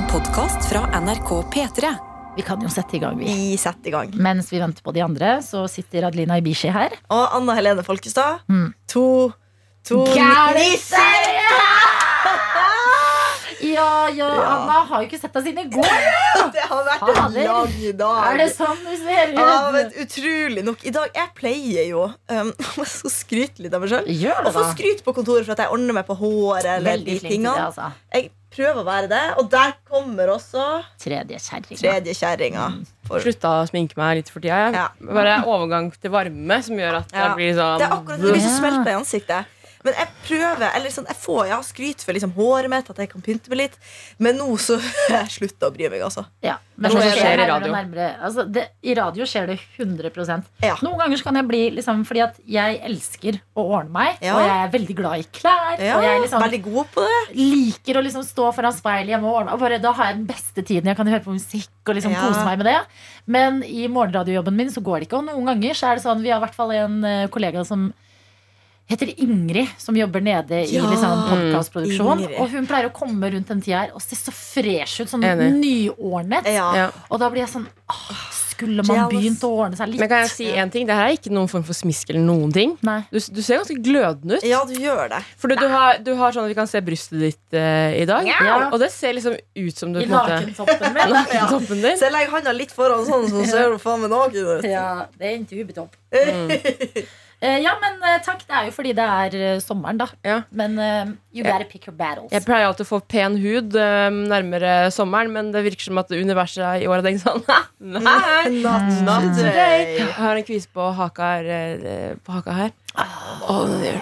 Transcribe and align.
En 0.00 0.06
podkast 0.08 0.68
fra 0.70 1.00
NRK 1.00 1.28
P3. 1.52 1.90
Vi 2.36 2.42
kan 2.46 2.62
jo 2.62 2.70
sette 2.72 2.96
i 2.96 3.00
gang, 3.02 3.18
vi. 3.18 3.26
Vi 3.28 3.56
setter 3.60 3.90
i 3.90 3.92
gang. 3.92 4.12
Mens 4.22 4.48
vi 4.52 4.60
venter 4.62 4.84
på 4.86 4.94
de 4.96 5.02
andre, 5.04 5.34
så 5.44 5.66
sitter 5.68 6.06
Adelina 6.08 6.38
Ibishi 6.40 6.70
her. 6.72 6.94
Og 7.12 7.34
Anna 7.36 7.56
Helene 7.58 7.84
Folkestad. 7.84 8.40
Mm. 8.48 8.70
To 8.94 9.04
To 9.90 10.04
Gærnisser! 10.14 11.28
Ja, 13.60 14.08
ja, 14.08 14.24
Anna 14.26 14.78
har 14.88 15.02
jo 15.02 15.06
ikke 15.06 15.18
sett 15.20 15.34
deg 15.36 15.44
siden 15.50 15.60
i 15.60 15.70
går. 15.70 15.90
Det 16.54 16.62
har 16.64 16.80
vært 16.86 17.02
en 17.04 17.18
Fader. 17.18 17.44
lang 17.44 17.74
dag. 18.00 18.20
Er 18.30 18.38
det 18.40 18.46
sånn 18.56 18.80
du 18.86 18.94
ser 19.02 19.34
Ja, 19.36 19.44
ut? 19.68 19.68
men 19.74 19.90
utrolig 20.00 20.64
nok. 20.64 20.80
I 20.88 20.92
dag, 20.96 21.10
Jeg 21.14 21.28
pleier 21.36 21.84
jo 21.90 22.06
um, 22.08 22.50
Jeg 22.80 22.88
skal 22.88 23.12
skryte 23.14 23.62
litt 23.62 23.76
av 23.76 23.84
meg 23.84 23.92
sjøl. 23.92 24.08
Gjør 24.10 24.40
Og 24.48 24.56
få 24.56 24.64
da. 24.64 24.70
skryt 24.72 25.04
på 25.06 25.14
kontoret 25.20 25.44
for 25.46 25.54
at 25.54 25.60
jeg 25.66 25.74
ordner 25.76 25.98
meg 26.00 26.08
på 26.08 26.16
håret. 26.18 26.66
Eller 26.72 26.88
Veldig 26.88 27.04
de 27.04 27.18
flink 27.20 27.20
til 27.20 27.28
det, 27.28 27.36
tingene 27.36 27.66
altså. 27.68 27.90
Jeg 28.16 28.30
prøver 28.50 28.80
å 28.82 28.84
være 28.84 29.08
det, 29.08 29.22
og 29.38 29.50
der 29.50 29.72
kommer 29.88 30.32
også 30.34 30.64
Tredje 30.98 31.38
kjerringa. 32.14 32.84
For- 33.06 33.20
Slutta 33.20 33.52
å 33.62 33.68
sminke 33.70 33.96
meg 33.96 34.16
litt 34.20 34.28
for 34.30 34.40
tida. 34.40 34.72
Ja. 34.74 34.88
Bare 35.00 35.42
overgang 35.46 35.90
til 36.00 36.10
varme 36.10 36.62
som 36.62 36.76
gjør 36.76 36.98
at 37.00 37.12
Ja. 37.12 37.28
jeg 37.28 37.36
blir 37.36 37.54
sånn 37.54 37.78
Det 37.78 37.86
er 37.86 37.96
akkurat 37.96 38.20
det. 38.20 38.32
Blir 38.32 38.40
så 38.42 38.58
smelta 38.58 38.90
i 38.90 38.98
ansiktet. 38.98 39.46
Men 39.84 39.96
jeg 39.96 40.08
prøver, 40.26 40.66
eller 40.76 40.92
sånn, 40.92 41.06
jeg 41.08 41.16
får 41.22 41.46
ja, 41.48 41.58
skryt 41.64 42.02
for 42.04 42.16
liksom 42.16 42.34
håret 42.36 42.68
mitt, 42.72 42.90
at 42.92 42.98
jeg 43.00 43.08
kan 43.12 43.22
pynte 43.24 43.48
meg 43.52 43.62
litt. 43.62 43.78
Men 44.20 44.36
nå 44.36 44.48
så 44.60 44.76
jeg 45.14 45.30
slutta 45.32 45.70
å 45.70 45.74
bry 45.74 45.88
meg, 45.92 46.02
altså. 46.04 46.26
Ja, 46.44 46.58
men 46.76 46.92
Nå 46.92 46.98
så 46.98 47.00
er 47.00 47.06
det 47.06 47.14
skjer 47.14 47.24
skjer 47.30 47.42
i 47.44 47.48
radio. 47.48 47.76
Altså, 48.26 48.44
det, 48.48 48.64
I 48.84 48.96
radio 48.98 49.28
skjer 49.28 49.48
det 49.52 49.56
100 49.78 50.44
Ja. 50.64 50.76
Noen 50.84 51.00
ganger 51.00 51.20
så 51.20 51.26
kan 51.28 51.38
jeg 51.40 51.48
bli 51.48 51.62
liksom, 51.76 52.02
Fordi 52.08 52.22
at 52.24 52.38
jeg 52.48 52.80
elsker 52.88 53.40
å 53.56 53.64
ordne 53.78 53.92
meg, 53.94 54.20
Ja. 54.24 54.36
og 54.36 54.44
jeg 54.44 54.58
er 54.64 54.74
veldig 54.74 54.96
glad 55.00 55.22
i 55.24 55.26
klær. 55.40 55.80
Ja, 55.80 55.96
Og 55.96 56.04
jeg 56.04 56.20
liksom 56.26 56.44
Veldig 56.44 56.62
god 56.68 56.92
på 56.94 57.06
det. 57.06 57.20
liker 57.36 58.00
å 58.00 58.04
liksom 58.04 58.24
stå 58.26 58.50
foran 58.56 58.76
speilet 58.76 59.14
hjemme 59.14 59.28
og 59.28 59.40
ordne. 59.42 59.56
Og 59.56 59.64
bare, 59.64 59.80
da 59.80 59.92
har 59.96 60.10
jeg 60.10 60.20
den 60.20 60.28
beste 60.28 60.62
tiden. 60.62 60.92
Jeg 60.92 60.96
kan 61.00 61.08
høre 61.08 61.24
på 61.24 61.36
musikk 61.36 61.88
og 61.88 61.96
liksom 61.96 62.14
kose 62.16 62.44
meg 62.44 62.60
med 62.60 62.68
det. 62.68 62.78
Men 63.26 63.62
i 63.64 63.88
morgenradiojobben 63.88 64.56
min 64.56 64.72
så 64.72 64.84
går 64.84 65.00
det 65.00 65.08
ikke. 65.08 65.20
Og 65.20 65.28
noen 65.30 65.52
ganger 65.54 65.76
så 65.76 65.90
er 65.90 65.96
det 65.98 66.04
sånn 66.04 66.22
Vi 66.24 66.32
har 66.32 66.40
i 66.40 66.44
hvert 66.44 66.56
fall 66.56 66.72
en 66.76 67.02
eh, 67.04 67.26
kollega 67.32 67.64
som 67.64 67.90
heter 68.90 69.12
Ingrid, 69.22 69.70
som 69.78 69.96
jobber 69.96 70.20
nede 70.24 70.64
i 70.64 70.74
Ja, 70.74 70.84
liksom, 70.90 71.24
podkastproduksjon. 71.30 72.24
Og 72.42 72.50
hun 72.50 72.66
pleier 72.68 72.90
å 72.90 72.92
komme 72.94 73.30
rundt 73.32 73.48
den 73.52 73.62
tida 73.62 73.84
her 73.84 73.94
og 73.94 74.02
se 74.02 74.18
så 74.18 74.34
fresh 74.34 75.04
ut. 75.04 75.10
Sånn 75.12 75.24
Enig. 75.26 75.52
nyordnet. 75.62 76.48
Ja. 76.50 76.68
ja. 76.76 76.86
Og 77.08 77.20
da 77.22 77.30
blir 77.32 77.44
jeg 77.44 77.52
sånn 77.54 77.66
åh, 77.90 78.22
Skulle 78.50 78.82
man 78.84 78.98
Jealous. 78.98 79.12
begynt 79.14 79.44
å 79.46 79.50
ordne 79.56 79.78
seg 79.78 79.88
litt? 79.88 80.00
Men 80.02 80.10
kan 80.10 80.24
jeg 80.26 80.32
si 80.34 80.48
en 80.52 80.68
ting? 80.74 80.84
Det 80.88 80.92
her 80.98 81.08
er 81.08 81.14
ikke 81.16 81.30
noen 81.32 81.48
form 81.48 81.62
for 81.64 81.72
smisk 81.78 82.10
eller 82.12 82.26
noen 82.26 82.50
ting. 82.52 82.74
Nei. 82.84 82.98
Du, 83.08 83.16
du 83.16 83.40
ser 83.46 83.62
ganske 83.62 83.78
glødende 83.80 84.36
ut. 84.36 84.44
ja, 84.44 84.58
du 84.68 84.74
gjør 84.76 85.06
det. 85.14 85.22
For 85.40 85.48
du, 85.48 85.64
har, 85.70 86.02
du 86.04 86.12
har 86.18 86.34
sånn 86.36 86.44
at 86.44 86.52
vi 86.52 86.58
kan 86.58 86.68
se 86.68 86.82
brystet 86.84 87.22
ditt 87.22 87.56
uh, 87.56 87.94
i 87.96 88.04
dag. 88.10 88.28
Ja. 88.28 88.68
Og 88.68 88.76
det 88.82 88.90
ser 88.92 89.16
liksom 89.16 89.38
ut 89.38 89.80
som 89.80 89.94
du 89.94 90.02
I 90.02 90.10
nakentoppen 90.10 90.92
min. 90.92 91.14
Nakentoppen 91.16 91.80
din. 91.86 91.96
Så 91.96 92.10
jeg 92.10 92.16
legger 92.18 92.36
handa 92.36 92.52
litt 92.58 92.74
foran 92.76 93.06
sånn, 93.08 93.30
så 93.32 93.46
ser 93.48 93.72
du 93.72 93.80
faen 93.80 94.04
meg 94.04 94.12
naken 94.12 94.52
ut. 94.58 94.68
Ja, 94.68 95.06
det 95.16 95.30
er 95.30 95.38
en 95.38 95.48
tubetopp. 95.48 95.96
Eh, 96.12 97.00
ja, 97.40 97.72
men 97.80 97.94
eh, 98.04 98.18
takk. 98.24 98.42
Det 98.44 98.52
er 98.56 98.66
jo 98.68 98.72
fordi 98.76 98.92
det 98.98 99.04
er 99.08 99.36
eh, 99.40 99.60
sommeren, 99.64 99.96
da. 100.00 100.06
Ja. 100.26 100.42
Men 100.52 100.74
eh, 100.78 101.12
you 101.32 101.44
gotta 101.44 101.64
pick 101.64 101.86
your 101.88 101.96
battles. 101.96 102.28
Jeg 102.34 102.44
pleier 102.44 102.66
alltid 102.68 102.84
å 102.84 102.90
få 102.90 103.00
pen 103.08 103.38
hud 103.40 103.76
eh, 103.80 104.10
nærmere 104.12 104.74
sommeren, 104.92 105.32
men 105.32 105.48
det 105.54 105.62
virker 105.64 105.88
som 105.88 106.00
at 106.02 106.12
universet 106.12 106.84
i 106.84 106.88
år 106.90 107.00
har 107.00 107.06
tenkt 107.08 107.24
sånn 107.24 107.40
Nei! 107.96 108.60
Not, 108.60 108.92
not 109.06 109.30
today. 109.38 109.96
Jeg 110.02 110.12
har 110.20 110.36
en 110.36 110.44
kvise 110.44 110.68
på 110.74 110.90
haka 111.00 111.32
her. 111.38 111.50
eh, 111.94 112.14
På 112.26 112.36
haka 112.36 112.58
her. 112.60 112.76
Oh, 113.48 113.64
er. 113.80 114.00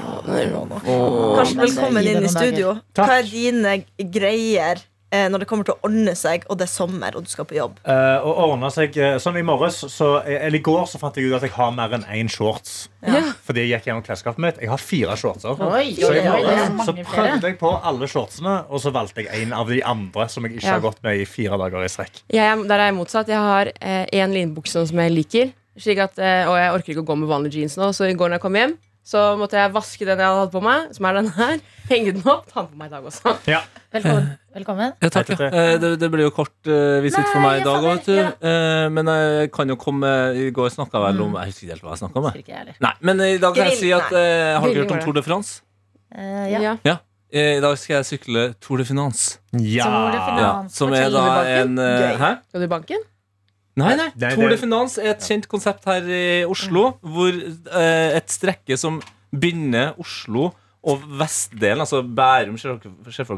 Karsten, 1.39 1.61
velkommen 1.63 2.07
inn 2.11 2.25
i 2.25 2.31
studio. 2.33 2.75
Hva 2.99 3.21
er 3.21 3.29
dine 3.29 3.77
greier 4.11 4.81
eh, 4.83 4.87
når 5.11 5.39
det 5.41 5.47
kommer 5.49 5.65
til 5.65 5.75
å 5.75 5.81
ordne 5.89 6.13
seg, 6.15 6.45
og 6.51 6.59
det 6.61 6.67
er 6.67 6.73
sommer, 6.73 7.15
og 7.17 7.25
du 7.25 7.31
skal 7.33 7.47
på 7.49 7.57
jobb? 7.57 7.79
Eh, 7.89 8.19
og 8.21 8.41
ordne 8.53 8.69
seg 8.71 8.97
eh, 9.01 9.17
Sånn 9.23 9.39
i 9.41 9.43
morges 9.43 9.79
så, 9.89 10.09
Eller 10.27 10.59
i 10.59 10.63
går 10.65 10.85
så 10.91 10.99
fant 11.01 11.17
jeg 11.17 11.31
ut 11.31 11.37
at 11.39 11.43
jeg 11.47 11.55
har 11.57 11.71
mer 11.73 11.95
enn 11.97 12.05
én 12.13 12.29
shorts. 12.29 12.89
Ja. 13.07 13.23
Fordi 13.47 13.63
jeg 13.65 13.71
gikk 13.81 13.87
gjennom 13.89 14.03
klesskapet 14.05 14.39
mitt. 14.45 14.59
Jeg 14.61 14.69
har 14.69 14.83
fire 14.83 15.17
shortser. 15.17 15.57
Oi, 15.65 15.95
Så 15.97 16.13
i 16.13 16.25
morges 16.27 16.85
så 16.85 16.93
prøvde 16.99 17.49
jeg 17.53 17.59
på 17.61 17.71
alle 17.83 18.09
shortsene, 18.11 18.57
og 18.69 18.83
så 18.85 18.93
valgte 18.93 19.25
jeg 19.25 19.45
en 19.47 19.53
av 19.57 19.69
de 19.73 19.81
andre 19.83 20.29
som 20.29 20.45
jeg 20.45 20.59
ikke 20.59 20.67
Ja. 20.67 20.75
har 20.77 20.85
gått 20.85 21.01
med 21.03 21.21
i 21.21 21.25
fire 21.25 21.57
dager 21.57 21.85
i 21.85 21.89
strekk. 21.89 22.23
Jeg, 22.29 22.45
er- 22.45 22.67
der 22.69 22.79
er 22.79 22.91
jeg 22.93 22.99
motsatt. 22.99 23.29
Jeg 23.29 23.39
har 23.39 23.73
én 24.13 24.33
linbukse 24.37 24.87
som 24.87 24.99
jeg 24.99 25.13
liker. 25.15 25.53
Slik 25.79 25.99
at, 26.03 26.19
eh, 26.19 26.43
og 26.51 26.57
jeg 26.59 26.73
orker 26.75 26.93
ikke 26.93 27.05
å 27.05 27.09
gå 27.13 27.17
med 27.21 27.29
vanlige 27.31 27.61
jeans 27.63 27.77
nå, 27.79 27.93
så 27.95 28.09
i 28.11 28.15
går 28.19 28.29
når 28.33 28.41
jeg 28.41 28.43
kom 28.43 28.57
hjem, 28.59 28.73
så 29.09 29.23
måtte 29.41 29.57
jeg 29.57 29.73
vaske 29.73 30.05
den 30.05 30.21
jeg 30.21 30.29
hadde 30.29 30.41
hatt 30.43 30.53
på 30.53 30.61
meg, 30.61 30.91
som 30.93 31.07
er 31.09 31.17
den 31.17 31.31
her. 31.39 31.55
Henge 31.91 32.13
den 32.13 32.27
opp. 32.29 32.43
Ta 32.51 32.61
den 32.67 32.73
på 32.75 32.81
meg 32.83 32.91
i 32.91 32.93
dag 32.93 33.07
også. 33.09 33.33
Ja. 33.49 33.63
Velkommen. 33.97 34.27
Velkommen. 34.59 34.93
Ja, 35.01 35.09
takk, 35.15 35.31
ja. 35.33 35.49
Eh, 35.49 35.75
Det, 35.81 35.95
det 36.03 36.11
blir 36.13 36.27
jo 36.27 36.33
kort 36.37 36.53
uh, 36.69 36.99
visitt 37.05 37.25
for 37.31 37.41
meg 37.41 37.63
i 37.63 37.65
dag 37.65 37.79
òg, 37.79 37.87
vet 37.95 38.09
du. 38.11 38.15
ja. 38.19 38.29
Eh, 38.37 38.89
men 38.93 39.09
jeg 39.15 39.51
kan 39.55 39.71
jo 39.73 39.79
komme 39.81 40.11
I 40.37 40.49
går 40.53 40.73
snakka 40.75 41.01
vel 41.07 41.21
om 41.25 41.37
Jeg 41.39 41.53
husker 41.53 41.65
ikke 41.69 41.77
helt 41.77 41.87
hva 41.87 41.95
jeg 41.95 42.03
snakka 42.03 42.21
om. 42.21 42.29
Jeg. 42.37 42.45
jeg. 42.53 42.77
Nei, 42.85 42.93
men 43.09 43.25
i 43.25 43.37
dag 43.41 43.57
kan 43.57 43.71
jeg 43.71 43.81
si 43.81 43.93
at 43.97 44.13
eh, 44.13 44.59
Har 44.59 44.67
dere 44.69 44.83
hørt 44.85 44.97
om. 44.99 45.05
Tour 45.07 45.17
de 45.17 45.25
France? 45.25 45.61
Eh, 46.13 46.49
ja. 46.53 46.75
Ja. 46.85 46.97
Eh, 47.33 47.55
I 47.59 47.63
dag 47.65 47.77
skal 47.81 47.99
jeg 48.01 48.09
sykle 48.13 48.45
Tour 48.65 48.81
de 48.83 48.89
Finance. 48.89 49.39
Ja. 49.57 49.85
Tour 49.89 50.11
de 50.13 50.21
Finance. 50.27 50.43
Ja, 50.45 50.53
som 50.83 50.93
er 50.97 51.09
da 51.13 51.25
en 51.59 51.79
eh, 51.81 52.17
Hæ? 52.21 52.35
Skal 52.51 52.65
du 52.65 52.69
i 52.69 52.73
banken? 52.77 53.09
Nei, 53.79 53.95
nei. 53.99 54.09
Nei, 54.19 54.33
Tour 54.35 54.51
de 54.53 54.59
Finance 54.61 54.99
er 55.03 55.13
et 55.15 55.27
kjent 55.29 55.47
konsept 55.51 55.87
her 55.89 56.09
i 56.11 56.23
Oslo, 56.49 56.97
hvor 57.05 57.31
eh, 57.31 58.17
et 58.19 58.33
strekke 58.33 58.79
som 58.81 58.99
binder 59.31 59.95
Oslo 60.03 60.51
og 60.89 61.07
vestdelen, 61.21 61.83
altså 61.85 62.03
Bærum, 62.03 62.59
ser 62.59 62.79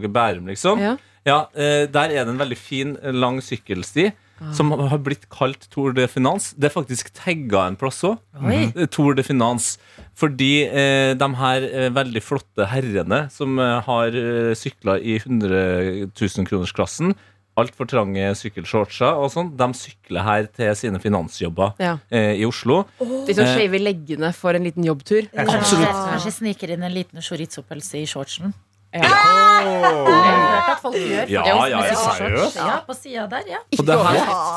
Bærum, 0.08 0.50
liksom? 0.52 0.80
Ja. 0.80 0.96
Ja, 1.26 1.38
eh, 1.52 1.84
Der 1.92 2.14
er 2.14 2.24
det 2.24 2.32
en 2.32 2.40
veldig 2.40 2.56
fin, 2.56 2.96
eh, 3.02 3.12
lang 3.12 3.40
sykkelsti 3.44 4.10
som 4.56 4.70
har 4.72 5.00
blitt 5.04 5.26
kalt 5.32 5.66
Tour 5.72 5.92
de 5.96 6.06
Finance. 6.08 6.54
Det 6.56 6.70
er 6.70 6.72
faktisk 6.72 7.12
tagga 7.16 7.66
en 7.68 7.76
plass 7.76 8.00
òg. 8.08 8.16
Oi. 8.40 8.86
Tour 8.88 9.14
de 9.18 9.24
Finance. 9.26 9.76
Fordi 10.16 10.64
eh, 10.64 11.12
de 11.18 11.28
her 11.42 11.66
eh, 11.68 11.88
veldig 11.92 12.22
flotte 12.24 12.68
herrene 12.70 13.26
som 13.32 13.58
eh, 13.60 13.76
har 13.86 14.16
eh, 14.16 14.52
sykla 14.58 14.96
i 15.00 15.18
100 15.20 16.08
000-kronersklassen, 16.16 17.14
altfor 17.62 17.88
trange 17.90 18.30
sykkelshortser 18.40 19.20
og 19.20 19.30
sånn, 19.34 19.52
de 19.56 19.68
sykler 19.76 20.22
her 20.26 20.48
til 20.56 20.72
sine 20.78 21.00
finansjobber 21.02 21.74
Ja. 21.80 21.98
eh, 22.10 22.34
i 22.40 22.44
Oslo. 22.48 22.84
De 23.00 23.34
som 23.34 23.44
Eh. 23.44 23.54
shaver 23.58 23.78
leggene 23.80 24.32
for 24.34 24.54
en 24.56 24.64
liten 24.64 24.84
jobbtur. 24.84 25.28
Kanskje, 25.34 25.84
kanskje 25.86 26.32
sniker 26.40 26.70
inn 26.74 26.82
en 26.82 26.92
liten 26.94 27.20
chorizo-pølse 27.20 28.02
i 28.02 28.06
shortsen. 28.06 28.52
Ja. 28.92 29.02
Jeg 29.06 29.14
har 29.14 30.40
hørt 30.50 30.68
at 30.72 30.80
folk 30.82 30.94
gjør 30.98 31.28
Ja, 31.30 31.42
ja, 31.46 31.66
ja, 31.70 31.94
seriøst? 31.94 32.56
Ja, 32.58 32.80
på 32.88 32.94
sida 32.98 33.28
der, 33.30 33.44
ja. 33.46 33.60
Her, 33.70 34.16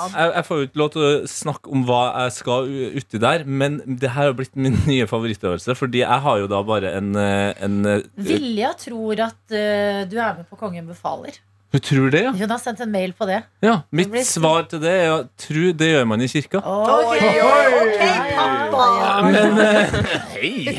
jeg, 0.10 0.34
jeg 0.34 0.46
får 0.48 0.58
jo 0.58 0.66
ikke 0.68 0.80
lov 0.82 0.90
til 0.96 1.04
å 1.06 1.12
snakke 1.30 1.70
om 1.72 1.84
hva 1.86 2.00
jeg 2.24 2.32
skal 2.40 2.72
uti 2.98 3.20
der, 3.22 3.44
men 3.46 3.78
det 3.86 4.10
her 4.16 4.32
har 4.32 4.34
blitt 4.34 4.56
min 4.58 4.74
nye 4.90 5.06
favorittøvelse, 5.06 5.76
fordi 5.78 6.02
jeg 6.02 6.20
har 6.26 6.40
jo 6.42 6.48
da 6.50 6.64
bare 6.66 6.96
en, 6.98 7.14
eh, 7.16 7.54
en 7.62 7.78
eh, 7.86 8.02
Vilja 8.18 8.74
tror 8.82 9.22
at 9.28 9.38
uh, 9.54 10.02
du 10.10 10.18
er 10.18 10.34
med 10.40 10.50
på 10.50 10.58
Kongen 10.58 10.88
befaler. 10.90 11.38
Hun 11.74 11.82
tror 11.82 12.12
det, 12.14 12.20
ja? 12.28 12.32
Hun 12.38 12.52
har 12.54 12.60
sendt 12.62 12.82
en 12.86 12.92
mail 12.94 13.14
på 13.18 13.26
det. 13.26 13.40
ja. 13.66 13.80
Mitt 13.92 14.12
blir- 14.14 14.26
svar 14.30 14.68
til 14.70 14.80
det 14.84 14.92
er 14.94 15.10
å 15.10 15.24
tro 15.42 15.72
det 15.74 15.88
gjør 15.90 16.06
man 16.12 16.22
i 16.22 16.28
kirka. 16.30 16.60
Ok, 16.62 17.16
okay, 17.18 18.36
pappa! 18.38 18.86
Men 19.26 19.58
uh, 19.58 19.98
Hei! 20.36 20.76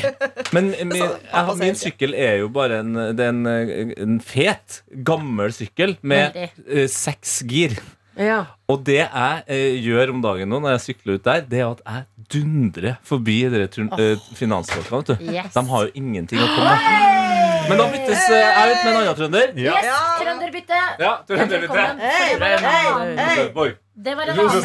Men 0.55 0.71
min, 0.87 0.95
jeg, 0.95 1.57
min 1.59 1.75
sykkel 1.79 2.15
er 2.15 2.37
jo 2.45 2.47
bare 2.55 2.79
en, 2.85 2.93
det 3.17 3.27
er 3.27 3.33
en, 3.33 3.43
eh, 3.51 3.91
en 4.05 4.17
fet, 4.23 4.79
gammel 5.07 5.51
sykkel 5.55 5.97
med 6.01 6.39
eh, 6.39 6.87
seks 6.91 7.41
gir. 7.49 7.75
Ja. 8.15 8.45
Og 8.71 8.85
det 8.87 9.01
jeg 9.01 9.43
eh, 9.51 9.75
gjør 9.83 10.13
om 10.15 10.21
dagen 10.23 10.47
nå 10.53 10.61
når 10.63 10.77
jeg 10.77 10.83
sykler 10.85 11.17
ut 11.19 11.25
der, 11.27 11.43
det 11.51 11.59
er 11.59 11.73
at 11.73 11.81
jeg 11.83 12.05
dundrer 12.37 12.95
forbi 13.05 13.41
dere 13.51 13.67
turn- 13.67 13.91
eh, 13.99 14.15
finansfolkene. 14.39 15.19
Yes. 15.27 15.51
De 15.59 15.65
har 15.73 15.89
jo 15.89 15.91
ingenting 15.99 16.39
å 16.39 16.47
komme 16.55 16.71
med. 16.71 17.34
Men 17.69 17.77
da 17.81 17.85
byttes 17.91 18.23
eh, 18.29 18.45
jeg 18.45 18.71
ut 18.71 18.79
med 18.85 18.91
en 18.91 18.97
annen 19.01 19.17
trønder. 19.19 19.51
Ja. 19.65 19.73
Yes, 19.81 19.99
trønderbytte! 20.21 20.79
Ja, 20.99 21.11
trønderbytte. 21.27 21.85
Hei, 21.99 22.29
Det 22.33 22.39
var 22.41 22.47
en 22.47 22.65
hei, 22.69 22.85
annen- 22.93 23.19
hei. 23.19 23.35
Rosenborg. 23.35 23.75
Det 24.05 24.17
var 24.17 24.25
en 24.31 24.37
mail. 24.37 24.55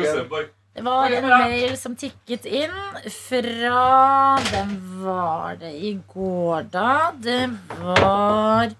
Rosenborg. 0.00 0.48
Det 0.74 0.84
var 0.84 1.06
en 1.16 1.28
mail 1.28 1.76
som 1.76 1.96
tikket 1.98 2.44
inn 2.46 2.76
fra 3.10 4.38
Hvem 4.50 4.70
var 5.04 5.56
det 5.60 5.72
i 5.74 5.92
går, 6.14 6.62
da? 6.72 7.10
Det 7.20 7.50
var 7.80 8.70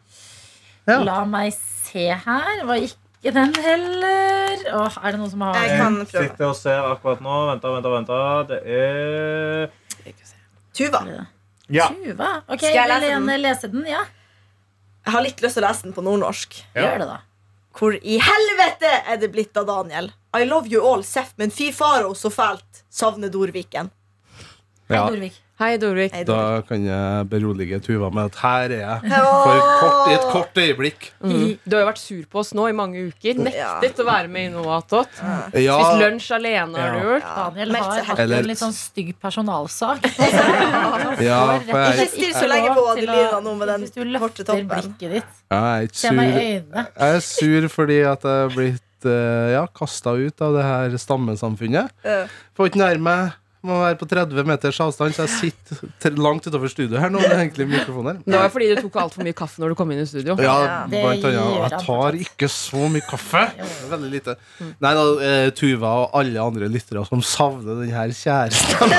La 0.86 1.24
meg 1.24 1.52
se 1.54 2.06
her. 2.14 2.50
Det 2.60 2.66
var 2.66 2.74
ikke 2.86 3.32
den 3.34 3.54
heller. 3.54 4.62
Åh, 4.80 4.96
er 5.04 5.10
det 5.12 5.18
noen 5.20 5.30
som 5.30 5.40
har 5.44 5.54
Jeg 5.60 5.76
kan 5.78 5.98
prøve. 6.06 6.24
Sitter 6.28 6.46
og 6.46 6.56
ser 6.56 6.80
akkurat 6.92 7.20
nå. 7.20 7.34
Venta, 7.50 7.74
venta, 7.74 7.88
venta. 7.96 8.20
Det 8.48 8.60
er 8.64 9.68
Tuva. 10.74 11.02
Ja. 11.70 11.88
Tuva? 11.94 12.42
Ok, 12.48 12.58
Skal 12.64 12.74
jeg 12.74 12.88
lese 12.90 13.00
vil 13.00 13.10
den? 13.14 13.26
Lene 13.26 13.38
lese 13.44 13.70
den? 13.72 13.84
Ja, 13.86 14.04
Jeg 15.06 15.12
har 15.14 15.22
litt 15.24 15.40
lyst 15.40 15.56
til 15.56 15.64
å 15.64 15.68
lese 15.68 15.82
den 15.86 15.92
på 15.96 16.02
nordnorsk. 16.04 16.56
Ja. 16.74 16.82
gjør 16.82 16.98
det, 17.02 17.06
da. 17.08 17.18
Hvor 17.78 17.94
i 18.02 18.16
helvete 18.20 18.90
er 19.06 19.16
det 19.22 19.30
blitt 19.32 19.56
av 19.56 19.66
Daniel? 19.68 20.10
I 20.36 20.44
love 20.44 20.68
you 20.68 20.82
all, 20.84 21.02
Seff, 21.06 21.32
men 21.38 21.50
fy 21.54 21.70
faro, 21.72 22.10
så 22.18 22.30
fælt. 22.30 22.82
Savner 22.90 23.30
Dorviken. 23.30 23.90
Hei, 24.90 24.96
Ja. 24.96 25.06
Dorvik. 25.08 25.34
Hei, 25.60 25.74
Dorvik. 25.76 26.14
Hei, 26.16 26.22
Da 26.24 26.62
kan 26.64 26.84
jeg 26.86 27.26
berolige 27.28 27.76
Tuva 27.84 28.08
med 28.08 28.30
at 28.30 28.36
her 28.40 28.72
er 28.72 28.78
jeg 28.80 29.10
for 29.12 29.58
kort, 29.80 29.98
i 30.08 30.14
et 30.14 30.22
kort 30.32 30.60
øyeblikk. 30.62 31.08
Mm. 31.20 31.58
Du 31.68 31.74
har 31.76 31.82
jo 31.82 31.88
vært 31.90 32.00
sur 32.00 32.22
på 32.32 32.38
oss 32.40 32.54
nå 32.56 32.64
i 32.70 32.72
mange 32.72 33.02
uker. 33.10 33.42
Nektet 33.44 34.00
å 34.00 34.06
være 34.08 34.30
med 34.32 34.46
i 34.48 34.52
Noatot. 34.54 35.18
Ja, 35.60 35.74
Spist 35.76 36.00
lunsj 36.00 36.30
alene, 36.38 36.80
har 36.80 36.96
du 36.96 37.04
gjort. 37.04 37.26
Daniel 37.36 37.76
har 37.76 38.08
hatt 38.08 38.22
Eller- 38.24 38.40
en 38.40 38.48
litt 38.48 38.62
sånn 38.62 38.72
stygg 38.72 39.10
personalsak. 39.20 40.08
ja, 41.28 41.42
for 41.60 41.76
jeg, 41.76 41.92
Ikke 41.92 42.08
still 42.14 42.32
så 42.38 42.48
lenge 42.48 42.72
på 42.78 42.86
Adelina 42.94 43.42
nå 43.44 43.54
med 43.60 43.68
den 43.74 44.16
korte 44.24 44.46
toppen. 44.48 44.94
ditt, 44.96 45.02
jeg 45.04 45.20
er 45.52 45.92
sur. 45.92 46.22
Jeg 46.24 46.64
er 46.96 47.20
sur 47.20 47.68
fordi 47.76 48.00
at 48.14 48.24
jeg 48.24 48.46
er 48.48 48.56
blitt 48.56 49.04
eh, 49.12 49.52
ja, 49.58 49.66
kasta 49.76 50.16
ut 50.16 50.40
av 50.40 50.56
det 50.56 50.64
her 50.64 50.96
stammesamfunnet. 51.04 51.92
Ja. 52.08 52.24
Får 52.56 52.72
ikke 52.72 52.80
nærme 52.86 53.04
meg. 53.10 53.36
Må 53.60 53.74
være 53.82 53.96
på 54.00 54.06
30 54.08 54.40
meters 54.48 54.78
avstand, 54.80 55.12
så 55.12 55.26
jeg 55.26 55.32
sitter 55.34 56.14
langt 56.16 56.46
utover 56.48 56.70
studio 56.72 56.96
her 56.96 57.10
nå. 57.12 57.20
Det 57.20 57.28
er 57.34 57.42
egentlig 57.42 57.66
mikrofonen 57.68 58.14
her. 58.14 58.22
Det 58.24 58.38
var 58.40 58.48
fordi 58.54 58.68
du 58.70 58.78
tok 58.86 58.96
altfor 59.02 59.26
mye 59.26 59.36
kaffe 59.36 59.60
når 59.60 59.74
du 59.74 59.76
kom 59.76 59.92
inn 59.92 60.00
i 60.00 60.06
studio. 60.08 60.32
Ja, 60.40 60.54
blant 60.88 61.26
annet. 61.28 61.58
Jeg 61.66 61.82
tar 61.84 62.16
ikke 62.24 62.48
så 62.48 62.86
mye 62.88 63.04
kaffe. 63.04 63.42
Veldig 63.92 64.10
lite. 64.14 64.38
Nei 64.80 64.94
da, 64.96 65.04
eh, 65.28 65.50
Tuva 65.60 65.92
og 66.06 66.16
alle 66.22 66.40
andre 66.40 66.70
lyttere 66.72 67.04
som 67.08 67.20
savner 67.20 67.82
den 67.82 67.92
her 67.92 68.08
kjæresten. 68.16 68.90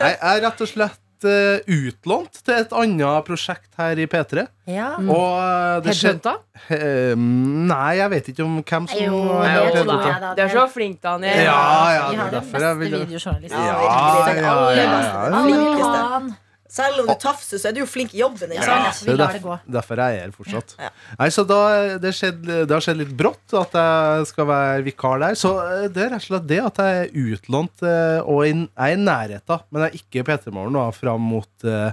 Nei, 0.00 0.10
Jeg 0.10 0.18
er 0.34 0.42
rett 0.48 0.66
og 0.66 0.70
slett 0.70 0.98
eh, 1.24 1.64
utlånt 1.72 2.42
til 2.44 2.54
et 2.54 2.72
annet 2.76 3.24
prosjekt 3.24 3.70
her 3.78 3.96
i 3.96 4.06
P3. 4.06 4.46
Ja. 4.68 4.92
Og 5.00 5.38
eh, 5.40 5.80
det 5.86 5.94
skjedde 5.96 6.34
Headhunta? 6.68 6.76
Eh, 6.76 7.16
Nei, 7.16 7.96
jeg 8.00 8.10
vet 8.10 8.28
ikke 8.32 8.44
om 8.44 8.56
hvem 8.62 8.88
som 8.90 9.00
Jo, 9.00 9.20
headhunta. 9.42 10.16
da. 10.20 10.34
Du 10.36 10.42
er 10.42 10.48
så 10.52 10.66
flink, 10.72 11.00
Daniel. 11.02 11.44
Ja, 11.46 11.60
ja, 11.94 12.08
Vi 12.10 12.16
det 12.16 12.26
er 12.26 12.34
derfor 12.40 12.58
jeg 12.58 12.76
beste 12.76 12.78
vil 12.78 12.98
videojournalisten. 12.98 13.60
Ja, 13.60 13.64
ja, 13.66 14.34
ja, 14.36 14.56
ja, 14.76 14.90
ja. 15.30 16.45
Selv 16.72 17.02
om 17.02 17.10
du 17.10 17.14
tafser, 17.20 17.60
så 17.60 17.68
er 17.70 17.76
du 17.76 17.80
jo 17.82 17.88
flink 17.88 18.14
i 18.14 18.20
jobben. 18.22 18.50
Ikke 18.52 18.64
Ja, 18.64 18.90
sant? 18.90 19.04
vi 19.04 19.12
Det 19.12 19.14
er 19.14 19.22
derfor, 19.22 19.60
derfor 19.78 20.02
jeg 20.02 20.16
er 20.16 20.24
her 20.24 20.34
fortsatt. 20.34 20.74
Ja. 20.80 20.90
Nei, 21.20 21.28
så 21.34 21.44
da, 21.46 21.60
det, 22.02 22.12
skjedde, 22.16 22.58
det 22.66 22.74
har 22.74 22.84
skjedd 22.84 23.00
litt 23.02 23.14
brått 23.18 23.54
at 23.60 23.76
jeg 23.78 24.26
skal 24.32 24.48
være 24.50 24.82
vikar 24.86 25.22
der. 25.22 25.38
Så 25.38 25.52
eh, 25.62 25.86
det 25.92 26.06
er 26.06 26.12
rett 26.16 26.26
og 26.26 26.30
slett 26.30 26.50
det 26.50 26.60
at 26.64 26.82
jeg 26.82 27.04
er 27.04 27.14
utlånt 27.26 27.86
eh, 27.86 28.18
og 28.24 28.42
jeg 28.46 28.66
er 28.74 28.96
i 28.96 29.00
nærheten, 29.00 29.64
men 29.70 29.86
jeg 29.86 29.92
er 29.92 30.00
ikke 30.02 30.22
i 30.22 30.26
P3 30.26 30.54
Morgen 30.56 30.92
fram 30.96 31.22
mot 31.22 31.66
uh, 31.66 31.90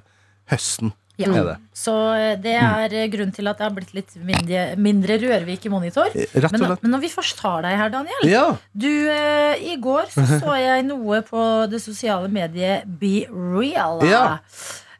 høsten. 0.51 0.93
Ja. 1.23 1.33
Er 1.39 1.47
det. 1.51 1.55
Så 1.77 1.93
eh, 2.13 2.33
det 2.43 2.55
er 2.59 2.95
eh, 2.99 3.07
grunnen 3.13 3.33
til 3.35 3.49
at 3.49 3.59
det 3.59 3.65
har 3.67 3.73
blitt 3.75 3.93
litt 3.95 4.13
mindre, 4.25 4.65
mindre 4.79 5.17
Rørvik 5.21 5.65
i 5.67 5.71
monitor. 5.73 6.11
Eh, 6.13 6.27
Rett 6.35 6.53
Men, 6.53 6.65
og 6.65 6.73
slett. 6.73 6.85
men 6.85 6.95
når 6.95 7.03
vi 7.05 7.13
først 7.13 7.43
har 7.45 7.65
deg 7.65 7.79
her, 7.79 7.93
Daniel 7.93 8.29
Ja. 8.29 8.45
Du, 8.73 8.91
eh, 9.13 9.63
I 9.73 9.77
går 9.81 10.11
så, 10.13 10.25
så 10.43 10.57
jeg 10.59 10.85
noe 10.89 11.23
på 11.27 11.47
det 11.71 11.81
sosiale 11.83 12.31
mediet 12.31 12.85
Be 12.99 13.23
Real. 13.31 14.03
Ja. 14.07 14.25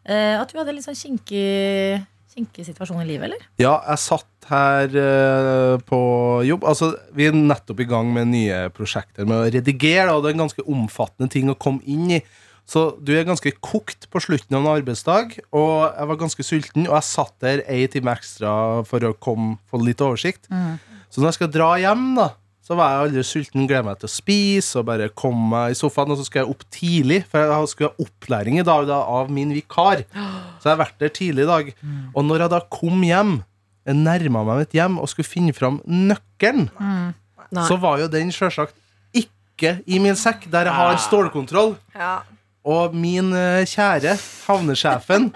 Eh, 0.03 0.35
at 0.39 0.51
du 0.51 0.59
hadde 0.59 0.73
en 0.73 0.79
litt 0.79 0.87
sånn 0.87 0.99
kinkig, 0.99 2.03
kinkig 2.33 2.65
situasjon 2.67 3.03
i 3.03 3.07
livet, 3.07 3.29
eller? 3.29 3.43
ja, 3.61 3.77
jeg 3.87 4.01
satt 4.03 4.29
her 4.49 4.91
uh, 4.91 5.77
på 5.87 5.99
jobb. 6.43 6.65
Altså, 6.67 6.89
vi 7.15 7.29
er 7.29 7.37
nettopp 7.37 7.79
i 7.79 7.87
gang 7.87 8.09
med 8.11 8.31
nye 8.33 8.65
prosjekter 8.75 9.27
med 9.29 9.37
å 9.37 9.51
redigere, 9.53 10.11
og 10.11 10.23
det 10.23 10.33
er 10.33 10.37
en 10.37 10.43
ganske 10.45 10.65
omfattende 10.67 11.31
ting 11.31 11.51
å 11.51 11.55
komme 11.55 11.79
inn 11.87 12.17
i. 12.17 12.19
Så 12.69 12.83
du 13.03 13.11
er 13.11 13.25
ganske 13.27 13.51
kokt 13.59 14.07
på 14.11 14.21
slutten 14.23 14.55
av 14.55 14.63
en 14.63 14.71
arbeidsdag, 14.77 15.35
og 15.51 15.73
jeg 15.89 16.09
var 16.09 16.19
ganske 16.21 16.45
sulten, 16.47 16.85
og 16.87 16.95
jeg 16.95 17.09
satt 17.09 17.35
der 17.43 17.63
ei 17.67 17.83
time 17.91 18.13
ekstra 18.15 18.53
for 18.87 19.03
å 19.03 19.11
komme, 19.19 19.57
få 19.69 19.81
litt 19.83 20.01
oversikt. 20.03 20.47
Så 21.11 21.21
når 21.21 21.31
jeg 21.33 21.39
skal 21.41 21.51
dra 21.53 21.73
hjem, 21.81 22.07
da, 22.17 22.29
så 22.63 22.77
var 22.79 22.93
jeg 22.93 23.03
aldri 23.03 23.23
sulten, 23.27 23.65
gleder 23.67 23.83
meg 23.83 23.97
til 23.99 24.07
å 24.07 24.13
spise 24.13 24.79
og 24.79 24.87
bare 24.87 25.09
komme 25.19 25.49
meg 25.51 25.73
i 25.73 25.77
sofaen, 25.77 26.13
og 26.15 26.21
så 26.21 26.27
skal 26.29 26.45
jeg 26.45 26.53
opp 26.53 26.63
tidlig, 26.71 27.17
for 27.27 27.43
jeg 27.43 27.71
skulle 27.73 27.91
ha 27.91 28.05
opplæring 28.07 28.61
i 28.61 28.67
dag 28.69 28.87
da, 28.87 29.01
av 29.19 29.33
min 29.35 29.51
vikar. 29.53 30.05
Så 30.13 30.69
jeg 30.69 30.71
har 30.71 30.79
vært 30.85 31.01
der 31.03 31.11
tidlig 31.13 31.43
i 31.43 31.49
dag. 31.49 31.73
Og 32.15 32.23
når 32.23 32.45
jeg 32.45 32.53
da 32.55 32.61
kom 32.71 33.03
hjem, 33.03 33.41
jeg 33.83 33.99
nærma 33.99 34.45
meg 34.47 34.61
mitt 34.63 34.77
hjem 34.77 34.95
og 35.03 35.11
skulle 35.11 35.27
finne 35.27 35.51
fram 35.55 35.81
nøkkelen, 35.83 36.69
mm. 36.71 37.59
så 37.67 37.75
var 37.83 37.99
jo 37.99 38.07
den 38.13 38.31
sjølsagt 38.31 38.79
ikke 39.11 39.75
i 39.83 39.99
min 39.99 40.15
sekk, 40.15 40.47
der 40.51 40.71
jeg 40.71 40.77
har 40.79 40.95
stålkontroll. 41.03 41.75
Ja. 41.91 42.21
Og 42.63 42.95
min 42.95 43.33
eh, 43.35 43.65
kjære 43.67 44.15
havnesjefen 44.47 45.31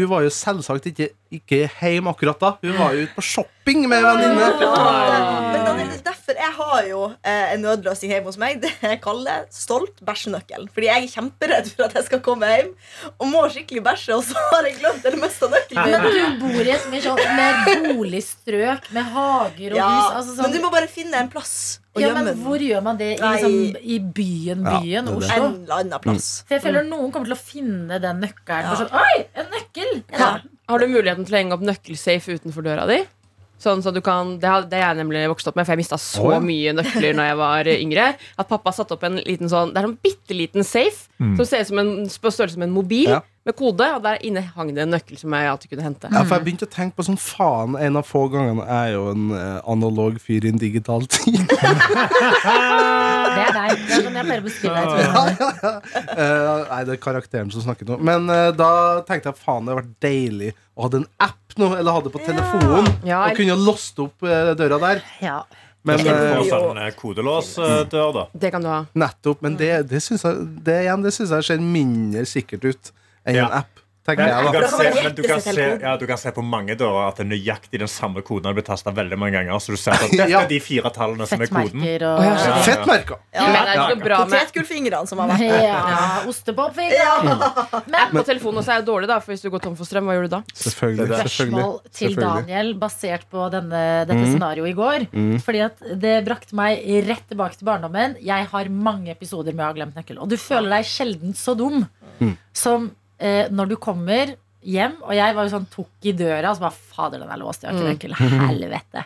Hun 0.00 0.08
var 0.08 0.24
jo 0.24 0.30
selvsagt 0.32 0.86
ikke, 0.88 1.10
ikke 1.30 1.66
hjemme 1.68 2.12
akkurat 2.14 2.40
da. 2.40 2.54
Hun 2.64 2.78
var 2.78 2.94
jo 2.96 3.04
ute 3.04 3.16
på 3.18 3.24
shopping 3.24 3.59
med 3.66 4.02
venninne. 4.02 4.46
Men 5.52 5.88
det 5.90 5.98
er 5.98 6.02
derfor 6.06 6.38
jeg 6.40 6.52
har 6.56 6.86
jo 6.88 7.00
eh, 7.22 7.52
en 7.54 7.62
nødløsning 7.64 8.12
hjemme 8.14 8.30
hos 8.30 8.38
meg. 8.40 8.60
Det 8.64 8.70
jeg 8.82 9.00
kaller 9.02 9.44
stolt 9.54 10.00
bæsjenøkkel. 10.06 10.68
Fordi 10.74 10.86
jeg 10.88 11.04
er 11.04 11.12
kjemperedd 11.12 11.68
for 11.76 11.86
at 11.88 11.94
jeg 11.98 12.06
skal 12.08 12.22
komme 12.24 12.48
hjem 12.50 12.72
og 13.18 13.28
må 13.30 13.44
skikkelig 13.52 13.82
bæsje, 13.86 14.16
og 14.16 14.24
så 14.26 14.38
har 14.50 14.66
jeg 14.68 14.78
glemt 14.80 15.04
eller 15.06 15.20
mista 15.22 15.48
nøkkelen 15.50 15.90
Men 15.90 16.40
du 16.40 16.40
bor 16.42 16.64
i 16.64 16.72
et 16.74 16.88
mer, 16.90 17.04
sånn, 17.04 17.22
mer 17.36 17.84
boligstrøk 17.90 18.90
med 18.96 19.12
hager 19.14 19.76
og 19.76 19.78
Ja, 19.78 19.90
hus. 19.90 20.16
Altså, 20.18 20.34
sånn, 20.34 20.42
Men 20.48 20.56
du 20.56 20.64
må 20.64 20.72
bare 20.74 20.90
finne 20.90 21.22
en 21.24 21.30
plass 21.32 21.54
ja, 21.98 22.12
men 22.14 22.28
den. 22.30 22.42
hvor 22.44 22.62
gjør 22.62 22.84
man 22.86 22.98
det 23.00 23.08
i, 23.16 23.18
liksom, 23.18 23.54
i 23.82 23.96
byen, 23.98 24.60
Ja, 24.62 24.76
byen, 24.78 25.08
det 25.08 25.14
det. 25.14 25.16
Oslo? 25.18 25.46
En 25.50 25.56
eller 25.64 25.80
annen 25.82 26.02
plass. 26.04 26.28
For 26.46 26.54
jeg 26.56 26.62
føler 26.68 26.84
noen 26.86 27.10
kommer 27.10 27.26
til 27.26 27.34
å 27.34 27.40
finne 27.40 27.98
den 28.02 28.20
nøkkelen. 28.22 28.68
Ja. 28.70 28.76
Sånn, 28.78 28.92
Oi, 28.94 29.24
en 29.42 29.48
nøkkel! 29.50 29.96
Ja. 30.14 30.28
Har 30.70 30.78
du 30.78 30.86
muligheten 30.86 31.26
til 31.26 31.34
å 31.34 31.40
henge 31.40 31.56
opp 31.58 31.64
nøkkelsafe 31.66 32.38
utenfor 32.38 32.62
døra 32.66 32.86
di? 32.86 33.00
Sånn 33.60 33.82
så 33.84 33.92
du 33.92 34.00
kan, 34.04 34.36
det 34.40 34.48
har 34.48 34.64
det 34.70 34.80
har 34.80 34.94
jeg 34.94 35.02
nemlig 35.02 35.26
vokst 35.32 35.50
opp 35.50 35.58
med, 35.58 35.66
for 35.68 35.76
jeg 35.76 35.82
mista 35.82 35.98
så 36.00 36.24
oh, 36.24 36.34
ja. 36.36 36.40
mye 36.44 36.72
nøkler 36.78 37.16
Når 37.18 37.30
jeg 37.30 37.40
var 37.40 37.72
yngre. 37.84 38.06
At 38.40 38.48
pappa 38.48 38.72
satte 38.72 38.96
opp 38.96 39.04
en 39.08 39.20
liten 39.20 39.50
sånn 39.52 39.74
Det 39.74 39.82
er 39.82 39.90
en 39.90 39.98
bitte 40.00 40.36
liten 40.36 40.66
safe 40.66 41.08
som 41.20 41.44
ser 41.44 41.66
ut 41.66 41.68
som 41.68 41.82
en, 41.82 41.92
på 42.08 42.32
størrelse 42.32 42.60
med 42.60 42.70
en 42.70 42.78
mobil 42.78 43.10
Ja. 43.10 43.20
Med 43.46 43.56
kode. 43.56 43.86
Og 43.96 44.02
der 44.04 44.20
inne 44.26 44.42
hang 44.56 44.72
det 44.76 44.84
en 44.84 44.92
nøkkel 44.94 45.18
som 45.20 45.34
jeg 45.36 45.50
alltid 45.50 45.72
kunne 45.72 45.86
hente. 45.86 46.10
Ja, 46.12 46.22
for 46.24 46.36
jeg 46.36 46.46
begynte 46.46 46.68
å 46.68 46.72
tenke 46.72 46.98
på 46.98 47.06
sånn 47.06 47.18
faen 47.20 47.76
En 47.80 47.98
av 48.00 48.06
få 48.08 48.26
gangene 48.32 48.66
er 48.66 48.94
jo 48.94 49.06
en 49.12 49.30
eh, 49.36 49.58
analog 49.70 50.18
fyr 50.22 50.46
i 50.46 50.52
en 50.52 50.60
digital 50.60 51.06
tid. 51.10 51.40
Det 53.30 53.42
er 53.46 53.52
deg. 53.54 53.82
Det 53.86 53.94
er 53.94 54.04
sånn 54.04 54.16
jeg 54.18 54.26
pleier 54.26 54.42
å 54.42 54.46
beskrive 54.46 54.80
deg. 54.82 54.86
Ja, 55.06 55.22
ja, 55.38 55.72
Eh, 56.10 56.64
nei, 56.70 56.80
det 56.88 56.94
er 56.96 57.00
karakteren 57.00 57.50
som 57.52 57.62
snakker 57.62 57.86
nå. 57.88 57.98
Men 58.04 58.26
uh, 58.28 58.50
da 58.56 58.70
tenkte 59.06 59.30
jeg 59.30 59.38
faen 59.38 59.66
det 59.66 59.72
hadde 59.72 59.80
vært 59.80 59.92
deilig 60.02 60.50
å 60.74 60.84
ha 60.84 60.90
en 60.98 61.06
app 61.22 61.56
nå, 61.60 61.68
eller 61.78 61.94
ha 61.94 62.02
det 62.04 62.12
på 62.14 62.22
telefonen. 62.24 62.90
Ja, 63.06 63.22
Og 63.28 63.38
kunne 63.38 63.56
låst 63.60 64.00
opp 64.02 64.26
uh, 64.26 64.52
døra 64.58 64.80
der. 64.82 65.02
Ja. 65.22 65.38
Men 65.86 66.02
Du 66.02 66.10
sånn 66.50 66.80
kodelåsdør, 66.98 68.10
da. 68.16 68.24
Det 68.36 68.50
kan 68.52 68.64
du 68.64 68.68
ha. 68.68 68.80
nettopp. 68.92 69.40
Men 69.46 69.56
det, 69.60 69.70
det 69.88 70.02
syns 70.04 70.26
jeg, 70.26 70.48
det, 70.66 70.80
igjen, 70.84 71.06
det 71.06 71.14
synes 71.16 71.32
jeg 71.38 71.48
ser 71.52 71.62
mindre 71.64 72.26
sikkert 72.28 72.66
ut 72.68 72.92
enn 73.30 73.36
Ja. 73.42 73.46
en 73.50 73.60
app. 73.64 73.76
Tenker 74.00 74.24
jeg, 74.26 74.32
du 74.32 74.46
da. 74.46 74.52
kan, 74.52 74.62
kan 74.64 74.70
se, 74.72 75.02
men 75.04 75.14
du 75.14 75.20
kan, 75.28 75.40
se, 75.44 75.64
ja, 75.84 75.90
du 76.00 76.06
kan 76.08 76.16
se 76.18 76.30
på 76.32 76.42
mange 76.42 76.72
dører 76.74 77.10
at 77.10 77.18
det 77.20 77.24
er 77.26 77.28
nøyaktig 77.34 77.78
den 77.82 77.90
samme 77.92 78.22
koden 78.24 78.48
har 78.48 78.54
blitt 78.56 78.66
tasta 78.70 78.90
veldig 78.96 79.18
mange 79.20 79.34
ganger. 79.36 79.60
Så 79.60 79.74
du 79.74 79.78
ser 79.78 79.92
at 79.92 80.06
dette 80.08 80.24
er 80.40 80.48
de 80.48 80.56
fire 80.64 80.88
tallene 80.96 81.26
som 81.28 81.42
er 81.44 81.50
koden. 81.52 81.84
Fettmerker 81.84 82.06
og 82.08 82.22
ja, 82.24 82.30
så- 82.40 82.54
Fettmerker! 82.64 83.20
Ja. 83.36 83.44
Men 83.44 83.52
det 83.52 83.60
er 83.60 83.82
ikke 83.84 83.98
bra 84.06 84.18
med 84.24 84.32
Potetgullfingrene 84.32 85.06
som 85.10 85.20
har 85.20 85.28
vært 85.34 85.44
der. 85.44 85.66
Ja, 85.68 86.22
ostepopfinger. 86.32 87.28
Men 87.92 88.14
På 88.16 88.24
telefonen 88.26 88.62
også 88.62 88.72
er 88.74 88.80
jo 88.80 88.86
dårlig, 88.88 89.10
da, 89.12 89.18
for 89.20 89.34
hvis 89.34 89.44
du 89.44 89.50
går 89.52 89.62
tom 89.68 89.76
for 89.78 89.84
strøm, 89.90 90.08
hva 90.08 90.16
gjør 90.16 90.26
du 90.26 90.32
da? 90.34 90.40
Selvfølgelig. 90.64 91.06
selvfølgelig. 91.20 91.60
spørsmål 91.60 91.94
til 92.00 92.16
Daniel 92.16 92.72
basert 92.80 93.28
på 93.30 93.46
denne, 93.52 93.82
dette 94.08 94.26
scenarioet 94.32 94.72
i 94.72 94.78
går. 94.80 95.06
Fordi 95.44 95.60
at 95.68 95.84
det 96.06 96.16
brakte 96.26 96.56
meg 96.58 96.80
rett 97.06 97.28
tilbake 97.30 97.60
til 97.60 97.68
barndommen. 97.68 98.16
Jeg 98.24 98.48
har 98.56 98.72
mange 98.72 99.12
episoder 99.12 99.52
med 99.52 99.66
å 99.66 99.68
ha 99.68 99.76
glemt 99.76 100.00
nøkkel. 100.00 100.18
Og 100.24 100.32
du 100.32 100.38
føler 100.40 100.72
deg 100.80 100.88
sjelden 100.88 101.36
så 101.36 101.54
dum 101.58 101.84
som 102.56 102.90
eh, 103.20 103.44
når 103.52 103.74
du 103.74 103.76
kommer 103.80 104.34
hjem, 104.60 104.98
og 105.06 105.14
jeg 105.16 105.36
var 105.36 105.46
jo 105.46 105.52
sånn 105.54 105.68
tok 105.72 106.08
i 106.10 106.16
døra, 106.16 106.50
og 106.50 106.58
så 106.58 106.66
bare 106.66 106.80
fader, 106.96 107.22
den 107.22 107.30
er 107.32 107.40
låst, 107.40 107.62
jeg 107.64 107.72
har 107.72 107.94
ikke 107.94 108.10
nøkkel. 108.10 108.18
Helvete. 108.50 109.04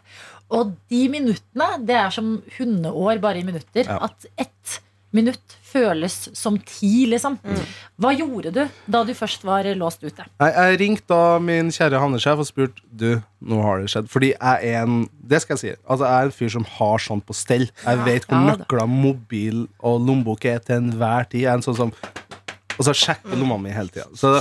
Og 0.54 0.73
de 0.92 1.04
minuttene, 1.12 1.68
det 1.87 1.99
er 1.99 2.14
som 2.14 2.35
hundeår 2.59 3.23
bare 3.23 3.40
i 3.40 3.47
minutter. 3.47 3.87
Ja. 3.87 4.00
At 4.09 4.26
ett 4.40 4.80
minutt 5.14 5.54
føles 5.62 6.14
som 6.35 6.56
ti, 6.66 7.04
liksom. 7.11 7.37
Hva 8.02 8.11
gjorde 8.14 8.50
du 8.54 8.62
da 8.90 9.02
du 9.06 9.12
først 9.14 9.44
var 9.47 9.66
låst 9.78 10.02
ute? 10.02 10.26
Jeg, 10.26 10.54
jeg 10.54 10.78
ringte 10.83 11.06
da 11.11 11.38
min 11.42 11.71
kjære 11.75 12.00
havnesjef 12.02 12.42
og 12.42 12.49
spurte 12.49 12.83
Du, 12.90 13.21
nå 13.47 13.61
har 13.62 13.83
det 13.83 13.92
skjedd. 13.92 14.11
Fordi 14.11 14.33
jeg 14.35 14.73
er 14.75 14.83
en 14.83 15.04
Det 15.23 15.40
skal 15.42 15.54
jeg 15.54 15.62
si. 15.62 15.73
Altså, 15.87 16.09
jeg 16.09 16.14
er 16.14 16.30
en 16.30 16.35
fyr 16.35 16.52
som 16.56 16.66
har 16.76 17.02
sånt 17.06 17.26
på 17.26 17.37
stell. 17.38 17.68
Jeg 17.85 18.02
vet 18.06 18.26
hvor 18.26 18.40
Ja, 18.42 18.56
nøkler, 18.59 18.90
mobil 18.90 19.64
og 19.78 20.02
lommebok 20.02 20.47
er 20.50 20.62
til 20.66 20.80
enhver 20.83 21.30
tid. 21.30 21.44
Jeg 21.47 21.52
er 21.52 21.62
en 21.62 21.66
sånn 21.66 21.78
som 21.78 21.94
Og 22.78 22.87
så 22.88 22.95
sjekke 22.97 23.37
lomma 23.38 23.57
mi 23.62 23.71
hele 23.75 23.93
tida. 23.93 24.07
Så 24.19 24.33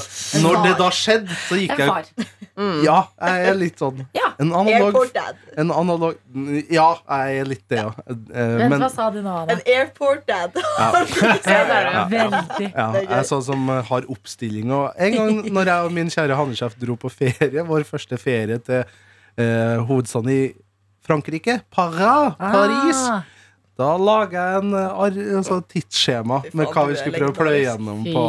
når 0.41 0.63
det 0.63 0.71
da 0.79 0.87
skjedde, 0.93 1.35
så 1.47 1.57
gikk 1.59 1.73
jeg 1.77 1.89
far. 1.89 2.07
Ja, 2.85 2.97
jeg 3.17 3.45
er 3.49 3.55
litt 3.57 3.79
sånn. 3.81 4.03
Ja. 4.13 4.31
En 4.41 4.51
analog, 4.53 4.97
en 5.57 5.71
analog 5.73 6.17
Ja, 6.69 6.87
jeg 7.01 7.39
er 7.41 7.47
litt 7.49 7.63
det, 7.71 7.79
ja. 7.81 7.91
Men, 8.07 8.75
Vent, 8.75 8.83
hva 8.83 8.89
sa 8.93 9.07
du 9.13 9.19
nå, 9.25 9.33
Anna? 9.43 9.55
En 9.55 9.63
airport 9.73 10.25
dad. 10.29 10.57
Ja. 10.57 10.89
Veldig. 12.13 12.69
Ja, 12.73 12.87
jeg 12.99 13.09
er 13.19 13.25
sånn 13.27 13.43
som 13.45 13.69
eh, 13.73 13.81
har 13.89 14.05
oppstilling. 14.11 14.73
Og 14.73 14.91
en 15.01 15.17
gang 15.17 15.41
når 15.53 15.71
jeg 15.71 15.87
og 15.89 15.95
min 15.97 16.11
kjære 16.13 16.37
havnesjef 16.37 16.77
dro 16.81 16.97
på 16.99 17.11
ferie, 17.13 17.65
vår 17.67 17.85
første 17.89 18.19
ferie 18.21 18.59
til 18.65 18.81
eh, 18.83 19.77
hovedstaden 19.89 20.33
i 20.33 20.41
Frankrike, 21.03 21.59
Para, 21.73 22.33
Paris, 22.39 23.01
Ah, 23.09 23.23
Da 23.79 23.89
lager 23.97 24.37
jeg 24.37 24.61
en 24.61 24.75
eh, 24.77 25.03
altså, 25.39 25.57
tidsskjema 25.65 26.39
med 26.53 26.69
hva 26.69 26.85
vi 26.91 26.97
skulle 26.99 27.17
prøve 27.17 27.33
å 27.33 27.37
pløye 27.39 27.61
gjennom. 27.63 28.03
På, 28.05 28.23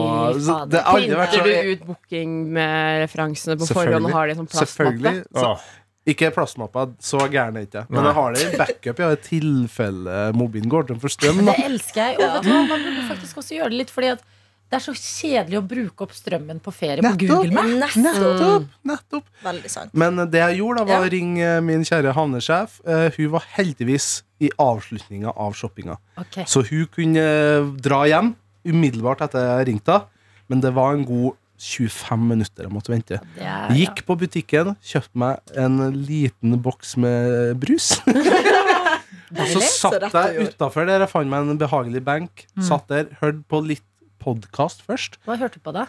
det 0.73 0.81
har 0.81 0.97
aldri 0.97 1.19
vært 1.21 1.35
Printer 1.35 1.51
du 1.69 1.73
ut 1.73 1.83
booking 1.91 2.37
med 2.57 3.01
referansene 3.05 3.57
på 3.61 3.69
forhånd 3.69 4.09
og 4.09 4.15
har 4.17 4.31
det 4.31 4.39
sånn 4.39 4.49
plastmappe? 4.49 4.71
Selvfølgelig. 4.73 5.27
Så, 5.37 5.83
ikke 6.15 6.31
plastmappa, 6.37 6.87
så 7.01 7.21
gæren 7.33 7.59
er 7.61 7.67
ikke 7.69 7.83
jeg. 7.83 7.91
Men 7.93 8.09
jeg 8.09 8.17
har 8.19 8.35
det 8.35 8.45
i 8.45 8.57
backup 8.61 8.99
ja, 9.01 9.11
i 9.13 9.21
tilfelle 9.25 10.17
mobilen 10.37 10.73
går 10.73 10.89
tom 10.91 11.01
for 11.01 11.13
strøm. 11.13 11.45
Det 11.49 11.59
elsker 11.65 12.01
jeg. 12.03 12.19
Og 12.21 12.25
vet 12.25 12.45
du 12.45 12.51
hva, 12.53 12.65
man 12.73 12.89
burde 12.89 13.05
faktisk 13.13 13.41
også 13.45 13.57
gjøre 13.59 13.73
det 13.73 13.85
litt, 13.85 13.93
fordi 13.93 14.11
at 14.13 14.25
det 14.71 14.79
er 14.79 14.83
så 14.83 14.95
kjedelig 14.97 15.59
å 15.61 15.63
bruke 15.71 16.07
opp 16.07 16.15
strømmen 16.17 16.59
på 16.65 16.73
ferie 16.75 17.03
på 17.05 17.13
Google 17.21 17.53
Maps. 17.79 17.95
Nettopp! 18.01 18.65
nettopp 18.89 19.29
Veldig 19.45 19.71
sant. 19.71 19.93
Men 19.95 20.17
det 20.33 20.41
jeg 20.41 20.59
gjorde, 20.63 20.81
da 20.83 20.85
var 20.89 21.05
Ja. 21.05 21.09
å 21.09 21.13
ringe 21.13 21.51
min 21.63 21.85
kjære 21.87 22.15
havnesjef. 22.17 22.81
Eh, 22.89 23.11
hun 23.19 23.31
var 23.37 23.45
heldigvis 23.55 24.23
i 24.43 24.51
avslutninga 24.59 25.31
av 25.37 25.55
shoppinga. 25.55 25.99
Okay. 26.19 26.45
Så 26.51 26.65
hun 26.67 26.89
kunne 26.91 27.23
eh, 27.23 27.71
dra 27.85 28.03
hjem 28.11 28.35
umiddelbart 28.67 29.23
etter 29.29 29.47
jeg 29.61 29.69
ringte 29.71 29.93
henne. 29.93 30.11
Men 30.51 30.61
det 30.61 30.75
var 30.77 30.93
en 30.97 31.05
god 31.09 31.37
25 31.65 32.27
minutter 32.29 32.67
jeg 32.67 32.73
måtte 32.75 32.91
vente. 32.93 33.21
Er, 33.39 33.71
Gikk 33.73 34.03
på 34.09 34.17
butikken, 34.21 34.75
kjøpte 34.85 35.17
meg 35.23 35.55
en 35.57 35.79
liten 36.05 36.59
boks 36.61 36.97
med 37.01 37.55
brus. 37.63 37.95
Og 38.05 39.47
så 39.55 39.63
satt 39.65 40.03
jeg 40.11 40.51
utafor 40.51 40.85
der. 40.91 41.05
Jeg 41.07 41.13
fant 41.15 41.31
meg 41.31 41.47
en 41.47 41.61
behagelig 41.63 42.03
benk. 42.05 42.45
Mm. 42.59 42.67
Satt 42.67 42.91
der, 42.91 43.07
hørte 43.23 43.41
på 43.49 43.63
litt 43.65 43.87
podkast 44.25 44.83
først. 44.87 45.21
Hva 45.29 45.39
hørte 45.41 45.61
du 45.61 45.67
på 45.69 45.77
da? 45.77 45.89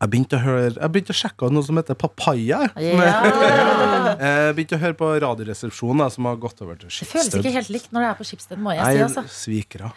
Jeg 0.00 0.08
begynte 0.14 0.38
å, 0.38 0.40
høre, 0.40 0.68
jeg 0.72 0.92
begynte 0.94 1.12
å 1.12 1.16
sjekke 1.18 1.44
ut 1.44 1.52
noe 1.52 1.64
som 1.66 1.76
heter 1.76 1.96
Papaya. 2.00 2.62
Ja. 2.80 3.16
Jeg 4.20 4.54
begynte 4.56 4.78
å 4.78 4.80
høre 4.80 4.96
på 4.96 5.08
Radioresepsjonen, 5.20 6.06
som 6.12 6.28
har 6.28 6.38
gått 6.40 6.62
over 6.64 6.78
til 6.80 6.88
Skipsted. 6.88 7.20
Det 7.20 7.28
føles 7.28 7.36
ikke 7.36 7.52
helt 7.58 7.70
likt 7.74 7.92
når 7.92 8.04
det 8.04 8.08
er 8.08 8.16
på 8.16 8.26
Skipsted, 8.30 8.62
må 8.64 8.72
jeg 8.72 8.80
Nei, 8.80 8.94
si. 8.96 9.02
Altså. 9.04 9.24
svikere. 9.34 9.90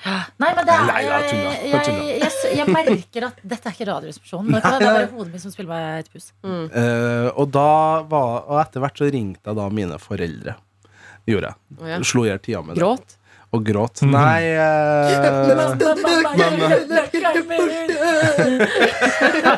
Nei, 0.44 0.50
men 0.58 0.68
det 0.68 0.76
er, 0.76 0.84
Nei, 0.90 0.98
jeg 1.06 1.40
jeg, 1.40 1.64
jeg, 1.72 2.20
Jeg 2.20 2.60
jeg, 2.60 2.68
merker 2.76 3.28
at 3.30 3.40
dette 3.56 3.72
er 3.72 3.78
ikke 3.78 3.88
Radioresepsjonen. 3.94 4.52
Det 4.58 4.62
var 4.68 4.76
er 4.76 4.86
bare 4.90 5.10
hodet 5.16 5.32
mitt 5.38 5.46
som 5.46 5.56
spiller 5.56 5.72
meg 5.72 6.04
et 6.04 6.12
pus. 6.12 6.30
Eh, 6.44 7.30
og, 7.32 7.58
og 7.64 8.56
etter 8.60 8.84
hvert 8.84 9.00
så 9.00 9.08
ringte 9.08 9.54
jeg 9.54 9.62
da 9.64 9.72
mine 9.80 10.00
foreldre. 10.04 10.60
Gjorde 11.32 11.54
jeg. 11.54 11.62
Oh, 11.80 11.90
ja. 11.94 12.04
Slo 12.04 12.28
i 12.28 12.32
hjel 12.34 12.44
tida 12.44 12.64
med 12.68 12.76
det. 12.76 12.84
Gråt? 12.84 13.16
Og 13.54 13.62
gråt. 13.62 14.02
Nei 14.10 14.50
eh, 14.58 15.14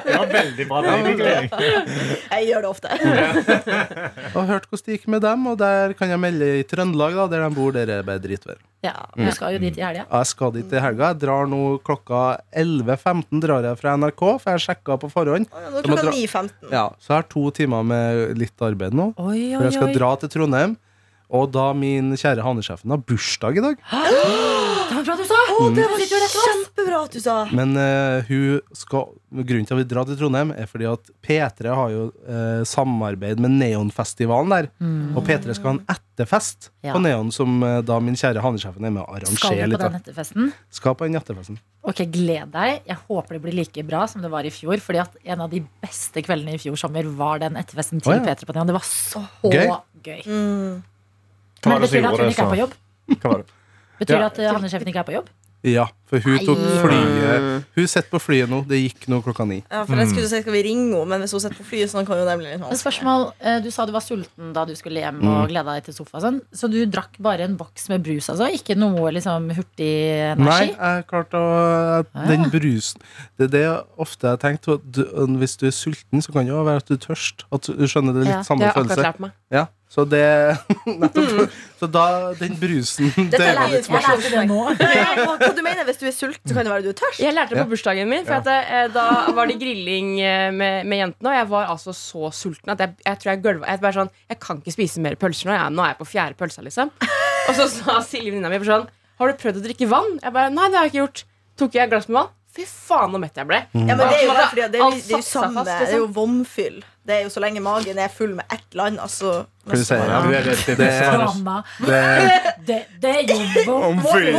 Det 0.06 0.18
var 0.18 0.28
veldig 0.34 0.66
bra. 0.68 0.82
Jeg 2.36 2.48
gjør 2.50 2.66
det 2.66 2.70
ofte. 2.70 2.88
Og 4.36 4.42
hørt 4.50 4.68
hvordan 4.68 4.86
det 4.86 4.98
gikk 4.98 5.08
med 5.16 5.24
dem, 5.24 5.48
og 5.52 5.58
der 5.62 5.96
kan 5.98 6.12
jeg 6.12 6.20
melde 6.22 6.52
i 6.60 6.64
Trøndelag, 6.68 7.16
da, 7.16 7.28
der 7.32 7.46
de 7.46 7.52
bor, 7.56 7.72
der 7.76 7.88
er 7.88 8.02
det 8.02 8.08
bare 8.10 8.24
dritvær. 8.24 8.60
Ja, 8.86 8.94
du 9.18 9.26
skal 9.34 9.56
jo 9.56 9.62
dit 9.64 9.80
i 9.80 9.82
helga. 9.82 10.04
Jeg 10.06 10.30
skal 10.30 10.52
dit 10.54 10.74
i 10.76 10.82
helga. 10.84 11.14
Jeg 11.14 11.22
drar 11.24 11.48
nå 11.50 11.62
klokka 11.86 12.24
11.15 12.54 13.42
drar 13.42 13.66
jeg 13.66 13.80
fra 13.82 13.96
NRK, 13.98 14.24
for 14.44 14.52
jeg 14.54 14.66
sjekka 14.68 15.00
på 15.02 15.10
forhånd. 15.14 15.48
Å, 15.50 15.64
ja, 15.64 15.72
Nå 15.72 15.80
Jeg 15.80 15.88
klokka 15.90 16.12
9.15. 16.12 16.74
Ja, 16.76 16.86
så 17.00 17.14
jeg 17.14 17.18
har 17.22 17.30
to 17.32 17.46
timer 17.56 17.88
med 17.88 18.36
litt 18.44 18.66
arbeid 18.68 18.98
nå. 18.98 19.14
Oi, 19.24 19.40
For 19.56 19.70
jeg 19.70 19.78
skal 19.80 19.96
dra 19.96 20.12
til 20.22 20.36
Trondheim. 20.36 20.76
Og 21.34 21.50
da 21.56 21.72
min 21.74 22.14
kjære 22.20 22.44
hanesjefen 22.46 22.92
har 22.94 23.02
bursdag 23.02 23.58
i 23.58 23.64
dag. 23.66 23.80
Det 24.86 24.94
var 24.94 25.04
bra 25.08 25.16
du 25.18 25.24
sa! 25.26 25.40
det 25.76 25.86
var 25.90 25.96
oss. 25.98 26.36
Kjempebra 26.46 26.98
at 27.06 27.14
du 27.16 27.20
sa 27.24 27.36
Men 27.56 27.72
eh, 27.80 28.28
hun 28.28 28.60
skal, 28.78 29.08
grunnen 29.32 29.66
til 29.66 29.74
at 29.76 29.80
vi 29.82 29.86
drar 29.90 30.06
til 30.06 30.18
Trondheim, 30.20 30.52
er 30.54 30.68
fordi 30.70 30.86
at 30.90 31.10
P3 31.26 31.72
har 31.74 31.90
jo 31.94 32.04
eh, 32.30 32.62
samarbeid 32.70 33.42
med 33.42 33.56
Neonfestivalen 33.58 34.54
der. 34.54 34.70
Og 35.18 35.24
P3 35.26 35.56
skal 35.58 35.72
ha 35.72 35.76
en 35.80 35.84
etterfest 35.96 36.70
Ja. 36.86 36.94
på 36.94 37.02
Neon, 37.02 37.32
som 37.34 37.58
eh, 37.66 37.80
da 37.88 37.98
min 38.04 38.16
kjære 38.20 38.44
hanesjefen 38.46 38.86
er 38.86 38.94
med 38.94 39.02
å 39.04 39.08
Skal 39.10 39.26
arrangere 39.26 39.66
du 39.66 39.76
på 39.76 39.82
litt. 39.82 39.86
den 39.88 40.00
etterfesten? 40.04 40.52
Skal 40.78 40.96
på 41.00 41.10
den 41.10 41.18
etterfesten. 41.20 41.60
Ok, 41.86 42.04
Gled 42.14 42.54
deg. 42.54 42.82
Jeg 42.86 42.98
håper 43.10 43.38
det 43.40 43.44
blir 43.48 43.58
like 43.64 43.84
bra 43.90 44.06
som 44.12 44.22
det 44.24 44.30
var 44.34 44.46
i 44.48 44.54
fjor. 44.54 44.78
Fordi 44.86 45.02
at 45.02 45.18
en 45.26 45.42
av 45.48 45.50
de 45.52 45.64
beste 45.84 46.22
kveldene 46.26 46.56
i 46.56 46.62
fjor 46.62 46.78
sommer 46.80 47.10
var 47.18 47.42
den 47.44 47.58
etterfesten 47.60 48.02
til 48.06 48.14
Å, 48.14 48.20
ja. 48.22 48.26
P3 48.30 48.46
på 48.50 48.56
Neon. 48.56 48.70
Det 48.70 48.78
var 48.78 48.86
så 48.90 49.26
Gøy. 49.50 49.72
gøy. 50.06 50.22
mm. 50.30 50.84
Men 51.66 51.82
det 51.82 51.90
betyr 51.90 52.02
det 52.02 52.12
at 52.14 52.20
hun 52.20 52.30
ikke 52.36 52.46
er 52.46 52.54
på 52.56 52.62
jobb? 52.64 52.74
Hva 53.22 53.32
var? 53.36 53.44
Betyr 54.00 54.16
det 54.20 54.30
at 54.32 54.40
uh, 54.40 54.54
havnesjefen 54.58 54.88
ikke 54.94 55.00
er 55.06 55.10
på 55.12 55.18
jobb? 55.20 55.34
Ja, 55.66 55.88
for 56.06 56.22
hun 56.22 56.36
tok 56.46 56.60
Nei. 56.62 56.74
flyet 56.78 57.64
Hun 57.74 57.88
sitter 57.90 58.10
på 58.12 58.20
flyet 58.22 58.50
nå. 58.52 58.60
Det 58.70 58.78
gikk 58.84 59.08
nå 59.10 59.18
klokka 59.26 59.48
ni. 59.50 59.64
Ja, 59.72 59.80
for 59.88 59.98
jeg 59.98 60.12
skulle 60.12 60.28
si 60.30 60.42
skal 60.44 60.54
vi 60.54 60.60
ringe 60.62 60.92
henne, 60.94 61.08
men 61.10 61.24
hvis 61.24 61.32
hun 61.34 61.42
sitter 61.42 61.58
på 61.58 61.66
flyet, 61.66 61.90
så 61.90 62.04
kan 62.06 62.20
hun 62.20 62.28
nemlig 62.30 62.52
litt 62.52 62.60
Men 62.60 62.68
vanskelig. 62.70 62.84
spørsmål, 62.84 63.24
eh, 63.42 63.60
Du 63.66 63.72
sa 63.74 63.86
du 63.88 63.92
var 63.96 64.04
sulten 64.06 64.52
da 64.54 64.66
du 64.70 64.76
skulle 64.78 65.02
hjem 65.02 65.18
Mm. 65.24 65.28
og 65.32 65.50
gleda 65.50 65.74
deg 65.74 65.86
til 65.88 65.96
sofa. 65.98 66.18
og 66.18 66.22
Sånn. 66.22 66.38
Så 66.54 66.70
du 66.70 66.86
drakk 66.86 67.18
bare 67.20 67.48
en 67.48 67.56
boks 67.58 67.90
med 67.90 68.04
brus, 68.06 68.30
altså? 68.30 68.46
Ikke 68.54 68.78
noe 68.78 69.10
liksom 69.12 69.50
hurtig 69.58 70.38
Nei, 70.38 70.70
energi? 70.70 70.76
jeg 70.78 71.08
klarte 71.08 71.34
å 71.34 72.06
Den 72.28 72.46
brusen 72.54 73.02
Det 73.40 73.46
er 73.46 73.52
det 73.58 73.62
jeg 73.66 73.82
ofte 73.98 74.28
har 74.28 74.38
tenkt. 74.38 74.68
at 74.70 74.86
Du, 74.92 75.02
hvis 75.42 75.58
du 75.58 75.66
er 75.66 75.72
sulten, 75.74 76.22
så 76.22 76.32
kan 76.32 76.46
det 76.46 76.54
jo 76.54 76.62
være 76.64 76.78
at 76.78 76.86
du 76.86 76.94
er 76.94 76.98
tørst. 77.10 77.46
At 77.52 77.62
du 77.64 77.74
skjønner 77.90 78.14
det 78.14 78.22
er 78.22 78.30
litt 78.30 78.38
Ja, 78.38 78.42
samme 78.44 78.60
Det 78.60 78.70
har 78.70 78.74
jeg 78.76 78.86
følelse. 78.86 79.00
akkurat 79.02 79.16
lært 79.16 79.20
meg. 79.20 79.32
Ja, 79.52 79.66
så 79.96 80.04
det 80.12 80.26
Nettopp. 81.02 81.54
Så 81.80 81.88
da 81.92 82.34
Den 82.36 82.58
brusen 82.60 83.12
Det 83.32 83.40
er 83.40 83.56
var 83.56 83.72
litt 83.72 83.88
det 83.88 84.42
nå. 84.50 84.58
Hva, 84.76 85.52
du 85.56 85.62
mener 85.64 85.88
hvis 85.88 86.02
du 86.02 86.06
er 86.10 86.16
sulten, 86.16 86.44
så 86.44 86.58
kan 86.58 86.68
det 86.68 86.74
være 86.74 86.84
du 86.84 86.90
er 86.92 86.98
tørst? 87.00 87.22
Jeg 87.24 87.36
lærte 87.36 87.56
det 87.56 87.64
på 87.64 87.72
bursdagen 87.72 88.12
min. 88.12 88.26
For 88.28 88.42
at, 88.42 88.50
eh, 88.52 88.90
Da 88.92 89.06
var 89.38 89.48
det 89.48 89.56
grilling 89.62 90.18
eh, 90.20 90.50
med, 90.56 90.90
med 90.90 91.02
jentene, 91.02 91.32
og 91.32 91.40
jeg 91.40 91.50
var 91.54 91.72
altså 91.72 91.96
så 91.96 92.32
sulten 92.36 92.76
at 92.76 92.84
jeg, 92.84 92.98
jeg 93.06 93.22
tror 93.24 93.32
jeg 93.32 93.44
gølva. 93.48 93.70
Jeg, 93.72 93.84
bare 93.86 94.00
sånn, 94.02 94.12
jeg 94.34 94.42
kan 94.44 94.60
ikke 94.60 94.76
spise 94.76 95.06
mer 95.06 95.16
pølser 95.22 95.52
nå. 95.52 95.56
Jeg, 95.56 95.76
nå 95.78 95.86
er 95.86 95.94
jeg 95.94 96.02
på 96.02 96.10
fjerde 96.12 96.40
pølsa, 96.44 96.66
liksom. 96.66 96.92
Og 97.46 97.56
så 97.56 97.70
sa 97.72 98.00
Silje 98.04 98.34
venninna 98.34 98.52
mi 98.52 98.60
sånn 98.66 98.88
Har 99.22 99.32
du 99.32 99.40
prøvd 99.40 99.62
å 99.62 99.66
drikke 99.70 99.88
vann? 99.92 100.18
Jeg 100.20 100.36
bare, 100.36 100.52
Nei, 100.52 100.68
det 100.74 100.80
har 100.82 100.90
jeg 100.90 100.96
ikke 100.96 101.04
gjort. 101.06 101.24
Tok 101.56 101.78
jeg 101.78 101.88
et 101.88 101.94
glass 101.96 102.10
med 102.12 102.20
vann? 102.20 102.34
Fy 102.56 102.64
faen, 102.64 103.12
så 103.12 103.20
mett 103.20 103.36
jeg 103.36 103.48
ble. 103.50 103.58
Ja, 103.76 103.96
men 103.96 103.98
det 104.00 104.06
er 104.16 104.22
jo 104.24 104.32
at 104.32 104.54
det, 104.56 104.68
det, 104.72 104.80
jo- 104.80 104.92
det 104.96 105.12
er 105.12 105.18
jo 105.20 105.26
samme 105.28 105.64
Det 105.66 105.74
er 105.76 105.96
jo 105.98 106.06
liksom. 106.06 106.14
vomfyll. 106.16 106.78
Det 107.06 107.14
er 107.14 107.26
jo 107.26 107.30
så 107.30 107.42
lenge 107.44 107.62
magen 107.62 108.00
er 108.02 108.08
full 108.10 108.32
med 108.34 108.46
ett 108.50 108.74
land, 108.74 108.98
altså 109.04 109.46
Kan 109.68 109.76
du 109.78 109.84
si, 109.86 109.94
ja, 109.94 110.22
Du 110.24 110.32
er 110.34 110.46
rett 110.48 110.70
i 110.72 110.76
det. 110.80 110.88
Det, 111.86 112.00
det, 112.66 112.78
det 113.04 113.12
er 113.12 113.28
jo 113.30 113.36
Vomfyll! 113.68 114.32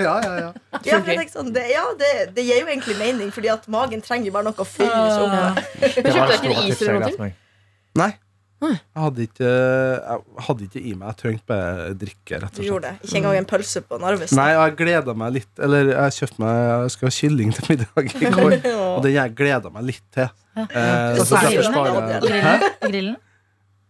ja, 0.00 0.14
ja, 0.24 0.32
ja. 0.40 0.48
Ja, 0.88 0.98
sånn, 1.30 1.52
det, 1.54 1.66
ja 1.70 1.84
det, 2.00 2.10
det 2.34 2.44
gir 2.48 2.62
jo 2.64 2.66
egentlig 2.72 2.96
mening, 2.98 3.30
Fordi 3.34 3.52
at 3.52 3.68
magen 3.70 4.02
trenger 4.02 4.34
bare 4.34 4.48
noe 4.48 4.58
å 4.58 4.66
fylles 4.66 5.20
opp 5.20 5.36
med. 5.36 5.62
Men 6.02 6.16
kjøpte 6.16 6.40
dere 6.48 6.66
is 6.72 6.82
eller 6.82 7.04
noe? 7.04 7.30
Nei. 7.98 8.10
Jeg 8.58 8.78
hadde 8.98 9.22
ikke 9.28 9.48
Jeg 9.48 10.22
hadde 10.48 10.64
ikke 10.66 10.80
i 10.82 10.92
meg. 10.98 11.06
Jeg 11.12 11.18
trengte 11.22 11.46
bare 11.52 11.92
drikke, 12.00 12.40
rett 12.42 12.48
og 12.48 12.56
slett. 12.56 12.66
gjorde 12.66 12.88
det. 12.90 13.06
Ikke 13.06 13.20
engang 13.20 13.36
en 13.38 13.46
pølse 13.52 13.82
på 13.86 14.00
Narvesen. 14.02 14.40
Nei, 14.40 14.48
jeg 14.56 14.74
gleda 14.80 15.14
meg 15.14 15.36
litt. 15.36 15.52
Eller 15.62 15.92
jeg 15.92 16.16
kjøpte 16.18 16.42
meg 16.42 16.58
Jeg 16.82 16.90
skulle 16.96 17.12
ha 17.12 17.16
kylling 17.20 17.54
til 17.54 17.70
middag 17.70 18.10
i 18.10 18.32
går, 18.38 18.58
og 18.82 19.00
den 19.06 19.14
jeg 19.14 19.34
gleda 19.38 19.70
meg 19.78 19.88
litt 19.92 20.04
til. 20.16 20.28
Eh, 20.58 21.22
Så 21.22 21.38
derfor 21.38 21.70
sparer 21.70 22.12
jeg 22.16 22.42
Hæ? 22.42 22.52
Grillen? 22.58 22.68
Grillen? 22.90 23.16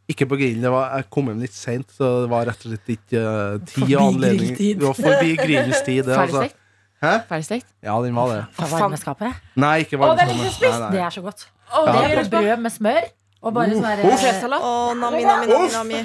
Ikke 0.09 0.25
på 0.29 0.39
grillen. 0.41 0.63
Det 0.65 0.71
var, 0.73 0.95
jeg 0.97 1.09
kom 1.13 1.27
hjem 1.29 1.41
litt 1.45 1.57
seint, 1.57 1.91
så 1.93 2.13
det 2.25 2.31
var 2.33 2.47
rett 2.49 2.63
og 2.65 2.71
slett 2.73 2.93
ikke 2.95 3.21
uh, 3.25 3.59
tid 3.69 3.91
og 3.93 4.07
anledning. 4.07 4.55
Det 4.57 4.87
var 4.87 4.97
forbi 4.97 5.35
grillens 5.37 5.83
tid. 5.85 6.07
Det, 6.07 6.15
altså. 6.17 6.41
Ferdigstekt? 6.45 6.65
Hæ? 7.05 7.11
Ferdigstekt? 7.29 7.67
Ja, 7.85 7.97
den 8.03 8.17
var 8.17 8.33
det. 8.33 8.39
Fra 8.57 8.69
varmeskapet? 8.73 9.37
Nei, 9.61 9.75
ikke 9.85 10.01
Å, 10.01 10.15
det 10.17 10.25
er 10.25 10.33
litt 10.33 10.55
spist! 10.57 10.81
Nei, 10.81 10.89
Det 10.97 11.03
er 11.05 11.13
så 11.15 11.25
godt. 11.25 11.45
Og 11.77 11.91
Det 11.93 12.07
er 12.23 12.31
brød 12.33 12.65
med 12.65 12.73
smør. 12.75 13.09
Og 13.43 13.55
bare 13.55 13.71
sånn 13.71 13.85
Oh, 13.85 13.97
der, 13.97 14.03
Potetsalat? 14.03 14.63
Å, 14.63 14.95
nami, 14.99 15.23
nami, 15.25 15.47
nami, 15.47 15.69
nami. 15.73 16.01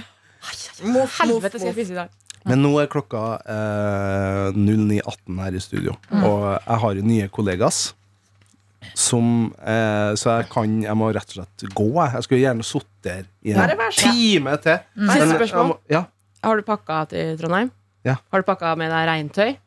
Helvete 1.19 1.57
skal 1.59 1.69
jeg 1.71 1.75
spise 1.77 1.95
i 1.95 1.97
dag. 1.97 2.09
Men 2.45 2.59
nå 2.61 2.73
er 2.81 2.89
klokka 2.91 3.21
eh, 3.47 4.51
09.18 4.57 5.37
her 5.39 5.55
i 5.55 5.61
studio, 5.63 5.93
Mm. 6.11 6.23
og 6.27 6.41
jeg 6.67 6.79
har 6.83 6.93
jo 6.99 7.01
nye 7.07 7.27
kollegas. 7.29 7.93
Som, 8.99 9.53
eh, 9.63 10.11
så 10.19 10.41
jeg 10.41 10.49
kan 10.51 10.81
Jeg 10.83 10.93
må 10.99 11.07
rett 11.15 11.23
og 11.31 11.37
slett 11.37 11.63
gå. 11.73 11.85
Jeg, 12.03 12.11
jeg 12.13 12.23
skulle 12.23 12.41
gjerne 12.43 12.63
sittet 12.67 13.05
her 13.07 13.23
i 13.41 13.51
en 13.53 13.77
vær 13.79 13.91
så- 13.95 14.11
time 14.11 14.57
til. 14.57 14.79
Mm. 14.97 15.07
Siste 15.07 15.19
Men 15.19 15.29
jeg 15.29 15.39
spørsmål. 15.39 15.67
må- 15.69 15.79
Ja. 15.89 16.03
Har 16.43 16.55
du 16.57 16.61
pakka 16.63 17.07
til 17.09 17.37
Trondheim? 17.37 17.71
Ja. 18.03 18.15
Har 18.31 18.41
du 18.41 18.43
pakka 18.43 18.75
med 18.77 18.91
deg 18.91 19.07
regntøy? 19.07 19.57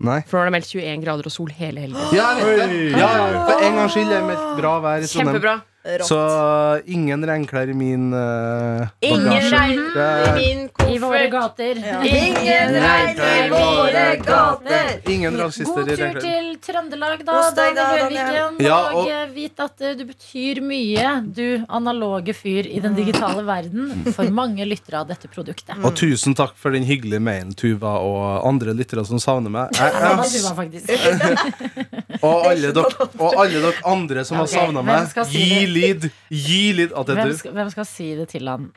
Nei. 0.00 0.20
For 0.26 0.36
nå 0.36 0.44
har 0.44 0.50
det 0.50 0.52
meldt 0.52 0.68
21 0.68 1.02
grader 1.02 1.26
og 1.26 1.32
sol 1.32 1.48
hele 1.48 1.80
helgen. 1.80 2.12
Ja, 2.12 2.34
jeg 2.36 2.44
vet 2.44 2.68
det. 2.70 2.98
Ja, 2.98 3.08
ja, 3.16 3.46
for 3.46 3.62
en 3.64 3.74
gangs 3.74 3.92
skyld 3.94 4.12
er 4.12 4.20
det 4.20 4.28
meldt 4.28 4.56
bra 4.60 4.80
vær 4.80 4.98
i 5.02 5.06
Trondheim. 5.06 5.40
Kjempebra. 5.40 5.62
Rått. 5.82 6.06
Så 6.06 6.80
ingen 6.92 7.22
regnklær 7.24 7.70
i 7.72 7.74
min 7.74 8.10
uh, 8.12 8.84
Ingen 9.00 9.46
regn 9.48 9.78
i 9.80 10.32
min 10.36 10.66
koffert. 10.68 10.90
I 10.92 10.98
våre 11.00 11.28
gater. 11.32 11.78
Ja. 11.80 12.00
Ingen 12.26 12.74
regn 12.84 13.22
i 13.24 13.46
våre 13.48 14.02
gater. 14.20 14.90
Ingen 15.08 15.38
rasister 15.40 15.86
God 15.88 15.88
tur 15.96 16.18
til 16.20 16.50
Trøndelag, 16.60 17.22
da, 17.24 17.38
deg 17.56 17.78
da, 17.78 17.86
Daniel 17.96 18.18
Daniel. 18.18 18.58
Ja, 18.60 18.76
og 18.90 18.98
og- 19.06 19.08
eh, 19.08 19.24
vit 19.32 19.62
at 19.64 19.80
eh, 19.80 19.94
du 19.96 20.04
betyr 20.10 20.60
mye, 20.60 21.06
du 21.24 21.64
analoge 21.64 22.36
fyr 22.36 22.68
i 22.68 22.82
den 22.84 22.98
digitale 22.98 23.40
verden, 23.48 24.04
for 24.12 24.28
mange 24.28 24.68
lyttere 24.68 25.00
av 25.00 25.08
dette 25.08 25.32
produktet. 25.32 25.80
Og 25.80 25.96
tusen 25.96 26.36
takk 26.36 26.52
for 26.60 26.76
den 26.76 26.84
hyggelige 26.84 27.24
mailen, 27.24 27.56
Tuva, 27.56 27.96
og 28.04 28.44
andre 28.44 28.76
lyttere 28.76 29.06
som 29.08 29.16
savner 29.22 29.48
meg. 29.56 29.72
Jeg, 29.80 29.96
jeg, 29.96 30.84
jeg, 30.84 31.88
og, 32.20 32.44
alle 32.52 32.76
dere, 32.76 33.08
og 33.16 33.40
alle 33.40 33.64
dere 33.64 33.74
andre 33.88 34.28
som 34.28 34.36
okay, 34.36 34.44
har 34.44 34.52
savna 34.52 34.84
meg, 34.84 35.08
gi? 35.32 35.69
Lyd. 35.74 36.10
Gi 36.30 36.62
lyd. 36.78 36.92
Alt 36.92 37.06
det 37.12 37.16
Hvem 37.20 37.32
du. 37.32 37.38
skal, 37.40 37.52
hvem 37.58 37.70
skal 37.74 37.88
si 37.88 38.10
det 38.18 38.28
til 38.34 38.48
han? 38.50 38.70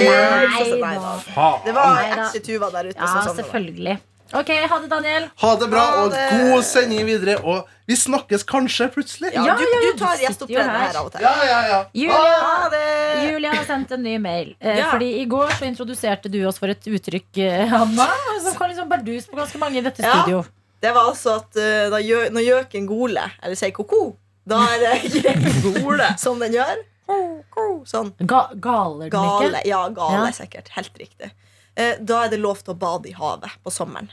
Nei 0.03 0.81
Nei 0.81 0.97
da. 0.99 1.47
Det 1.65 1.73
var 1.73 1.95
Nei 1.95 2.09
da. 2.11 2.27
ekte 2.27 2.41
Tuva 2.45 2.69
der 2.75 2.91
ute. 2.91 2.99
Ja, 2.99 3.07
som 3.07 3.23
sa 3.23 3.33
det. 3.33 3.43
selvfølgelig. 3.45 3.97
Ok, 4.35 4.49
ha 4.69 4.77
det, 4.83 4.89
Daniel. 4.91 5.25
Ha 5.39 5.49
det 5.55 5.67
bra, 5.71 5.83
Ha 5.87 5.99
og 6.03 6.09
det. 6.11 6.23
god 6.51 6.63
sending 6.67 7.05
videre. 7.07 7.37
Og 7.47 7.69
vi 7.87 7.95
snakkes 7.95 8.43
kanskje 8.43 8.89
plutselig. 8.91 9.31
Ja, 9.33 9.45
Ja, 9.47 9.53
du, 9.55 9.63
ja, 9.63 9.69
ja, 9.71 9.79
du 9.79 9.93
du 9.93 9.97
tar 10.01 10.17
sitter 10.17 10.19
jo 10.19 10.27
gjesteopptreden 10.27 10.69
her. 10.75 10.81
her 10.89 10.99
av 10.99 11.05
og 11.07 11.11
til. 11.13 11.21
Ja, 11.23 11.31
ja, 11.47 11.61
ja. 11.71 11.79
Julia, 11.95 12.33
Ha 12.43 12.67
det! 12.73 12.83
Julia 13.31 13.53
har 13.55 13.63
sendt 13.69 13.91
en 13.95 14.03
ny 14.03 14.17
mail. 14.19 14.49
Eh, 14.59 14.77
Ja. 14.81 14.91
Fordi 14.91 15.09
I 15.21 15.25
går 15.31 15.47
så 15.55 15.65
introduserte 15.71 16.29
du 16.29 16.41
oss 16.45 16.59
for 16.59 16.67
et 16.67 16.83
uttrykk, 16.83 17.37
eh, 17.37 17.65
Hanna, 17.71 18.09
som 18.43 18.53
kan 18.59 18.69
liksom 18.69 18.89
bardus 18.91 19.27
på 19.31 19.37
ganske 19.39 19.57
mange 19.63 19.77
i 19.77 19.81
dette 19.81 20.03
Ja. 20.03 20.11
studio. 20.21 20.43
Det 20.81 20.91
var 20.93 21.07
altså 21.09 21.37
at 21.41 21.57
uh, 21.57 21.89
da 21.93 21.97
gjø 22.03 22.27
når 22.35 22.43
gjøken 22.45 22.85
goler, 22.89 23.31
eller 23.43 23.55
sier 23.57 23.71
ko-ko, 23.73 24.15
da 24.47 24.59
er 24.75 24.83
det 24.83 25.33
gole 25.81 26.11
som 26.21 26.39
den 26.39 26.53
gjør. 26.53 26.83
Ko-ko, 27.07 27.65
Sånn. 27.87 28.11
Ga 28.19 28.43
galer 28.61 29.07
den 29.07 29.13
Gale. 29.15 29.47
ikke? 29.61 29.67
Ja, 29.71 29.81
gale, 29.95 30.27
Ja. 30.27 30.31
sikkert. 30.35 30.69
Helt 30.75 30.97
riktig. 31.01 31.31
Uh, 31.77 31.95
da 32.03 32.23
er 32.25 32.29
det 32.33 32.39
lov 32.43 32.61
til 32.63 32.73
å 32.75 32.77
bade 32.77 33.09
i 33.09 33.15
havet 33.17 33.57
på 33.63 33.71
sommeren. 33.73 34.09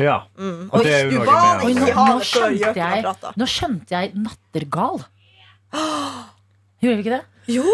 Ja. 0.00 0.22
Mm. 0.40 0.70
Og 0.72 0.82
det 0.86 0.92
er 0.96 1.02
jo 1.04 1.10
du 1.10 1.16
noe 1.18 1.26
med- 1.26 1.64
Oi, 1.66 1.72
nå, 1.76 1.86
nå, 1.92 2.20
skjønte 2.24 2.74
jeg, 2.80 3.04
nå 3.36 3.46
skjønte 3.46 3.90
jeg 3.92 4.14
nattergal. 4.16 5.02
Gjorde 6.82 6.96
vi 6.98 7.02
ikke 7.04 7.16
det? 7.18 7.24
Jo, 7.52 7.64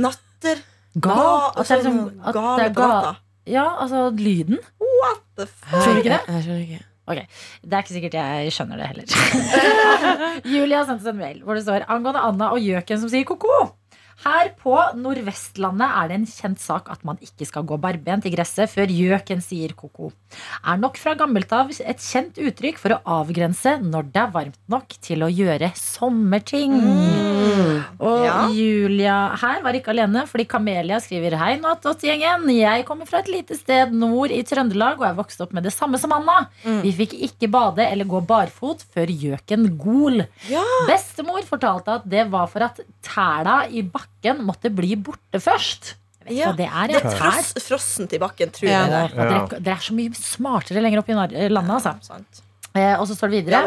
natter 0.00 0.62
Gal? 0.98 1.14
Ga- 1.14 1.52
At 1.54 1.68
det 1.68 1.70
er 1.70 1.82
liksom 1.82 1.98
sånn 2.00 2.22
at 2.26 2.34
det 2.58 2.64
er 2.64 2.72
ga- 2.74 3.16
Ja, 3.46 3.66
altså 3.84 4.00
lyden. 4.16 4.58
What 4.80 5.20
the 5.36 5.46
fuck? 5.46 5.82
Skjønner 5.84 5.94
du 5.94 6.00
ikke 6.00 6.14
det? 6.16 6.22
Jeg 6.26 6.42
skjønner 6.46 6.64
ikke. 6.66 6.80
Det 7.18 7.72
er 7.72 7.82
ikke 7.82 7.96
sikkert 7.96 8.16
jeg 8.20 8.54
skjønner 8.54 8.80
det 8.80 8.88
heller. 8.90 9.04
Julie 10.54 10.76
har 10.78 10.86
sendt 10.88 11.02
oss 11.02 11.10
en 11.10 11.20
mail 11.20 11.42
hvor 11.44 11.58
det 11.58 11.64
står 11.66 11.88
angående 11.90 12.22
Anna 12.28 12.52
og 12.54 12.62
gjøken 12.62 13.02
som 13.02 13.12
sier 13.12 13.26
ko-ko. 13.28 13.79
Her 14.20 14.50
på 14.60 14.74
Nordvestlandet 15.00 15.94
er 15.96 16.10
det 16.10 16.16
en 16.18 16.26
kjent 16.28 16.60
sak 16.60 16.90
at 16.92 17.04
man 17.08 17.16
ikke 17.24 17.46
skal 17.48 17.64
gå 17.64 17.78
barbent 17.80 18.26
i 18.28 18.32
gresset 18.34 18.68
før 18.68 18.90
gjøken 18.92 19.40
sier 19.44 19.72
ko-ko. 19.78 20.10
Er 20.60 20.76
nok 20.82 20.98
fra 21.00 21.14
gammelt 21.16 21.52
av 21.56 21.70
et 21.72 22.04
kjent 22.04 22.36
uttrykk 22.36 22.76
for 22.82 22.92
å 22.96 23.00
avgrense 23.22 23.78
når 23.80 24.10
det 24.12 24.20
er 24.20 24.34
varmt 24.34 24.58
nok 24.68 24.92
til 25.00 25.24
å 25.24 25.30
gjøre 25.32 25.72
sommerting. 25.78 26.76
Og 28.00 28.26
Ja. 28.26 28.36
Julia 28.52 29.16
her 29.40 29.62
var 29.64 29.72
ikke 29.76 29.92
alene, 29.94 30.26
fordi 30.28 30.44
Kamelia 30.48 31.00
skriver 31.00 31.36
Hei, 31.40 31.54
Nattått-gjengen. 31.62 32.44
Jeg 32.52 32.84
kommer 32.88 33.08
fra 33.08 33.20
et 33.24 33.28
lite 33.32 33.56
sted 33.56 33.92
nord 33.96 34.30
i 34.34 34.42
Trøndelag 34.46 35.00
og 35.00 35.06
er 35.08 35.16
vokst 35.16 35.40
opp 35.40 35.54
med 35.56 35.64
det 35.64 35.72
samme 35.72 35.98
som 35.98 36.12
Anna. 36.12 36.42
Vi 36.84 36.92
fikk 36.92 37.16
ikke 37.30 37.50
bade 37.50 37.86
eller 37.88 38.04
gå 38.04 38.20
barfot 38.26 38.84
før 38.92 39.06
gjøken 39.08 39.70
gol. 39.80 40.26
Ja. 40.52 40.64
Bestemor 40.90 41.42
fortalte 41.48 41.96
at 42.00 42.08
det 42.10 42.28
var 42.30 42.46
for 42.52 42.68
at 42.68 42.80
tæla 43.06 43.62
i 43.72 43.82
bakken 43.82 44.09
måtte 44.44 44.70
bli 44.74 44.96
borte 44.96 45.40
først. 45.40 45.94
Ja. 46.30 46.52
det 46.52 46.66
er. 46.68 46.86
Det 46.92 47.00
fross, 47.16 47.54
frossent 47.64 48.12
i 48.12 48.18
bakken, 48.18 48.50
tror 48.52 48.68
Ja. 48.68 48.84
jeg 48.86 48.90
det. 48.90 49.18
Å, 49.18 49.48
Dere, 49.48 49.60
dere 49.64 49.74
er 49.74 49.80
så 49.80 49.94
mye 49.96 50.14
smartere 50.14 50.82
lenger 50.84 50.98
opp 51.00 51.08
i 51.08 51.48
landet, 51.48 51.86
altså. 51.86 51.96
Eh, 52.76 52.94
og 53.00 53.08
så 53.08 53.16
står 53.16 53.30
det 53.32 53.44
videre. 53.44 53.64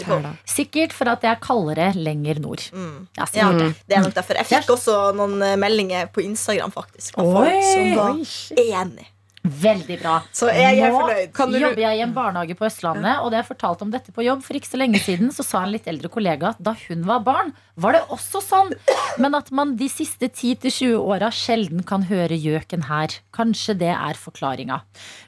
Tæla. 0.00 0.30
Sikkert 0.48 0.92
for 0.96 1.10
at 1.12 1.20
det 1.20 1.28
er 1.28 1.36
kaldere 1.44 1.92
lenger 1.94 2.38
nord. 2.40 2.62
Mm. 2.72 3.06
Ja, 3.18 3.26
Ja, 3.34 3.50
det. 3.52 3.74
det 3.86 3.96
er 3.98 4.00
nok 4.06 4.14
derfor. 4.14 4.34
Jeg 4.38 4.46
fikk 4.46 4.70
også 4.72 4.94
noen 5.14 5.42
eh, 5.42 5.56
meldinger 5.56 6.06
på 6.08 6.22
Instagram 6.24 6.72
faktisk 6.72 7.18
av 7.18 7.24
folk 7.36 7.62
som 7.74 7.94
var 7.98 8.14
enig. 8.56 9.06
Veldig 9.46 9.96
bra. 10.02 10.16
Så 10.34 10.48
jeg 10.52 10.78
er 10.82 10.90
fornøyd. 10.92 11.30
Nå 11.38 11.46
du- 11.52 11.58
jobber 11.60 11.82
jeg 11.82 11.98
i 11.98 12.02
en 12.02 12.12
barnehage 12.16 12.56
på 12.58 12.66
Østlandet, 12.66 13.20
og 13.22 13.30
da 13.30 13.40
jeg 13.42 13.46
fortalte 13.48 13.82
om 13.86 13.90
dette 13.90 14.12
på 14.12 14.24
jobb 14.24 14.42
for 14.42 14.54
ikke 14.58 14.70
så 14.72 14.78
lenge 14.80 15.00
siden, 15.00 15.30
så 15.32 15.44
sa 15.46 15.62
en 15.64 15.72
litt 15.72 15.86
eldre 15.86 16.08
kollega 16.12 16.48
at 16.54 16.62
da 16.62 16.74
hun 16.88 17.04
var 17.04 17.20
barn, 17.20 17.52
var 17.76 17.92
det 17.92 18.02
også 18.08 18.42
sånn. 18.42 18.72
Men 19.18 19.34
at 19.34 19.50
man 19.52 19.76
de 19.76 19.88
siste 19.88 20.28
10-20 20.28 20.96
åra 20.98 21.30
sjelden 21.30 21.84
kan 21.86 22.02
høre 22.08 22.36
gjøken 22.36 22.84
her. 22.90 23.08
Kanskje 23.32 23.76
det 23.78 23.92
er 23.94 24.14
forklaringa. 24.14 24.80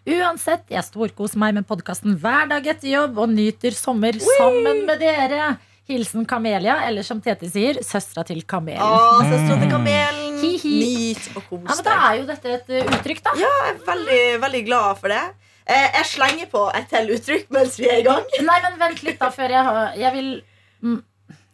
Uansett, 0.09 0.65
jeg 0.73 0.83
storkoser 0.85 1.37
meg 1.41 1.55
med 1.59 1.67
podkasten 1.69 2.19
hver 2.21 2.49
dag 2.49 2.67
etter 2.67 2.89
jobb 2.93 3.19
og 3.19 3.29
nyter 3.33 3.75
sommer 3.77 4.13
sammen 4.39 4.85
med 4.89 5.01
dere. 5.01 5.57
Hilsen 5.89 6.27
Kamelia, 6.29 6.83
eller 6.85 7.03
som 7.03 7.21
Tete 7.25 7.49
sier, 7.49 7.79
søstera 7.81 8.25
til 8.29 8.43
Kamelen. 8.45 8.83
Å, 8.85 9.23
søstera 9.25 9.57
til 9.63 9.71
kamelen. 9.73 10.28
Hi-hi. 10.43 10.73
Nyt 10.83 11.29
og 11.35 11.43
Ja, 11.43 11.51
kos 11.67 11.77
men 11.81 11.85
da 11.89 11.97
er 12.09 12.17
jo 12.21 12.27
dette 12.29 12.55
et 12.59 12.73
uh, 12.75 12.95
uttrykk, 12.97 13.23
da. 13.25 13.35
Ja, 13.41 13.51
jeg 13.67 13.75
er 13.75 13.85
veldig, 13.87 14.23
veldig 14.47 14.63
glad 14.69 15.01
for 15.03 15.15
det. 15.15 15.23
Eh, 15.69 15.89
Jeg 15.99 16.07
slenger 16.15 16.47
på 16.53 16.65
et 16.75 16.89
til 16.89 17.11
uttrykk 17.17 17.51
mens 17.53 17.77
vi 17.81 17.89
er 17.91 18.01
i 18.01 18.07
gang. 18.07 18.25
Nei, 18.47 18.59
men 18.65 18.79
vent 18.81 19.03
litt, 19.05 19.19
da, 19.21 19.29
før 19.35 19.53
jeg 19.53 19.65
har 19.69 19.97
Jeg 20.01 20.13
vil 20.15 20.31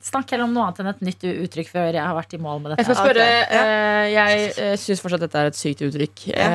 snakke 0.05 0.35
heller 0.35 0.45
om 0.45 0.53
noe 0.53 0.67
annet 0.69 0.81
enn 0.83 0.88
et 0.90 1.01
nytt 1.07 1.23
uttrykk 1.25 1.69
før 1.73 1.87
jeg 1.97 2.03
har 2.05 2.14
vært 2.17 2.35
i 2.37 2.40
mål 2.45 2.59
med 2.61 2.75
Jeg 2.75 2.77
dette. 2.77 2.85
skal 2.85 2.99
spørre, 3.01 3.25
okay. 3.25 3.55
ja. 3.57 3.62
eh, 3.64 4.09
jeg 4.12 4.51
uh, 4.59 4.75
syns 4.83 5.01
fortsatt 5.01 5.23
dette 5.25 5.38
er 5.40 5.47
et 5.49 5.57
sykt 5.59 5.81
uttrykk. 5.87 6.25
Ja. 6.35 6.49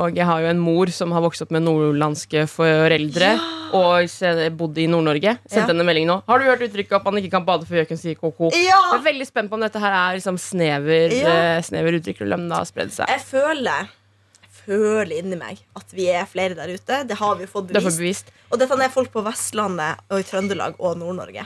og 0.00 0.16
jeg 0.16 0.24
har 0.30 0.40
jo 0.40 0.48
en 0.54 0.62
mor 0.64 0.88
som 0.94 1.12
har 1.12 1.20
vokst 1.24 1.44
opp 1.44 1.52
med 1.52 1.62
nordlandske 1.66 2.46
foreldre 2.48 3.34
og 3.74 4.08
se- 4.08 4.48
bodd 4.56 4.78
i 4.78 4.86
Nord-Norge. 4.88 5.34
Sendte 5.44 5.66
Ja. 5.66 5.66
henne 5.74 5.84
melding 5.84 6.06
nå. 6.08 6.22
Har 6.26 6.38
du 6.38 6.44
hørt 6.48 6.62
uttrykket 6.64 6.96
at 6.96 7.04
man 7.04 7.18
ikke 7.20 7.30
kan 7.36 7.44
bade 7.44 7.66
før 7.68 7.82
gjøken 7.82 7.98
sier 8.00 8.14
ko-ko? 8.16 8.48
Jeg 8.54 8.70
er 8.72 9.02
veldig 9.04 9.26
spent 9.26 9.50
på 9.50 9.58
om 9.58 9.60
dette 9.66 9.80
her 9.82 9.92
er 9.98 10.16
liksom 10.16 10.38
snever, 10.40 11.12
Ja. 11.12 11.34
eh, 11.58 11.60
snever 11.66 11.98
uttrykk 12.00 12.22
eller 12.22 12.36
om 12.40 12.48
det 12.48 12.56
har 12.56 12.64
spredd 12.64 12.92
seg. 12.94 13.06
Jeg 13.08 13.20
føler 13.20 13.84
jeg 13.84 14.70
føler 14.80 15.18
inni 15.18 15.36
meg 15.36 15.58
at 15.76 15.90
vi 15.92 16.06
er 16.08 16.24
flere 16.24 16.54
der 16.56 16.70
ute. 16.72 17.02
Det 17.06 17.18
har 17.20 17.34
vi 17.36 17.44
fått 17.44 17.66
Det 17.68 17.76
er 17.76 17.80
bevist. 17.84 17.98
bevist. 18.00 18.30
Og 18.50 18.58
dette 18.58 18.72
er 18.80 18.88
folk 18.88 19.10
på 19.12 19.20
Vestlandet 19.26 19.98
og 20.08 20.18
i 20.20 20.22
Trøndelag 20.22 20.74
og 20.80 20.96
Nord-Norge. 20.96 21.44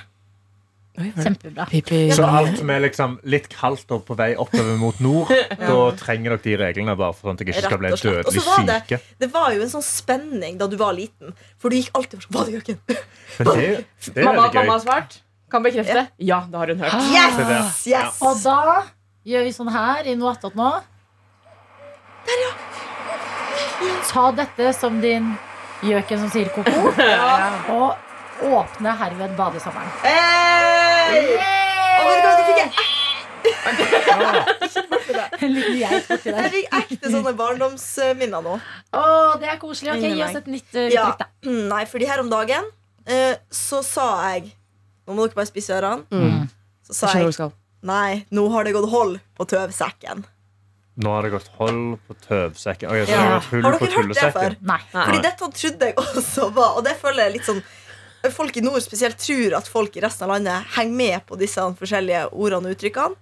Kjempebra. 0.98 1.66
Så 2.16 2.26
alt 2.26 2.58
som 2.58 2.70
er 2.74 2.82
liksom 2.82 3.16
litt 3.30 3.48
kaldt 3.52 3.92
og 3.94 4.04
på 4.08 4.16
vei 4.18 4.32
oppover 4.40 4.78
mot 4.80 4.98
nord, 5.04 5.30
da 5.68 5.78
trenger 6.00 6.34
dere 6.36 6.42
de 6.44 6.56
reglene 6.62 6.96
bare 6.98 7.14
for 7.16 7.32
at 7.32 7.40
dere 7.42 7.54
ikke 7.54 7.64
skal 7.66 7.80
bli 7.82 7.92
dødelig 7.94 8.44
var 8.48 8.66
det- 8.68 8.80
syke. 8.82 9.00
Det 9.22 9.30
var 9.34 9.54
jo 9.54 9.62
en 9.64 9.72
sånn 9.76 9.86
spenning 9.86 10.58
da 10.60 10.68
du 10.70 10.76
var 10.80 10.96
liten. 10.96 11.34
For 11.58 11.70
du 11.70 11.78
gikk 11.80 11.90
alltid 11.98 12.26
sånn 12.26 12.36
Badejakken. 12.38 12.80
Mamma, 14.24 14.48
mamma 14.52 14.70
har 14.74 14.84
svart. 14.84 15.18
Kan 15.48 15.64
bekrefte. 15.64 16.08
Ja, 16.20 16.42
det 16.50 16.58
har 16.60 16.68
hun 16.74 16.80
hørt. 16.82 16.94
Yes! 17.08 17.38
yes. 17.38 17.82
yes! 17.88 18.18
Og 18.20 18.42
da 18.44 18.82
gjør 19.28 19.46
vi 19.46 19.52
sånn 19.56 19.70
her 19.72 20.08
i 20.08 20.16
noe 20.18 20.34
attåt 20.34 20.58
nå. 20.58 20.72
Ta 24.08 24.24
dette 24.36 24.72
som 24.76 24.98
din 25.00 25.32
gjøken 25.86 26.24
som 26.24 26.30
sier 26.32 26.50
ko-ko, 26.52 26.90
og 27.78 28.07
åpne 28.44 28.90
herved 29.00 29.32
badesommeren. 29.38 29.90
Hey! 30.02 31.24
Og 31.98 31.98
Oh 31.98 32.04
du 32.14 32.20
hva, 32.22 32.32
de 32.38 32.42
fikk 32.48 32.60
jeg 32.62 32.70
En 35.42 35.52
liten 35.54 35.76
geit 35.80 36.08
borti 36.10 36.28
Jeg 36.32 36.50
fikk 36.52 36.66
ekte 36.78 37.10
sånne 37.12 37.32
barndomsminner 37.38 38.42
nå. 38.44 38.54
Oh, 38.96 39.32
det 39.40 39.48
er 39.52 39.58
koselig. 39.62 39.90
Ok, 39.94 40.02
Gi 40.04 40.22
oss 40.26 40.38
et 40.40 40.48
nytt 40.50 40.68
uttrykk, 40.68 40.94
Ja. 40.94 41.04
da. 41.18 41.24
Nei, 41.48 41.84
fordi 41.90 42.04
her 42.10 42.20
om 42.22 42.30
dagen 42.32 42.64
eh, 43.06 43.34
så 43.50 43.78
sa 43.86 44.08
jeg 44.34 44.42
Nå 45.08 45.10
må 45.16 45.20
dere 45.24 45.38
bare 45.38 45.48
spisse 45.48 45.72
ørene. 45.72 46.04
Mm. 46.12 46.42
Så 46.84 46.92
sa 46.98 47.06
jeg. 47.16 47.32
Nei, 47.88 48.12
nå 48.34 48.42
har 48.52 48.62
det 48.68 48.74
gått 48.76 48.90
hold 48.92 49.14
på 49.38 49.42
tøvsekken. 49.48 50.18
Nå 51.00 51.08
har 51.14 51.22
det 51.24 51.30
gått 51.32 51.48
hold 51.56 51.94
på 52.08 52.12
tøvsekken. 52.26 52.86
Okay, 52.90 53.04
så 53.06 53.10
Ja. 53.14 53.18
det 53.22 53.30
har 53.32 53.40
hull 53.52 53.62
Har 53.64 53.72
på 53.78 53.86
dere 53.86 53.96
hørt 54.02 54.12
det 54.18 54.32
før? 54.34 54.52
Nei. 54.68 54.80
Fordi 54.92 55.18
dette 55.24 55.44
trodde 55.62 55.84
jeg 55.88 55.94
også 56.02 56.42
var 56.52 56.70
Og 56.76 56.82
det 56.84 56.94
føler 57.00 57.20
jeg 57.28 57.32
litt 57.38 57.46
sånn 57.48 57.62
Folk 58.34 58.56
i 58.58 58.64
nord 58.64 58.82
spesielt 58.84 59.18
tror 59.22 59.56
at 59.58 59.70
folk 59.70 59.96
i 59.96 60.02
resten 60.04 60.26
av 60.26 60.36
landet 60.36 60.76
henger 60.76 61.00
med 61.00 61.24
på 61.28 61.38
disse 61.40 61.62
forskjellige 61.78 62.28
ordene 62.32 62.70
og 62.70 62.76
uttrykkene. 62.76 63.18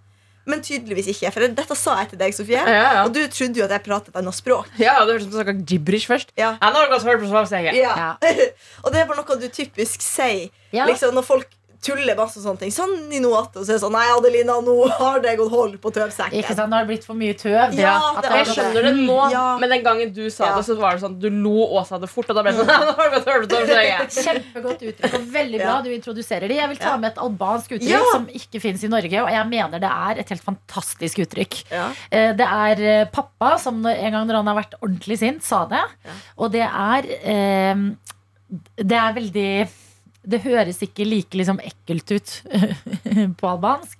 Men 0.46 0.62
tydeligvis 0.62 1.08
ikke. 1.10 1.30
For 1.34 1.42
dette 1.42 1.76
sa 1.78 1.96
jeg 2.00 2.12
til 2.12 2.20
deg, 2.20 2.34
Sofie. 2.36 2.60
Ja, 2.62 2.74
ja. 2.78 3.02
Og 3.02 3.10
du 3.14 3.18
trodde 3.34 3.58
jo 3.58 3.64
at 3.66 3.72
jeg 3.74 3.82
pratet 3.82 4.12
et 4.12 4.18
annet 4.20 4.36
språk. 4.36 4.68
Ja, 4.78 4.94
det 5.02 5.16
hørtes 5.16 5.26
ut 5.26 5.32
som 5.32 5.32
du 5.32 5.38
snakka 5.40 5.54
gibberish 5.72 6.06
først. 6.06 6.30
Ja. 6.38 6.52
Ja, 6.60 6.70
nå 6.70 6.84
har 6.84 6.92
godt 6.92 7.06
hørt 7.08 7.24
på 7.24 7.30
svarsteget. 7.32 7.74
Ja. 7.74 8.12
og 8.84 8.94
det 8.94 9.02
er 9.02 9.08
bare 9.10 9.18
noe 9.18 9.38
du 9.42 9.48
typisk 9.50 10.04
sier 10.06 10.46
liksom, 10.70 11.16
når 11.18 11.26
folk 11.26 11.50
tuller 11.86 12.16
masse 12.18 12.40
og 12.40 12.44
sånne 12.48 12.60
ting. 12.64 12.72
Sånn 12.74 12.94
i 13.14 13.20
noe 13.22 13.38
attåt, 13.44 13.62
så 13.64 13.70
er 13.70 13.78
det 13.78 13.82
sånn 13.84 13.94
Nei, 13.96 14.04
Adelina, 14.16 14.58
nå 14.66 14.74
har 14.98 15.20
det 15.24 15.36
gått 15.38 15.52
hold 15.54 15.76
på 15.80 15.92
tøvsekken. 15.94 16.36
Ikke 16.42 16.54
sant, 16.58 16.68
Nå 16.72 16.76
har 16.80 16.84
det 16.84 16.90
blitt 16.92 17.06
for 17.06 17.14
mye 17.18 17.34
tøv. 17.38 17.76
Ja, 17.78 17.94
det 18.20 18.26
det 18.28 18.40
Jeg 18.42 18.46
skjønner 18.56 18.82
det 18.88 18.94
nå, 19.06 19.18
Ja. 19.32 19.44
men 19.62 19.70
den 19.70 19.84
gangen 19.86 20.12
du 20.12 20.24
sa 20.30 20.50
Ja. 20.50 20.56
det, 20.58 20.64
så 20.66 20.76
var 20.80 20.96
det 20.98 21.02
sånn 21.06 21.18
du 21.22 21.28
lo 21.30 21.62
og 21.78 21.86
sa 21.86 21.98
det 22.02 22.10
fort. 22.10 22.28
Og 22.30 22.36
da 22.36 22.42
ble 22.42 22.52
det 22.52 22.66
sånn. 22.66 22.66
Kjempegodt 24.26 24.82
uttrykk 24.90 25.14
og 25.18 25.26
veldig 25.32 25.58
bra 25.60 25.72
Ja. 25.76 25.82
du 25.82 25.90
introduserer 25.94 26.48
det. 26.48 26.56
Jeg 26.58 26.68
vil 26.72 26.80
ta 26.80 26.96
med 26.96 27.12
et 27.12 27.18
albansk 27.22 27.70
uttrykk 27.76 27.90
Ja. 27.90 28.02
som 28.12 28.26
ikke 28.26 28.60
fins 28.60 28.82
i 28.84 28.88
Norge. 28.88 29.22
Og 29.22 29.30
jeg 29.30 29.46
mener 29.48 29.78
det 29.82 29.90
er 29.90 30.20
et 30.20 30.28
helt 30.28 30.42
fantastisk 30.44 31.18
uttrykk. 31.26 31.64
Ja. 31.70 31.88
Eh, 32.10 32.32
Det 32.36 32.46
er 32.46 32.82
eh, 32.82 33.04
pappa 33.06 33.58
som 33.58 33.84
en 33.86 34.12
gang 34.12 34.26
når 34.26 34.34
han 34.42 34.46
har 34.46 34.56
vært 34.62 34.74
ordentlig 34.82 35.18
sint, 35.18 35.42
sa 35.42 35.64
det. 35.66 35.82
Ja. 36.04 36.10
Og 36.38 36.52
det 36.52 36.62
er 36.66 37.02
eh, 37.24 37.74
Det 38.76 38.92
er 38.96 39.12
veldig 39.16 39.68
Det 40.26 40.40
høres 40.42 40.80
ikke 40.82 41.06
like 41.06 41.38
liksom 41.38 41.60
ekkelt 41.62 42.10
ut 42.16 42.32
på 43.40 43.50
albansk. 43.50 43.98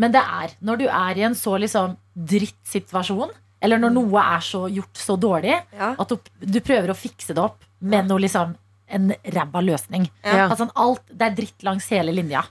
Men 0.00 0.12
det 0.14 0.22
er 0.24 0.54
når 0.64 0.80
du 0.82 0.86
er 0.88 1.18
i 1.20 1.24
en 1.28 1.34
så 1.36 1.56
liksom 1.60 1.96
drittsituasjon, 2.16 3.30
eller 3.64 3.80
når 3.80 3.92
noe 3.96 4.22
er 4.36 4.42
så 4.44 4.66
gjort 4.72 5.00
så 5.00 5.16
dårlig, 5.20 5.56
Ja. 5.76 5.94
at 5.98 6.08
du, 6.12 6.16
du 6.40 6.58
prøver 6.64 6.92
å 6.92 6.96
fikse 6.98 7.34
det 7.36 7.42
opp 7.42 7.64
med 7.80 8.08
noe 8.08 8.20
liksom 8.24 8.54
en 8.88 9.08
ræva 9.34 9.60
løsning. 9.64 10.04
Ja. 10.22 10.46
Altså, 10.46 10.68
alt, 10.78 11.02
det 11.10 11.26
er 11.30 11.36
dritt 11.40 11.64
langs 11.66 11.88
hele 11.90 12.12
linja. 12.14 12.44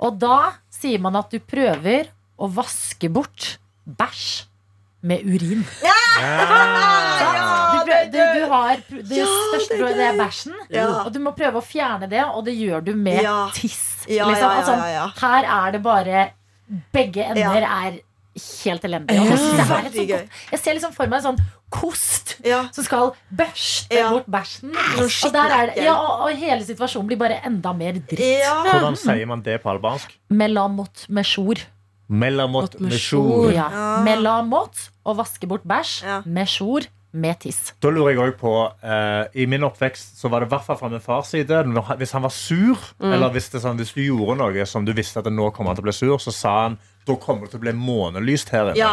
Og 0.00 0.16
da 0.22 0.52
sier 0.72 1.02
man 1.02 1.18
at 1.20 1.30
du 1.34 1.38
prøver 1.42 2.08
å 2.40 2.48
vaske 2.48 3.10
bort 3.12 3.58
bæsj 3.84 4.46
med 5.04 5.26
urin. 5.28 5.66
Ja! 5.84 5.96
Ja, 6.20 7.59
Du, 7.86 7.92
du, 8.12 8.18
du 8.18 8.44
har 8.52 8.76
det 8.90 9.16
Ja, 9.16 9.26
største 9.26 9.78
det 9.78 9.88
er 9.90 9.94
det 9.96 10.06
er 10.10 10.18
bæsjen. 10.20 10.54
Ja. 10.70 10.86
Og 11.04 11.12
du 11.12 11.18
må 11.20 11.32
prøve 11.36 11.60
å 11.60 11.64
fjerne 11.64 12.08
det, 12.10 12.22
og 12.24 12.44
det 12.44 12.54
gjør 12.58 12.84
du 12.84 12.94
med 12.96 13.22
Ja. 13.22 13.48
tiss. 13.54 14.06
Ja, 14.08 14.26
liksom. 14.28 14.50
ja, 14.50 14.86
ja, 14.88 15.02
Altså. 15.06 15.20
Her 15.20 15.44
er 15.66 15.72
det 15.72 15.82
bare 15.82 16.30
Begge 16.94 17.24
ender 17.26 17.64
er 17.66 17.98
helt 18.64 18.84
elendige. 18.86 19.16
Ja, 19.16 19.24
jeg 19.24 19.30
det 19.30 19.38
er 19.40 19.86
et 19.86 19.94
sånt 19.94 20.08
godt- 20.08 20.52
Jeg 20.52 20.60
ser 20.60 20.74
liksom 20.74 20.92
for 20.94 21.06
meg 21.10 21.18
en 21.18 21.24
sånn 21.36 21.40
kost 21.70 22.36
Ja. 22.46 22.68
som 22.72 22.84
skal 22.84 23.12
børste 23.34 23.90
Ja. 23.98 24.10
bort 24.10 24.26
bæsjen. 24.30 24.70
Sånn 24.72 25.26
Og, 25.26 25.32
der 25.32 25.50
er 25.50 25.66
det, 25.66 25.82
ja, 25.84 25.94
og, 25.98 26.20
og 26.30 26.36
hele 26.38 26.62
situasjonen 26.64 27.06
blir 27.08 27.18
bare 27.18 27.40
enda 27.44 27.72
mer 27.72 27.92
dritt. 27.92 28.40
Ja. 28.40 28.62
Hvordan 28.70 28.96
sier 28.96 29.26
man 29.26 29.42
det 29.42 29.62
på 29.62 29.70
albansk? 29.70 30.14
Melamot 30.30 31.06
mesjor. 31.08 31.58
Melamot 32.08 32.78
mesjor. 32.80 33.52
Melamot 34.04 34.88
å 35.06 35.14
vaske 35.16 35.46
bort 35.48 35.64
bæsj 35.66 36.02
Ja. 36.04 36.22
Med 37.12 37.38
tiss. 37.42 37.72
Da 37.82 37.90
lurer 37.90 38.12
jeg 38.14 38.20
også 38.22 38.38
på 38.38 38.52
eh, 38.86 39.42
I 39.42 39.46
min 39.50 39.64
oppvekst 39.66 40.20
så 40.20 40.28
var 40.30 40.40
det 40.40 40.46
i 40.46 40.52
hvert 40.54 40.64
fall 40.68 40.76
fra 40.78 40.88
min 40.92 41.00
fars 41.02 41.32
side. 41.34 41.64
Hvis 41.98 42.12
han 42.12 42.22
var 42.22 42.30
sur, 42.34 42.76
Mm. 43.00 43.12
eller 43.12 43.30
hvis, 43.34 43.48
det, 43.50 43.62
sånn, 43.62 43.76
hvis 43.80 43.92
du 43.96 44.02
gjorde 44.04 44.36
noe 44.38 44.66
som 44.66 44.84
du 44.84 44.92
visste 44.92 45.18
at 45.18 45.26
nå 45.32 45.50
kommer 45.52 45.70
han 45.72 45.76
til 45.76 45.82
å 45.82 45.88
bli 45.90 45.96
sur, 45.96 46.18
så 46.22 46.32
sa 46.32 46.52
han 46.68 46.78
da 47.08 47.16
kommer 47.16 47.46
det 47.46 47.54
til 47.54 47.60
å 47.60 47.62
bli 47.64 47.72
månelyst 47.76 48.50
her 48.52 48.70
inne. 48.70 48.78
Ja. 48.78 48.90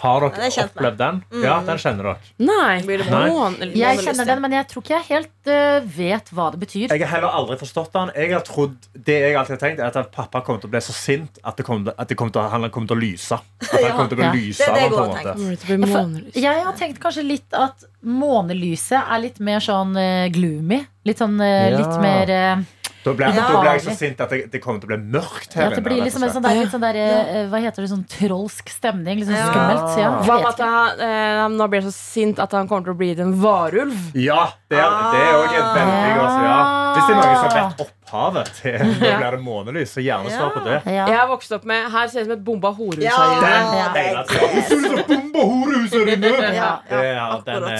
Har 0.00 0.24
dere 0.24 0.46
Ja, 0.46 0.50
er 0.62 0.68
opplevd 0.70 1.00
den? 1.00 1.20
Ja, 1.42 1.56
den 1.66 1.80
kjenner 1.82 2.08
dere. 2.10 2.30
Nei. 2.38 2.76
Nei. 2.86 3.70
Jeg 3.76 4.04
kjenner 4.04 4.28
den, 4.28 4.42
men 4.44 4.54
jeg 4.54 4.68
tror 4.70 4.84
ikke 4.84 4.94
jeg 4.94 5.06
helt 5.08 5.50
uh, 5.50 5.88
vet 5.96 6.30
hva 6.34 6.50
det 6.54 6.60
betyr. 6.62 6.86
Jeg 6.94 7.02
har 7.02 7.12
heller 7.16 7.34
aldri 7.40 7.58
forstått 7.60 7.92
den. 7.96 8.14
Jeg 8.16 8.34
har 8.36 8.46
trodd, 8.46 8.76
det 8.94 9.18
jeg 9.18 9.36
alltid 9.40 9.56
har 9.56 9.62
tenkt, 9.64 9.82
er 9.82 10.00
at 10.04 10.12
pappa 10.14 10.44
kommer 10.46 10.62
til 10.62 10.70
å 10.70 10.74
bli 10.76 10.84
så 10.86 10.94
sint 10.96 11.42
at, 11.42 11.58
det 11.58 11.66
kommer, 11.66 11.96
at 11.96 12.10
det 12.10 12.18
kommer 12.20 12.36
til, 12.36 12.46
han 12.54 12.68
kommer 12.70 12.92
til 12.94 12.98
å 12.98 13.02
lyse. 13.02 13.40
At 13.60 13.74
han 13.74 13.92
kommer 13.98 14.14
til 14.14 14.20
å 14.20 14.22
bli 14.22 14.46
lyse 14.46 14.64
Det 14.64 14.70
av 14.70 14.78
det 14.78 14.84
jeg 14.86 14.94
på 14.94 15.02
en 15.04 15.86
har 15.88 15.96
månelyst? 15.96 16.42
Jeg 16.46 16.66
har 16.68 16.78
tenkt 16.78 17.02
kanskje 17.02 17.26
litt 17.26 17.58
at 17.58 17.88
månelyset 18.04 19.00
er 19.10 19.20
litt 19.22 19.40
mer 19.40 19.60
sånn 19.64 19.96
eh, 20.00 20.28
gloomy. 20.32 20.82
Litt 21.08 21.18
sånn 21.22 21.40
eh, 21.40 21.70
Ja. 21.70 21.78
litt 21.80 21.96
mer 22.02 22.30
eh, 22.30 22.56
Da 23.02 23.14
blir, 23.16 23.32
Ja. 23.32 23.46
da 23.64 23.72
jeg 23.72 23.80
så 23.86 23.94
sint 23.96 24.20
at 24.20 24.28
det, 24.28 24.50
det 24.52 24.60
kommer 24.60 24.78
til 24.82 24.90
å 24.90 24.92
bli 24.92 24.98
mørkt 25.18 25.54
her 25.56 25.70
ja, 25.70 25.76
det 25.76 25.82
blir 25.86 26.02
liksom 26.04 26.22
en 26.22 26.30
sånn 26.34 26.42
der, 26.44 26.58
litt 26.60 26.70
sånn 26.74 26.82
der 26.84 26.98
ja. 26.98 27.46
Hva 27.48 27.60
heter 27.64 27.80
det, 27.80 27.88
sånn 27.88 28.04
trolsk 28.04 28.68
stemning? 28.68 29.22
Litt 29.22 29.28
sånn 29.30 29.38
Ja. 29.40 29.46
skummelt. 29.48 29.96
Ja, 29.96 30.10
Hva 30.20 30.36
jeg 30.36 30.44
med 30.44 30.50
at 30.50 30.60
han, 30.60 31.00
eh, 31.00 31.48
nå 31.56 31.68
blir 31.72 31.80
så 31.86 31.92
sint 31.96 32.38
at 32.38 32.52
han 32.52 32.68
kommer 32.68 32.84
til 32.84 32.92
å 32.92 32.98
bli 33.00 33.10
en 33.18 33.32
varulv? 33.40 33.96
Ja, 34.14 34.52
det 34.68 34.76
er, 34.76 34.84
òg 34.84 35.48
er 35.48 35.62
et 35.62 35.74
veldig 35.80 36.12
godt 36.20 36.44
ja. 36.44 36.89
Hvis 36.94 37.06
det 37.06 37.14
er 37.14 37.18
noen 37.20 37.36
som 37.40 37.50
vet 37.56 37.80
opphavet 37.86 38.46
til 38.60 38.78
Nå 38.90 38.94
blir 39.00 39.30
det 39.36 39.40
månelys, 39.44 39.90
så 39.94 40.00
gjerne 40.04 40.30
svar 40.34 40.50
på 40.56 40.60
det. 40.66 40.76
Ja. 40.86 41.04
Jeg 41.06 41.18
har 41.20 41.28
vokst 41.30 41.52
opp 41.56 41.64
med 41.70 41.80
Her 41.92 42.06
ser 42.08 42.18
det 42.18 42.24
ut 42.24 42.30
som 42.30 42.36
et 42.38 42.44
bomba 42.44 42.70
horehus 42.74 43.04
her 43.04 43.12
inne. 43.36 43.50
Den 43.50 43.70
Ja. 43.74 43.86
er 43.94 44.24
sånn. 44.26 44.50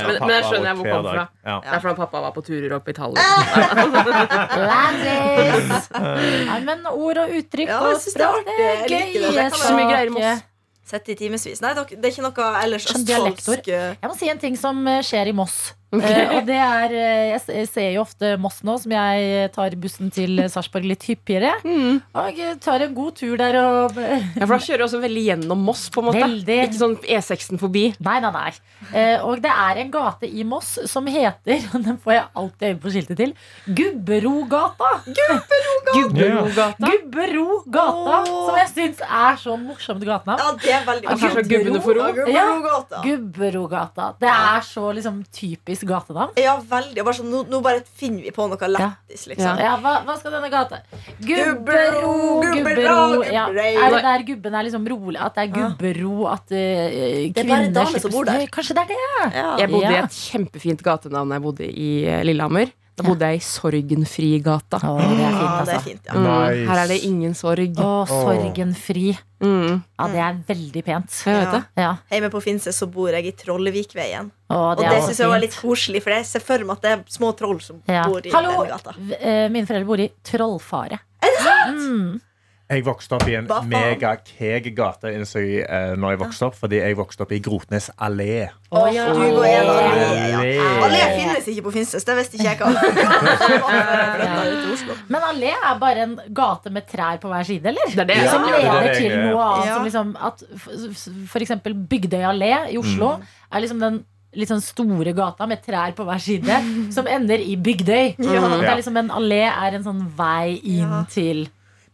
Men- 0.06 0.20
men 0.20 0.34
jeg 0.34 0.44
skjønner 0.44 0.68
jeg 0.70 0.76
hvor 0.76 0.86
kom 0.90 1.04
fra. 1.10 1.24
Det 1.44 1.72
er 1.74 1.80
fordi 1.80 1.96
pappa 1.96 2.20
var 2.20 2.32
på 2.36 2.42
turer 2.46 2.72
opp 2.76 2.86
i 2.88 2.90
Italia. 2.90 3.20
Men 6.66 6.86
ord 6.90 7.18
og 7.24 7.28
uttrykk 7.40 7.68
Ja, 7.70 7.80
og 7.88 8.00
språk, 8.02 8.44
det 8.46 8.54
er 8.60 8.86
kan 9.50 9.58
Så 9.58 9.74
mye 9.76 9.88
greier 9.90 10.06
i 10.06 10.14
Moss. 10.14 10.42
Sett 10.90 11.08
i 11.12 11.14
timevis. 11.14 11.60
Nei, 11.62 11.74
det 11.74 11.98
er 12.02 12.10
ikke 12.10 12.24
noe 12.24 12.46
ellers 12.64 12.86
østfoldsk 12.90 13.68
eh, 13.70 13.92
Jeg 14.00 14.10
må 14.10 14.16
si 14.18 14.30
en 14.32 14.40
ting 14.42 14.56
som 14.58 14.80
eh, 14.90 15.02
skjer 15.06 15.30
i 15.30 15.34
Moss. 15.36 15.74
Eh, 15.90 16.36
og 16.36 16.44
det 16.46 16.54
er 16.54 16.92
eh, 16.94 17.32
Jeg 17.50 17.66
ser 17.66 17.88
jo 17.96 18.04
ofte 18.04 18.36
Moss 18.38 18.60
nå, 18.62 18.76
som 18.78 18.92
jeg 18.94 19.48
tar 19.50 19.74
bussen 19.82 20.12
til 20.14 20.38
Sarpsborg 20.52 20.86
litt 20.86 21.02
hyppigere. 21.08 21.50
Og 21.66 22.38
jeg 22.38 22.58
tar 22.62 22.84
en 22.86 22.94
god 22.94 23.16
tur 23.18 23.34
der 23.40 23.58
og 23.58 23.98
Ja, 23.98 24.46
for 24.46 24.54
da 24.54 24.60
kjører 24.62 24.84
du 24.84 24.86
også 24.86 25.00
veldig 25.02 25.24
gjennom 25.26 25.64
Moss, 25.66 25.88
på 25.90 26.04
en 26.04 26.08
måte. 26.10 26.22
Veldig. 26.22 26.58
Ikke 26.68 26.78
sånn 26.78 26.94
E6-en 27.02 27.58
forbi. 27.62 27.88
Nei, 28.06 28.18
nei, 28.22 28.30
nei. 28.36 28.52
Eh, 28.94 29.18
og 29.26 29.42
det 29.42 29.50
er 29.50 29.82
en 29.82 29.90
gate 29.92 30.30
i 30.30 30.44
Moss 30.46 30.76
som 30.90 31.08
heter 31.10 31.66
Og 31.74 31.82
den 31.84 31.98
får 32.00 32.14
jeg 32.14 32.24
alltid 32.40 32.68
øye 32.70 32.78
på 32.84 32.94
skiltet 32.94 33.20
til. 33.20 33.34
Gubberogata. 33.66 34.92
Gubberogata. 35.10 36.86
Gubberogata, 36.90 38.20
som 38.30 38.60
jeg 38.60 38.70
syns 38.76 39.02
er 39.04 39.40
så 39.42 39.56
morsomt 39.58 40.06
gatenavn. 40.06 40.38
Ja, 40.38 40.54
det 40.62 40.74
er 40.78 40.86
veldig 40.86 41.10
Altså. 41.10 41.30
Ja, 42.30 42.46
Gubberogata. 42.54 43.02
Gubberogata. 43.04 44.10
Det 44.20 44.30
er 44.30 44.64
så 44.70 44.90
liksom 44.94 45.22
typisk 45.34 45.79
gatenavn. 45.88 46.34
Ja, 46.40 46.56
veldig. 46.70 47.04
Bare 47.06 47.16
sånn, 47.16 47.30
nå, 47.32 47.42
nå 47.50 47.60
bare 47.64 47.82
finner 48.00 48.26
vi 48.26 48.32
på 48.34 48.46
noe 48.50 48.70
lættis, 48.70 49.26
liksom. 49.30 49.60
Ja, 49.60 49.76
hva, 49.82 49.94
hva 50.06 50.16
skal 50.20 50.34
denne 50.36 50.50
gata 50.52 50.82
Gubbero, 51.24 52.14
Gubbero, 52.44 53.22
ja. 53.28 53.46
Er 53.50 53.96
det 53.96 54.02
der 54.06 54.26
gubben 54.32 54.58
er 54.58 54.68
liksom 54.68 54.88
rolig? 54.90 55.20
At 55.20 55.38
det 55.38 55.46
er 55.48 55.54
gubbero? 55.54 56.26
At 56.30 56.46
uh, 56.52 56.58
Det 56.58 57.44
er 57.44 57.48
bare 57.48 57.70
damer 57.74 58.04
som 58.04 58.14
bor 58.14 58.28
der. 58.28 58.46
Kanskje 58.52 58.76
det 58.78 58.86
er 58.86 58.92
det? 58.92 59.00
Ja. 59.36 59.48
Jeg 59.62 59.72
bodde 59.72 59.94
i 59.94 60.02
et 60.02 60.20
kjempefint 60.20 60.84
gatenavn 60.84 61.32
da 61.32 61.38
jeg 61.40 61.46
bodde 61.46 61.70
i 61.70 61.90
eh, 62.08 62.22
Lillehammer. 62.26 62.72
Da 63.00 63.06
bodde 63.08 63.28
jeg 63.32 63.40
i 63.40 63.44
Sorgenfrigata. 63.46 64.80
Å, 64.84 64.94
det 65.00 65.24
er 65.24 65.32
fint, 65.32 65.48
altså. 65.50 65.64
det 65.66 65.74
er 65.74 65.84
fint, 65.86 66.04
ja. 66.10 66.14
Mm, 66.14 66.28
Nice. 66.28 66.68
her 66.70 66.82
er 66.84 66.88
det 66.92 66.98
ingen 67.08 67.34
sorg. 67.38 67.80
Å, 67.80 67.90
sorgenfri. 68.10 69.06
Mm, 69.40 69.82
Ja, 69.98 70.06
det 70.12 70.20
er 70.20 70.40
veldig 70.50 70.82
pent. 70.84 71.10
jeg 71.24 71.38
vet 71.40 71.52
det. 71.56 71.62
Ja. 71.80 71.92
Hjemme 72.12 72.30
på 72.30 72.42
Finse 72.44 72.72
så 72.76 72.86
bor 72.92 73.08
jeg 73.16 73.26
i 73.26 73.32
Trollevikveien. 73.32 74.30
Å, 74.50 74.56
Og 74.76 74.82
det, 74.82 74.90
syns 75.06 75.18
jeg 75.22 75.28
var 75.32 75.40
litt 75.40 75.56
koselig, 75.56 76.02
for 76.04 76.12
jeg 76.12 76.26
ser 76.28 76.40
for 76.44 76.58
meg 76.66 76.76
at 76.76 76.82
det 76.82 76.90
er 76.98 77.04
små 77.08 77.32
troll 77.38 77.60
som 77.64 77.82
Ja. 77.88 78.04
bor 78.08 78.20
i 78.20 78.30
Hallo! 78.34 78.50
denne 78.58 78.68
gata. 78.76 78.92
Hallo! 78.96 79.14
eh, 79.20 79.48
Mine 79.48 79.66
foreldre 79.66 79.86
bor 79.86 79.98
i 80.00 80.10
Trollfare. 80.22 81.00
Mm. 81.70 82.20
Jeg 82.70 82.84
vokste 82.86 83.16
opp 83.16 83.24
i 83.26 83.32
en 83.34 83.48
megakeg 83.66 84.68
gate 84.78 85.10
innså 85.10 85.40
jeg, 85.42 85.64
eh, 85.66 85.96
når 85.98 86.12
jeg 86.14 86.18
vokste 86.20 86.44
opp, 86.46 86.54
fordi 86.54 86.78
jeg 86.78 86.94
vokste 86.96 87.24
opp 87.24 87.32
i 87.34 87.40
Grotnes 87.42 87.88
allé. 87.98 88.46
Oh, 88.70 88.86
ja. 88.94 89.08
Du 89.10 89.18
går 89.18 89.42
en 89.48 89.66
allé, 89.72 90.54
ja. 90.54 90.68
Allé. 90.86 91.00
Finnes 91.16 91.42
ikke 91.50 91.64
på 91.66 91.72
Finnsnes. 91.74 92.04
det 92.06 92.14
visste 92.20 92.38
ikke 92.38 92.46
jeg 92.46 92.54
hva. 92.60 92.70
Men 95.10 95.20
allé 95.32 95.50
er 95.56 95.80
bare 95.82 96.04
en 96.06 96.14
gate 96.36 96.70
med 96.74 96.84
trær 96.88 97.16
på 97.22 97.28
hver 97.32 97.44
side, 97.48 97.66
eller? 97.72 97.86
Det 97.90 98.00
er 98.04 98.08
det. 98.12 98.18
Ja, 98.22 98.30
Som 98.30 98.42
er 98.46 98.50
leder 98.62 98.90
til 99.00 99.12
noe 99.18 99.40
annet. 99.48 99.66
Ja. 99.66 99.72
Som 99.74 99.82
liksom 99.88 100.08
at 100.30 100.38
f- 100.54 100.70
for 101.34 101.40
eksempel 101.44 101.72
Bygdøy 101.90 102.22
allé 102.30 102.52
i 102.72 102.76
Oslo 102.80 103.08
Mm. 103.18 103.24
er 103.52 103.58
liksom 103.66 103.80
den 103.80 103.96
litt 104.38 104.46
sånn 104.48 104.62
store 104.62 105.10
gata 105.12 105.46
med 105.50 105.58
trær 105.66 105.90
på 105.98 106.04
hver 106.06 106.20
side, 106.22 106.54
som 106.94 107.06
ender 107.10 107.38
i 107.42 107.56
Bygdøy. 107.56 108.14
Det 108.16 108.26
er 108.30 108.76
liksom 108.78 108.96
En 108.96 109.10
allé 109.10 109.42
er 109.50 109.74
en 109.74 109.82
sånn 109.84 110.06
vei 110.16 110.60
inn 110.62 110.86
Ja. 110.86 111.02
til 111.10 111.48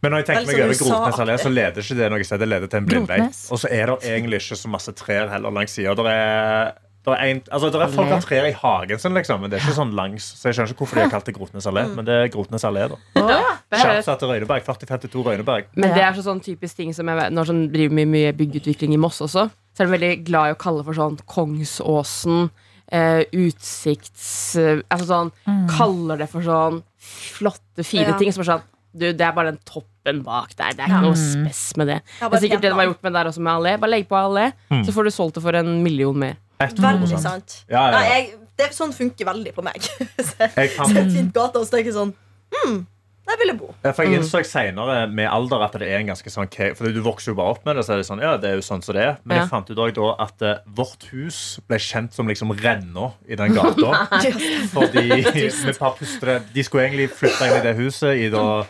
Men 0.07 0.13
når 0.15 0.21
jeg 0.23 0.27
tenker 0.29 0.47
meg 0.47 0.61
over 0.63 0.77
Grotnes 0.79 1.17
allé, 1.19 1.33
så 1.43 1.49
leder 1.51 1.83
ikke 1.83 1.95
det 1.99 2.05
noe 2.13 2.23
sted. 2.23 2.39
Det 2.39 2.47
leder 2.47 2.69
til 2.71 2.79
en 2.79 2.85
blindvei. 2.87 3.17
Og 3.51 3.59
så 3.59 3.67
er 3.75 3.89
det 3.91 3.95
egentlig 4.07 4.37
ikke 4.39 4.55
så 4.55 4.69
masse 4.71 4.93
trær 4.95 5.31
heller 5.33 5.51
langs 5.51 5.73
sida. 5.75 5.95
Det 5.99 6.13
er, 6.13 6.69
der 7.07 7.15
er, 7.17 7.31
en, 7.33 7.41
altså, 7.51 7.71
der 7.75 7.83
er 7.83 7.91
folk 7.91 8.13
har 8.13 8.23
trær 8.23 8.47
i 8.47 8.53
hagen 8.55 9.01
sin, 9.03 9.17
liksom, 9.17 9.41
men 9.43 9.51
det 9.51 9.59
er 9.59 9.65
ikke 9.65 9.75
sånn 9.81 9.91
langs. 9.99 10.29
Så 10.39 10.47
jeg 10.47 10.55
skjønner 10.57 10.71
ikke 10.71 10.85
hvorfor 10.85 10.99
de 10.99 11.03
har 11.03 11.11
kalt 11.11 11.27
det 11.27 11.35
Grotnes 11.35 11.67
allé, 11.67 11.83
men 11.91 12.07
det 12.07 12.15
er 12.21 12.31
Grotnes 12.31 12.65
allé, 12.67 12.85
da. 12.93 13.01
Ja, 13.19 13.41
er, 13.67 13.83
Shouts 13.83 14.07
til 14.23 14.31
Røyneberg. 14.31 14.63
4052 14.69 15.25
Røyneberg. 15.27 15.67
men 15.75 15.91
det 15.97 16.05
er 16.07 16.21
sånn 16.23 16.39
typisk 16.43 16.79
ting 16.79 16.95
som 16.95 17.11
jeg 17.11 17.19
vet 17.19 17.35
Når 17.35 17.49
sånn 17.51 17.65
driver 17.73 17.99
med 17.99 18.11
mye 18.15 18.31
byggeutvikling 18.39 18.95
i 18.95 19.01
Moss 19.01 19.19
også, 19.27 19.49
så 19.51 19.83
er 19.83 19.89
de 19.91 19.95
veldig 19.97 20.13
glad 20.31 20.53
i 20.53 20.55
å 20.55 20.61
kalle 20.63 20.87
for 20.87 20.95
sånn 20.95 21.19
Kongsåsen, 21.27 22.47
eh, 22.95 23.25
utsikts... 23.35 24.55
Eh, 24.55 24.79
altså 24.87 25.11
sånn 25.11 25.35
Kaller 25.75 26.23
det 26.23 26.31
for 26.31 26.47
sånn 26.47 26.79
flotte, 27.37 27.83
fine 27.83 28.07
Ja. 28.07 28.17
ting. 28.19 28.31
Som 28.31 28.47
er 28.47 28.51
sånn 28.55 28.65
du, 28.93 29.11
det 29.13 29.21
er 29.21 29.31
bare 29.35 29.51
den 29.53 29.59
toppen 29.67 30.23
bak 30.25 30.55
der. 30.57 30.71
Det 30.77 30.85
er 30.85 30.91
ikke 30.93 31.03
noe 31.03 31.19
spess 31.19 31.63
med 31.77 31.87
det. 31.91 31.99
Det 32.21 32.29
er 32.31 32.43
sikkert 32.45 32.61
det 32.65 32.71
de 32.71 32.79
har 32.79 32.87
gjort 32.89 33.03
med 33.03 33.13
der 33.19 33.29
også 33.31 33.43
med 33.43 33.53
allé. 33.59 33.75
Bare 33.81 33.91
legg 33.91 34.07
på 34.09 34.17
allé, 34.17 34.51
så 34.71 34.93
får 34.95 35.09
du 35.09 35.11
solgt 35.13 35.35
det 35.39 35.43
for 35.43 35.59
en 35.59 35.73
million 35.83 36.17
mer. 36.17 36.37
Veldig 36.57 37.19
sant. 37.21 37.59
Ja, 37.69 37.87
ja, 37.87 37.91
Nei, 37.93 38.03
ja. 38.07 38.13
jeg, 38.15 38.29
det, 38.57 38.71
sånn 38.73 38.93
funker 38.95 39.27
veldig 39.29 39.51
på 39.53 39.61
meg. 39.67 39.77
Så 40.27 40.47
Jeg 40.55 40.71
fant- 40.73 41.11
fint 41.13 41.33
gata, 41.35 41.59
og 41.61 41.67
så 41.67 41.75
tenker 41.75 41.91
jeg 41.91 41.97
sånn 41.99 42.13
Hmm, 42.49 42.79
der 43.27 43.37
vil 43.37 43.51
jeg 43.51 43.57
bo. 43.59 43.67
Ja, 43.83 43.91
For 43.91 44.07
Jeg 44.07 44.21
innså 44.21 44.39
senere 44.47 44.95
med 45.11 45.27
alder 45.29 45.65
at 45.67 45.75
det 45.77 45.85
er 45.91 45.99
en 45.99 46.07
ganske 46.09 46.31
sånn 46.33 46.47
For 46.79 46.89
du 46.95 47.01
vokser 47.05 47.33
jo 47.33 47.35
bare 47.37 47.53
opp 47.53 47.65
med 47.67 47.75
det. 47.77 47.83
Så 47.85 47.93
er 47.93 48.01
det 48.01 48.07
sånn, 48.07 48.23
ja, 48.23 48.31
det 48.41 48.49
er 48.49 48.55
jo 48.57 48.63
sånn 48.65 48.81
som 48.81 48.95
det 48.97 49.03
er 49.03 49.17
Men 49.25 49.37
Ja. 49.37 49.43
jeg 49.43 49.51
fant 49.51 49.69
ut 49.69 49.77
da 49.77 50.07
at 50.23 50.41
uh, 50.47 50.55
vårt 50.79 51.05
hus 51.11 51.59
ble 51.67 51.77
kjent 51.77 52.15
som 52.17 52.25
liksom 52.31 52.55
renna 52.57 53.11
i 53.27 53.35
den 53.37 53.53
gata. 53.53 54.07
Fordi 54.73 55.05
vi 55.35 55.51
par 55.77 55.93
pustere 55.99 56.39
De 56.55 56.63
skulle 56.65 56.87
egentlig 56.87 57.11
flytte 57.13 57.51
inn 57.51 57.59
i 57.59 57.63
det 57.67 57.75
huset 57.83 58.17
i 58.25 58.31
da 58.33 58.63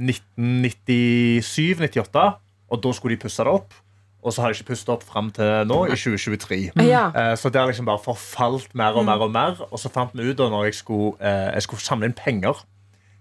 1997-98. 0.00 2.24
Og 2.72 2.76
da 2.82 2.90
skulle 2.96 3.14
de 3.16 3.20
pusse 3.22 3.42
det 3.44 3.52
opp. 3.52 3.74
Og 4.24 4.32
så 4.32 4.40
har 4.40 4.48
de 4.48 4.54
ikke 4.56 4.70
pustet 4.72 4.88
opp 4.94 5.02
fram 5.04 5.28
til 5.36 5.66
nå, 5.68 5.78
i 5.92 5.96
2023. 6.00 6.70
Ja. 6.88 7.10
Eh, 7.12 7.34
Så 7.36 7.50
det 7.52 7.60
har 7.60 7.66
liksom 7.68 7.84
bare 7.86 7.98
forfalt 8.00 8.72
mer 8.74 8.92
og 8.96 9.04
mer 9.04 9.20
og 9.20 9.30
mer. 9.34 9.60
Og 9.70 9.76
så 9.78 9.88
fant 9.92 10.10
vi 10.16 10.24
ut 10.30 10.36
da 10.38 10.48
når 10.48 10.64
jeg 10.70 10.74
skulle, 10.80 11.12
eh, 11.20 11.52
jeg 11.54 11.62
skulle 11.66 11.82
samle 11.84 12.06
inn 12.08 12.14
penger 12.16 12.54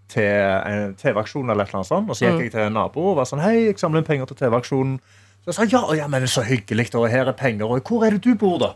til 0.08 0.24
en 0.24 0.96
TV-aksjon, 0.96 1.50
eller 1.50 1.64
et 1.64 1.68
eller 1.70 1.76
annet 1.82 1.88
sånt. 1.92 2.10
Og 2.10 2.16
så 2.16 2.26
gikk 2.30 2.42
jeg 2.48 2.52
til 2.52 2.60
en 2.70 2.74
nabo 2.74 3.10
og 3.12 3.16
var 3.18 3.26
sånn 3.28 3.42
Hei, 3.44 3.66
jeg 3.66 3.80
samler 3.80 4.00
inn 4.00 4.08
penger 4.08 4.26
til 4.32 4.38
TV-aksjonen. 4.46 5.00
Så 5.44 5.48
jeg 5.52 5.56
sa 5.56 5.64
ja, 5.76 5.82
ja, 6.00 6.08
men 6.08 6.22
det 6.24 6.30
er 6.30 6.34
så 6.40 6.44
hyggelig, 6.48 6.96
og 6.96 7.10
her 7.12 7.28
er 7.28 7.34
penger. 7.36 7.66
Og 7.68 7.82
hvor 7.84 8.06
er 8.08 8.12
det 8.16 8.24
du 8.24 8.36
bor, 8.36 8.58
da? 8.60 8.68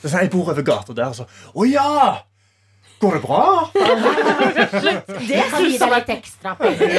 Så 0.00 0.04
jeg 0.08 0.10
sa 0.10 0.18
jeg 0.20 0.30
bor 0.30 0.50
over 0.52 0.62
gata 0.62 0.92
der. 0.92 1.06
Og 1.08 1.14
så 1.16 1.24
Å 1.54 1.64
ja! 1.64 2.16
Går 3.00 3.12
det 3.16 3.22
bra? 3.24 3.70
Det 4.70 5.44
kan 5.50 5.64
gi 5.66 5.78
deg 5.80 5.92
litt 5.94 6.12
ekstra 6.14 6.54
penger. 6.58 6.94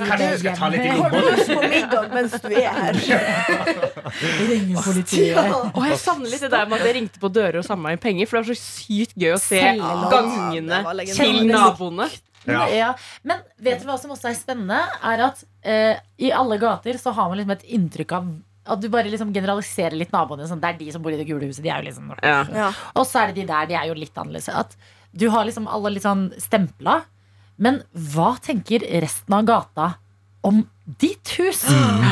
Kanskje 0.00 0.24
jeg 0.24 0.40
skal 0.42 0.56
ta 0.58 0.70
litt 0.72 0.86
i 0.86 0.94
Har 0.96 1.14
du 1.14 1.18
lyst 1.26 1.52
på 1.52 1.60
middag 1.74 2.08
mens 2.14 2.36
du 2.40 2.48
er 2.50 2.70
her? 2.78 2.98
Ringe 4.50 4.84
politiet. 4.84 5.54
Og 5.74 5.86
jeg 5.86 6.00
savner 6.02 6.32
litt 6.32 6.44
det 6.46 6.52
der 6.52 6.66
med 6.70 6.80
at 6.80 6.88
jeg 6.90 6.98
ringte 6.98 7.22
på 7.22 7.30
dører 7.32 7.60
og 7.62 7.68
samla 7.68 7.94
inn 7.94 8.02
penger. 8.02 8.30
For 8.30 8.40
det 8.40 8.44
var 8.44 8.58
så 8.58 8.58
sykt 8.60 9.16
gøy 9.20 9.34
å 9.36 9.40
se 9.42 9.62
gangene 10.10 10.82
til 11.14 11.40
naboene. 11.50 12.10
Ja. 12.48 12.66
Ja. 12.72 12.92
Men 13.26 13.42
vet 13.60 13.82
du 13.82 13.88
hva 13.88 13.98
som 14.00 14.14
også 14.14 14.30
er 14.30 14.38
spennende? 14.38 14.78
Er 15.04 15.26
at 15.28 15.42
eh, 15.60 15.98
i 16.24 16.30
alle 16.32 16.56
gater 16.60 16.96
så 17.00 17.12
har 17.16 17.28
man 17.28 17.40
liksom 17.40 17.56
et 17.58 17.66
inntrykk 17.76 18.16
av 18.16 18.30
at 18.70 18.80
du 18.82 18.86
bare 18.92 19.10
liksom 19.10 19.32
generaliserer 19.34 19.96
litt 19.98 20.12
naboene. 20.14 20.46
Sånn, 20.48 20.60
det 20.62 20.72
er 20.72 20.78
de 20.78 20.90
som 20.94 21.02
bor 21.02 21.14
i 21.14 21.18
det 21.18 21.26
gule 21.28 21.48
huset. 21.48 21.62
De 21.64 21.72
er 21.72 21.82
jo 21.82 21.90
liksom 21.90 22.14
Ja. 22.22 22.40
Ja. 22.54 22.70
Og 22.94 23.06
så 23.08 23.22
er 23.22 23.30
det 23.30 23.42
de 23.42 23.48
der, 23.50 23.68
de 23.70 23.76
er 23.78 23.88
jo 23.90 23.96
litt 23.98 24.16
annerledes. 24.20 24.50
At 24.52 24.76
du 25.12 25.28
har 25.32 25.44
liksom 25.48 25.66
alle 25.68 25.90
litt 25.96 26.04
sånn 26.06 26.28
stempla. 26.38 27.00
Men 27.60 27.82
hva 27.92 28.36
tenker 28.40 28.80
resten 29.02 29.34
av 29.36 29.44
gata 29.48 29.88
om 30.46 30.62
ditt 31.00 31.28
hus? 31.38 31.64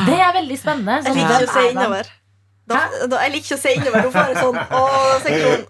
Det 0.05 0.17
er 0.19 0.33
veldig 0.35 0.57
spennende. 0.61 0.99
Jeg 0.99 1.05
Sånn, 1.09 1.17
liker 1.17 1.33
ikke 1.39 1.49
å 1.49 1.53
se 1.53 1.63
er 1.65 1.71
innover. 1.73 2.11
Da, 2.69 2.79
da, 3.09 3.15
jeg 3.25 3.31
liker 3.33 3.45
ikke 3.47 3.57
å 3.57 3.63
se 3.63 3.71
innover. 3.79 4.01
Da 4.03 4.09
får 4.13 4.27
jeg 4.29 4.37
sånn 4.43 4.57
å, 4.79 4.83
jeg 5.25 5.41
sånn, 5.41 5.65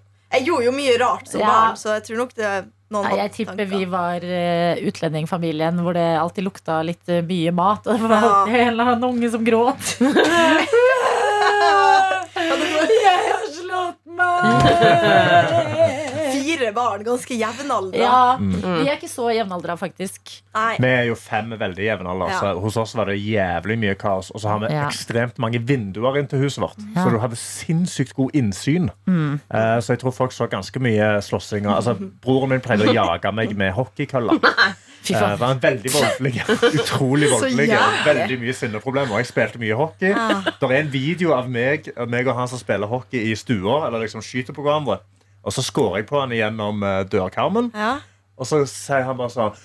gjorde 0.49 0.65
jo 0.67 0.73
mye 0.75 0.97
rart 0.99 1.27
som 1.31 1.39
Ja. 1.41 1.47
barn, 1.53 1.77
så 1.79 1.87
jeg 1.95 2.03
tror 2.09 2.17
nok 2.25 2.33
det 2.35 2.45
er 2.49 2.67
noen 2.89 3.05
Nei, 3.05 3.15
jeg 3.21 3.31
tipper 3.37 3.53
tanker. 3.55 3.69
vi 3.77 3.85
var 3.85 4.19
uh, 4.25 4.73
utlendingfamilien 4.89 5.79
hvor 5.85 5.93
det 5.95 6.07
alltid 6.19 6.43
lukta 6.49 6.81
litt 6.83 7.05
uh, 7.13 7.21
mye 7.29 7.51
mat. 7.55 7.87
Og 7.87 7.93
det 8.01 8.09
var 8.09 8.19
Ja. 8.19 8.29
alltid 8.41 8.59
en 8.59 8.67
eller 8.73 8.83
annen 8.95 9.09
unge 9.13 9.29
som 9.31 9.45
gråt. 9.47 9.95
Jeg 12.39 13.19
har 13.29 13.45
slått 13.53 14.01
meg! 14.19 16.05
Fire 16.60 16.74
barn, 16.76 17.04
ganske 17.08 17.36
jevnaldra. 17.39 18.00
Ja, 18.00 18.38
Vi 18.39 18.88
er 18.89 18.98
ikke 18.98 19.08
så 19.10 19.30
jevnaldra, 19.32 19.78
faktisk. 19.80 20.19
Nei. 20.56 20.76
Vi 20.82 20.88
er 20.91 21.06
jo 21.08 21.15
fem 21.15 21.54
veldig 21.60 21.86
jevnaldra. 21.86 22.28
Ja. 22.30 22.54
hos 22.60 22.76
oss 22.78 22.95
var 22.98 23.06
det 23.12 23.15
jævlig 23.22 23.78
mye 23.80 23.95
kaos. 24.00 24.32
Og 24.36 24.41
så 24.43 24.50
har 24.52 24.60
vi 24.60 24.74
Ja. 24.74 24.88
ekstremt 24.89 25.38
mange 25.39 25.60
vinduer 25.60 26.17
inn 26.19 26.28
til 26.28 26.39
huset 26.39 26.60
vårt, 26.63 26.78
Ja. 26.95 27.04
så 27.06 27.12
du 27.12 27.19
hadde 27.19 27.36
sinnssykt 27.38 28.13
god 28.15 28.32
innsyn. 28.34 28.89
Eh, 29.08 29.80
så 29.80 29.88
jeg 29.95 30.00
tror 30.00 30.12
folk 30.13 30.32
så 30.32 30.48
ganske 30.50 30.80
mye 30.80 31.22
slåssing. 31.22 31.65
Altså, 31.65 31.95
broren 32.22 32.50
min 32.50 32.62
pleide 32.62 32.88
å 32.88 32.93
jage 32.93 33.32
meg 33.34 33.56
med 33.56 33.74
hockeykøller. 33.74 34.39
Fy 35.02 35.13
faen. 35.13 35.38
faen. 35.38 35.39
var 35.39 35.52
en 35.52 35.60
veldig 35.60 35.91
voldelig. 35.93 36.41
Utrolig 36.82 37.30
voldelig. 37.32 37.69
Veldig 38.06 38.39
mye 38.41 38.54
sinneproblemer. 38.54 39.17
Jeg 39.24 39.28
spilte 39.32 39.58
mye 39.62 39.76
hockey. 39.80 40.12
Det 40.13 40.69
er 40.69 40.76
en 40.82 40.91
video 40.91 41.32
av 41.34 41.48
meg, 41.50 41.88
meg 42.08 42.28
og 42.28 42.36
han 42.36 42.48
som 42.52 42.60
spiller 42.60 42.86
hockey 42.91 43.32
i 43.32 43.36
stua, 43.36 43.88
eller 43.88 44.00
liksom 44.04 44.22
skyter 44.22 44.52
på 44.54 44.62
hverandre. 44.65 45.00
Og 45.49 45.55
så 45.55 45.65
skårer 45.65 46.03
jeg 46.03 46.09
på 46.12 46.19
han 46.21 46.33
gjennom 46.35 46.83
eh, 46.85 47.01
dørkarmen. 47.09 47.71
Ja. 47.73 47.95
Og 48.39 48.47
så 48.47 48.62
sier 48.69 49.03
han 49.03 49.17
bare 49.19 49.33
sånn 49.33 49.55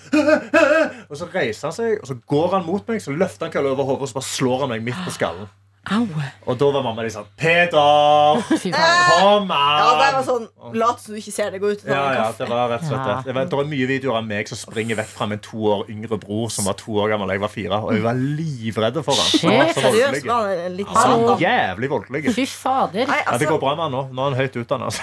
Og 1.10 1.18
så 1.20 1.28
reiser 1.30 1.68
han 1.68 1.74
seg, 1.76 1.98
og 2.00 2.08
så 2.08 2.16
går 2.32 2.56
han 2.56 2.64
mot 2.66 2.88
meg, 2.88 3.02
så 3.04 3.12
løfter 3.14 3.46
han 3.46 3.52
kølla 3.54 3.74
over 3.76 3.86
hodet 3.90 4.06
og 4.06 4.10
så 4.10 4.18
bare 4.18 4.30
slår 4.32 4.64
han 4.64 4.72
meg 4.72 4.88
midt 4.88 5.04
på 5.04 5.12
skallen. 5.14 5.50
Au. 5.92 6.06
Og 6.48 6.56
da 6.56 6.68
var 6.72 6.80
mamma 6.86 7.02
litt 7.04 7.12
sånn 7.12 7.26
Peter! 7.36 8.40
Kom 8.72 9.50
an! 9.52 9.80
Ja, 9.80 9.88
det 10.00 10.06
var 10.16 10.22
sånn 10.24 10.46
Lat 10.80 11.02
som 11.02 11.12
du 11.12 11.18
ikke 11.20 11.32
ser 11.34 11.50
det. 11.52 11.58
Gå 11.60 11.74
ut 11.74 11.82
og 11.82 11.84
ta 11.84 11.92
Ja, 11.92 12.04
en 12.08 12.16
ja, 12.16 12.22
kaffe. 12.30 12.38
det 12.40 12.48
var 12.54 12.70
rett 12.72 12.86
og 12.86 12.88
slett 12.88 13.04
Ja. 13.04 13.16
det. 13.18 13.26
Det, 13.28 13.34
var, 13.36 13.48
det 13.52 13.58
var 13.60 13.68
mye 13.68 13.88
videoer 13.90 14.16
av 14.22 14.24
meg 14.30 14.48
som 14.48 14.56
springer 14.62 14.96
vekk 15.02 15.10
fra 15.12 15.28
min 15.28 15.42
to 15.44 15.60
år 15.74 15.82
yngre 15.92 16.16
bror, 16.22 16.48
som 16.54 16.64
var 16.64 16.78
to 16.80 16.96
år 17.04 17.12
gammel 17.12 17.28
da 17.28 17.36
jeg 17.36 17.44
var 17.44 17.52
fire. 17.52 17.82
Og 17.84 17.92
jeg 17.98 18.04
var 18.06 18.16
livredd 18.16 19.00
for 19.04 19.20
ham. 19.20 19.28
Han 19.44 19.60
var 19.60 19.72
så 19.76 19.84
voldelig. 19.84 20.86
satan? 20.88 21.38
jævlig 21.44 21.90
voldelig. 21.92 22.24
Fy 22.40 22.46
fader. 22.48 23.04
Nei, 23.04 23.20
Ja, 23.20 23.24
det 23.24 23.32
altså, 23.36 23.50
går 23.52 23.60
bra 23.66 23.74
med 23.76 23.84
han 23.84 23.92
nå. 23.98 24.02
Nå 24.16 24.24
er 24.24 24.30
han 24.32 24.40
høyt 24.40 24.56
utdannet. 24.64 24.88
Altså. 24.88 25.02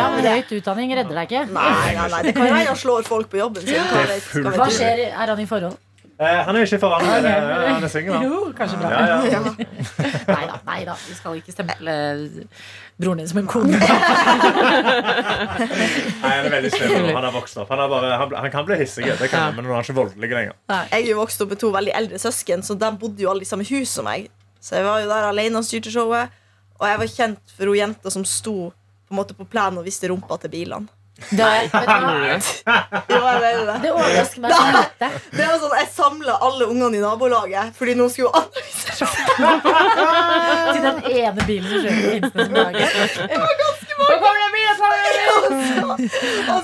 Ja, 0.00 0.10
men 0.16 0.24
Høyt 0.34 0.52
utdanning 0.56 0.96
redder 0.96 1.20
deg 1.20 1.28
ikke. 1.28 1.44
nei, 1.52 1.94
nei, 1.94 2.08
nei, 2.16 2.22
det 2.24 2.32
kan 2.40 2.48
hende 2.48 2.66
han 2.72 2.80
slår 2.80 3.04
folk 3.06 3.28
på 3.28 3.36
jobben 3.44 3.68
sin. 3.68 4.48
Hva 4.48 4.68
skjer? 4.72 5.04
Er 5.12 5.26
han 5.34 5.40
i 5.44 5.46
forhold? 5.50 5.76
Eh, 6.14 6.40
han 6.46 6.54
er 6.56 6.62
ikke 6.62 6.78
foran. 6.78 7.02
Han 7.02 7.24
er, 7.26 7.40
han 7.74 7.82
er 7.82 7.90
singel, 7.90 8.14
han. 8.14 8.22
Jo, 8.28 8.52
kanskje 8.54 8.76
bra. 8.78 8.88
Ja, 8.94 9.16
ja. 9.32 9.40
Nei 10.34 10.44
da, 10.46 10.58
nei 10.68 10.84
da. 10.86 10.94
Vi 11.08 11.14
skal 11.18 11.40
ikke 11.40 11.52
stemple 11.54 11.94
broren 13.02 13.18
din 13.18 13.28
som 13.30 13.40
en 13.42 13.48
kone. 13.50 13.74
Nei, 13.82 13.88
han 16.22 16.46
er 16.46 16.52
veldig 16.54 16.70
snill. 16.76 17.10
Han 17.10 17.26
har 17.26 17.34
vokst 17.34 17.58
opp. 17.58 17.72
Han, 17.74 17.82
er 17.82 17.90
bare, 17.90 18.12
han, 18.20 18.36
han 18.44 18.54
kan 18.54 18.68
bli 18.68 18.78
hissig, 18.78 19.08
det 19.18 19.28
kan, 19.32 19.40
han, 19.48 19.58
men 19.58 19.66
nå 19.66 19.72
er 19.72 19.80
han 19.80 19.86
ikke 19.88 19.98
voldelig 19.98 20.30
lenger. 20.30 20.54
Jeg 20.70 21.00
er 21.00 21.10
jo 21.10 21.18
vokst 21.18 21.42
opp 21.42 21.50
med 21.56 21.60
to 21.64 21.68
veldig 21.74 21.94
eldre 21.98 22.22
søsken, 22.22 22.62
så 22.62 22.78
de 22.78 22.88
bodde 23.00 23.26
jo 23.26 23.30
alle 23.34 23.42
i 23.42 23.50
samme 23.50 23.66
hus 23.66 23.90
som 23.98 24.06
meg. 24.06 24.30
Så 24.62 24.78
jeg 24.78 24.86
var 24.86 25.02
jo 25.02 25.10
der 25.10 25.28
alene 25.32 25.60
og 25.60 25.66
styrte 25.66 25.90
showet. 25.92 26.26
Og 26.78 26.86
jeg 26.88 27.00
var 27.02 27.08
kjent 27.18 27.44
for 27.56 27.70
hun 27.70 27.78
jenta 27.78 28.08
som 28.14 28.24
sto 28.28 28.56
på, 28.70 29.10
en 29.12 29.18
måte 29.18 29.34
på 29.36 29.46
plenen 29.50 29.78
og 29.82 29.86
viste 29.86 30.08
rumpa 30.10 30.38
til 30.42 30.50
bilene. 30.54 30.86
Det, 31.14 31.36
det. 31.38 31.46
det 33.82 33.90
overrasker 33.92 34.40
meg 34.42 34.50
så 34.50 34.62
lite. 34.74 35.08
Det 35.30 35.46
var 35.46 35.58
sånn, 35.62 35.76
Jeg 35.78 35.86
samla 35.94 36.34
alle 36.42 36.66
ungene 36.66 36.96
i 36.98 37.00
nabolaget 37.04 37.70
fordi 37.78 37.94
noen 37.98 38.10
skulle 38.10 38.30
analysere. 38.34 39.06
Til 40.74 40.82
den 40.82 40.98
ene 41.14 41.40
bilen 41.46 41.68
som 41.70 41.78
kjører 41.86 42.10
Finnsnes 42.10 42.44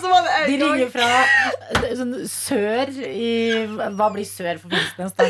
så 0.00 0.08
var 0.10 0.22
det 0.24 0.30
De 0.46 0.54
en 0.54 0.60
gang 0.60 0.72
ringer 0.74 0.90
fra 0.92 1.08
sånn 1.96 2.14
sør 2.28 2.88
i 3.06 3.32
Hva 3.96 4.08
blir 4.14 4.26
sør 4.28 4.58
for 4.60 4.68
Finnsnes, 4.72 5.12
da? 5.18 5.24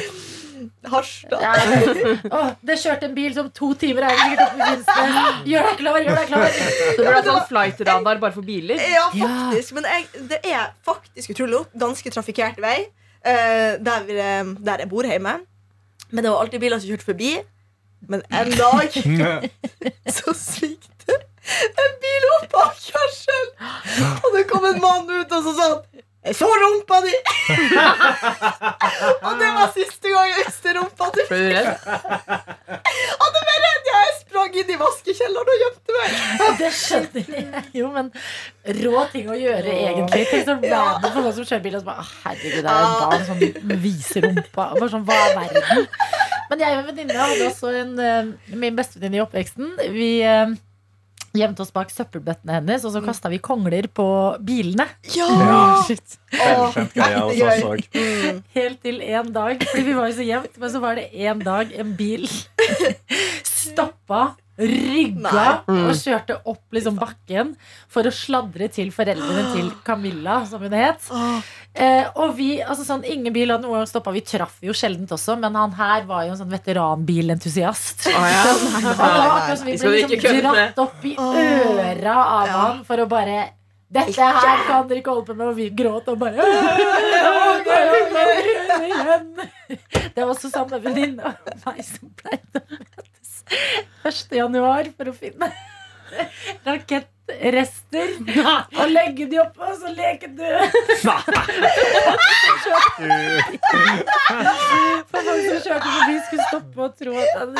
Harstad. 0.92 1.42
Ja, 1.42 1.52
Oh, 2.36 2.50
det 2.66 2.76
kjørte 2.82 3.08
en 3.08 3.14
bil 3.16 3.34
som 3.36 3.50
to 3.56 3.70
timer 3.80 4.06
er 4.08 4.16
sikkert 4.18 4.42
oppe 4.46 4.58
i 4.60 4.68
Finnsnes. 4.70 5.44
Gjør 5.50 5.68
deg 5.68 5.78
klar, 5.80 5.98
gjør 6.04 6.18
deg 6.20 6.30
klar. 6.30 6.46
Det 6.56 7.04
burde 7.04 7.22
sånn 7.28 7.46
flightradar 7.50 8.20
bare 8.24 8.34
for 8.36 8.46
biler. 8.46 8.82
Ja, 8.92 9.06
faktisk. 9.14 9.76
Men 9.78 9.88
jeg, 9.90 10.08
det 10.32 10.40
er 10.50 10.72
faktisk 10.86 11.34
utrolig 11.34 11.56
nok 11.58 11.78
ganske 11.84 12.12
trafikkert 12.14 12.60
vei 12.64 12.76
eh, 12.80 13.78
der, 13.80 14.04
vi, 14.08 14.18
eh, 14.20 14.52
der 14.66 14.84
jeg 14.84 14.90
bor 14.92 15.08
hjemme. 15.08 15.38
Men 16.10 16.24
det 16.26 16.32
var 16.32 16.44
alltid 16.44 16.62
biler 16.64 16.82
som 16.82 16.90
kjørte 16.90 17.08
forbi. 17.12 17.32
Men 18.10 18.22
en 18.32 18.50
dag 18.56 18.94
så 20.18 20.32
svikte 20.34 21.18
en 21.84 21.98
bil 22.02 22.28
opp 22.38 22.54
av 22.62 22.78
kjørselen. 22.78 23.50
Og 24.24 24.30
det 24.36 24.46
kom 24.50 24.64
en 24.68 24.80
mann 24.82 25.10
ut 25.10 25.34
og 25.36 25.44
så 25.46 25.54
sa 25.56 25.68
han 25.74 26.06
jeg 26.20 26.36
så 26.36 26.48
rumpa 26.62 26.98
di! 27.00 27.12
og 29.26 29.38
det 29.40 29.50
var 29.56 29.70
siste 29.72 30.12
gang 30.12 30.26
jeg 30.28 30.44
visste 30.44 30.74
rumpa 30.76 31.08
til 31.14 31.28
Ble 31.30 31.38
du 31.40 31.48
redd? 31.54 31.70
Og 33.16 33.28
det 33.36 33.42
var 33.46 33.62
redd 33.64 33.90
jeg 33.90 34.12
sprang 34.18 34.58
inn 34.60 34.72
i 34.74 34.78
vaskekjelleren 34.80 35.52
og 35.54 35.64
gjemte 35.64 35.96
meg. 35.96 36.20
Det 36.60 36.70
skjønner 36.76 37.32
jeg 37.38 37.64
jo, 37.80 37.88
men 37.94 38.12
rå 38.82 39.04
ting 39.14 39.32
å 39.32 39.38
gjøre, 39.40 39.74
egentlig. 39.88 40.26
Tenk 40.30 40.46
så 40.46 40.56
random 40.60 41.08
for 41.10 41.20
noen 41.24 41.36
som 41.38 41.48
kjører 41.48 41.64
bil 41.64 41.78
og 41.78 41.84
så 41.84 41.90
bare 41.90 42.08
Herregud, 42.10 42.60
det 42.60 42.76
er 42.76 42.84
en 42.84 42.96
barn 43.00 43.28
som 43.30 43.76
viser 43.86 44.26
rumpa. 44.28 44.70
Bare 44.76 44.90
sånn, 44.92 45.06
hva 45.08 45.20
er 45.24 45.38
verden? 45.40 45.86
Men 46.50 46.64
jeg 46.66 46.76
og 46.76 46.82
en 46.82 46.88
venninne 46.90 47.20
hadde 47.20 47.46
også 47.48 47.72
en 47.80 47.92
eh, 48.02 48.32
min 48.58 48.76
bestevenninne 48.76 49.20
i 49.20 49.24
oppveksten. 49.24 49.76
Vi 49.94 50.10
eh, 50.26 50.52
gjemte 51.36 51.62
oss 51.62 51.72
bak 51.74 51.92
søppelbøttene 51.94 52.56
hennes, 52.58 52.84
og 52.84 52.94
så 52.94 53.02
kasta 53.04 53.30
vi 53.32 53.38
kongler 53.42 53.86
på 53.94 54.06
bilene. 54.46 54.86
Ja! 55.14 55.28
Oss 55.80 55.90
gøy. 57.36 57.62
òg. 57.70 57.86
Helt 58.56 58.82
til 58.82 59.00
en 59.06 59.32
dag, 59.34 59.62
fordi 59.70 59.86
vi 59.86 59.96
var 59.96 60.10
jo 60.10 60.18
så 60.18 60.26
jevnt, 60.26 60.60
men 60.60 60.72
så 60.74 60.82
var 60.82 60.98
det 61.00 61.08
en 61.26 61.42
dag 61.46 61.72
en 61.80 61.96
bil 61.98 62.26
stoppa, 63.60 64.34
rygga 64.60 65.44
og 65.72 65.92
kjørte 65.96 66.34
opp 66.50 66.74
liksom 66.76 66.98
bakken 67.00 67.54
for 67.88 68.04
å 68.04 68.12
sladre 68.12 68.66
til 68.72 68.90
foreldrene 68.92 69.54
til 69.54 69.70
Camilla, 69.86 70.42
som 70.48 70.60
hun 70.64 70.74
het. 70.76 71.06
Eh, 71.72 72.06
og 72.18 72.32
vi, 72.34 72.56
altså 72.64 72.82
sånn, 72.82 73.04
Ingen 73.06 73.30
bil 73.32 73.52
hadde 73.52 73.62
noen 73.62 73.78
gang 73.78 73.86
stoppa. 73.88 74.10
Vi 74.14 74.24
traff 74.26 74.56
jo 74.64 74.74
sjeldent 74.74 75.12
også, 75.14 75.36
men 75.38 75.54
han 75.54 75.70
her 75.78 76.02
var 76.08 76.24
jo 76.26 76.32
en 76.34 76.40
sånn 76.40 76.50
veteranbilentusiast. 76.50 78.08
Oh, 78.10 78.26
ja. 78.26 78.42
Det 78.90 78.96
var 78.98 79.30
akkurat 79.36 79.64
vi 79.68 79.76
ble 79.78 79.94
liksom 80.10 80.40
dratt 80.50 80.82
opp 80.82 81.06
i 81.06 81.14
øra 81.14 82.16
av 82.24 82.46
Ja. 82.50 82.58
han 82.64 82.84
for 82.88 83.04
å 83.04 83.06
bare 83.10 83.38
dette 83.90 84.22
her 84.22 84.60
kan 84.68 84.84
dere 84.86 85.00
ikke 85.00 85.10
holde 85.10 85.26
på 85.26 85.34
med, 85.34 85.48
og 85.50 85.56
vi 85.58 85.64
gråt 85.74 86.06
og 86.12 86.18
bare 86.20 86.36
det 87.66 87.72
er 87.74 88.84
igjen!» 88.86 89.32
Det 90.14 90.20
var 90.22 90.30
også 90.30 90.50
samme 90.52 90.78
venninne 90.82 91.22
av 91.32 91.34
meg 91.66 91.80
som 91.86 92.10
pleide 92.18 92.60
å 92.60 92.62
møtes 92.70 93.32
1. 94.06 94.36
januar 94.38 94.90
for 94.94 95.10
å 95.10 95.14
finne 95.16 95.50
rakettrester 96.66 98.08
og 98.80 98.86
legge 98.90 99.26
de 99.30 99.38
oppå, 99.42 99.62
og 99.70 99.76
så 99.80 99.88
leke 99.94 100.26
død. 100.38 100.60
For 105.10 105.20
folk 105.26 105.42
som 105.46 105.60
kjørte 105.64 105.88
forbi, 105.88 106.16
skulle 106.26 106.46
stoppe 106.50 106.78
og 106.86 106.90
tro 106.98 107.12
at 107.20 107.32
han 107.38 107.50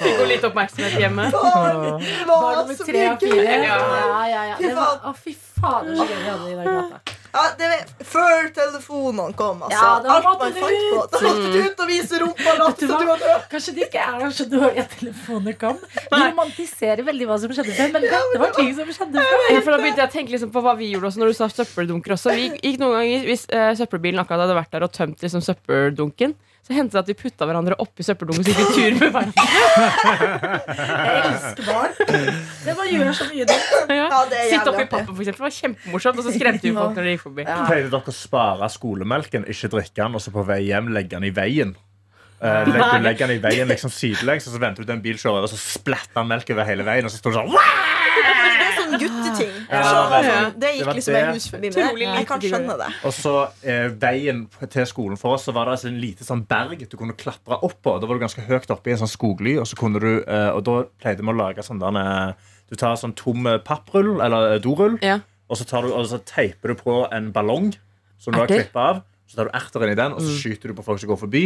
Fikk 0.00 0.16
hun 0.18 0.28
litt 0.30 0.44
oppmerksomhet 0.48 0.94
hjemme? 0.98 1.26
Barn 1.34 1.76
nummer 1.76 2.78
tre 2.80 3.02
og 3.12 3.20
fire. 3.22 3.58
Ja. 3.64 3.76
Ja, 4.24 4.42
ja, 4.50 4.56
Det 4.58 4.72
var, 4.76 4.96
å, 5.04 5.12
fy 5.18 5.34
fader, 5.36 5.92
så 5.98 6.06
gøy 6.08 6.16
vi 6.16 6.30
hadde 6.30 6.48
i 6.50 6.56
den 6.58 6.66
gata. 6.70 7.13
Ja, 7.34 7.42
det 7.58 7.68
var 7.72 7.80
før 8.06 8.44
telefonene 8.54 9.34
kom, 9.34 9.62
altså. 9.66 9.74
Ja, 9.80 9.88
da 10.04 10.12
Alt 10.14 10.26
måtte 10.28 10.44
man 10.44 10.52
du 10.54 10.60
fant 10.62 10.84
på. 10.94 11.00
ut. 11.02 11.10
Da 11.14 11.22
måtte 11.24 11.48
du 11.50 11.58
ut 11.64 11.80
og 11.84 11.88
vise 11.90 12.20
rumpa. 12.22 12.52
Latt 12.60 12.78
du 12.78 12.86
du 12.86 12.92
var 13.08 13.18
død. 13.24 13.42
Kanskje 13.50 13.74
det 13.74 13.88
ikke 13.88 14.04
er 14.06 14.34
så 14.38 14.46
dårlig 14.52 14.84
at 14.84 14.94
telefoner 15.00 15.56
kom. 15.58 15.80
Vi 15.98 16.20
romantiserer 16.22 17.02
veldig 17.10 17.26
hva 17.32 17.38
som 17.42 17.54
skjedde 17.56 17.74
før, 17.74 17.92
men 17.96 18.06
dette 18.06 18.40
var 18.44 18.54
ting 18.54 18.70
som 18.78 18.94
skjedde 18.94 19.26
før. 19.26 19.44
Ja, 19.50 19.60
for 19.66 19.74
da 19.74 19.80
begynte 19.82 20.04
jeg 20.04 20.12
å 20.12 20.14
tenke 20.14 20.36
liksom 20.36 20.54
på 20.54 20.62
hva 20.64 20.76
vi 20.78 20.92
gjorde 20.92 21.10
også 21.10 21.24
når 21.24 21.34
du 21.34 21.38
sa 21.40 21.50
søppeldunker 21.50 22.14
også. 22.16 22.34
Vi 22.38 22.46
gikk 22.54 22.78
noen 22.82 22.96
ganger, 23.00 23.26
Hvis 23.28 23.46
eh, 23.50 23.72
søppelbilen 23.82 24.22
akkurat 24.22 24.46
hadde 24.46 24.58
vært 24.62 24.70
der 24.78 24.86
og 24.86 24.94
tømt 24.94 25.26
liksom, 25.26 25.42
søppeldunken, 25.42 26.36
så 26.64 26.72
hendte 26.72 26.96
det 26.96 27.02
at 27.02 27.08
vi 27.10 27.14
putta 27.18 27.44
hverandre 27.44 27.76
oppi 27.82 28.04
søppeldunken 28.06 28.46
så 28.46 28.52
gikk 28.54 28.60
vi 28.60 28.66
tur 28.72 28.94
med 28.96 29.10
hverandre. 29.12 29.42
Jeg 31.04 31.24
elsker 31.28 31.66
barn. 31.68 31.96
Det 32.64 32.76
bare 32.78 32.86
gjør 32.88 33.10
så 33.18 33.26
mye 33.28 33.48
dumt. 33.50 33.72
Ja. 33.92 34.06
Ja, 34.08 34.20
Sitte 34.48 34.72
oppi 34.72 34.86
pappen, 34.88 35.10
for 35.10 35.20
eksempel. 35.20 35.36
Det 35.36 35.44
var 35.44 35.56
kjempemorsomt. 35.58 36.22
Og 36.22 36.24
så 36.24 36.32
skremte 36.38 36.64
vi 36.64 36.72
folk 36.72 36.96
når 36.96 37.08
de 37.08 37.14
gikk 37.14 37.24
forbi. 37.26 37.44
Pleide 37.50 37.90
dere 37.92 38.14
å 38.14 38.16
spare 38.16 38.70
skolemelken, 38.72 39.44
ikke 39.52 39.72
drikke 39.76 39.98
den, 40.00 40.16
og 40.16 40.24
så 40.24 40.32
på 40.32 40.46
vei 40.48 40.62
hjem 40.70 40.88
legge 40.96 41.12
den 41.18 41.28
i 41.28 41.34
veien? 41.36 41.76
Uh, 42.40 42.64
legge, 42.68 42.88
du 42.96 43.06
legger 43.10 43.28
den 43.28 43.36
i 43.36 43.42
veien 43.44 43.68
liksom 43.68 43.92
sidelengs, 43.92 44.48
og 44.48 44.56
så 44.56 44.64
venter 44.64 44.84
du 44.84 44.88
til 44.88 44.96
en 44.96 45.04
bil 45.04 45.20
kjører 45.20 45.42
over, 45.42 45.50
og 45.50 45.52
så 45.52 45.60
splatter 45.78 46.16
han 46.22 46.32
melk 46.32 46.48
over 46.56 46.64
hele 46.68 46.84
veien, 46.88 47.04
og 47.04 47.12
så 47.12 47.20
står 47.20 47.36
du 47.36 47.42
sånn 47.42 47.52
sånn 48.94 49.02
gutteting. 49.04 49.52
Ja, 49.70 49.82
Så, 49.84 50.00
det 50.10 50.20
sånn, 50.24 50.48
det 50.54 50.60
det 50.64 50.72
gikk 50.78 50.90
liksom 50.98 51.14
det. 51.14 51.20
jeg 51.20 51.34
hus 51.34 51.48
forbi. 51.50 51.70
med. 51.74 52.18
Jeg 52.18 52.26
kan 52.30 52.40
skjønne 52.44 52.76
det. 52.80 52.88
Og 53.04 53.14
så 53.16 53.34
eh, 53.62 53.88
veien 54.04 54.42
til 54.70 54.86
skolen 54.86 55.16
for 55.20 55.34
oss 55.36 55.44
Så 55.48 55.52
var 55.56 55.66
det 55.68 55.76
altså 55.78 55.88
en 55.90 56.00
lite 56.00 56.24
sånn 56.26 56.44
berg 56.48 56.82
du 56.88 56.96
kunne 56.96 57.16
klatre 57.18 57.58
opp 57.62 57.76
på. 57.82 57.98
Da 58.00 58.06
var 58.06 58.16
du 58.18 58.24
ganske 58.24 58.44
høyt 58.48 58.70
oppe 58.70 58.90
i 58.90 58.96
en 58.96 59.02
sånn 59.04 59.12
skogly, 59.12 59.56
og, 59.60 59.66
så 59.70 59.76
kunne 59.76 60.00
du, 60.02 60.10
eh, 60.24 60.50
og 60.54 60.64
da 60.64 60.76
pleide 61.02 61.22
vi 61.22 61.30
å 61.32 61.36
lage 61.36 61.62
sånn 61.66 61.80
der 61.82 62.00
eh, 62.00 62.52
Du 62.70 62.76
tar 62.80 62.96
sånn 62.96 63.14
tom 63.18 63.46
eh, 63.46 63.58
papprull, 63.58 64.20
eller 64.24 64.54
eh, 64.54 64.60
dorull, 64.64 64.98
Ja. 65.02 65.18
og 65.48 65.56
så, 65.60 65.64
tar 65.68 65.82
du, 65.84 65.92
og 65.92 66.06
så 66.08 66.18
teiper 66.24 66.72
du 66.72 66.74
på 66.80 67.02
en 67.12 67.32
ballong 67.32 67.74
som 68.18 68.32
du 68.32 68.38
har 68.40 68.46
klippa 68.48 68.80
av. 68.94 69.02
Så 69.34 69.40
tar 69.40 69.48
du 69.50 69.56
erter 69.58 69.82
inn 69.82 69.90
i 69.90 69.98
den, 69.98 70.12
og 70.14 70.22
så 70.22 70.30
skyter 70.38 70.70
du 70.70 70.76
på 70.78 70.84
folk 70.86 71.00
som 71.02 71.10
går 71.10 71.18
forbi. 71.18 71.42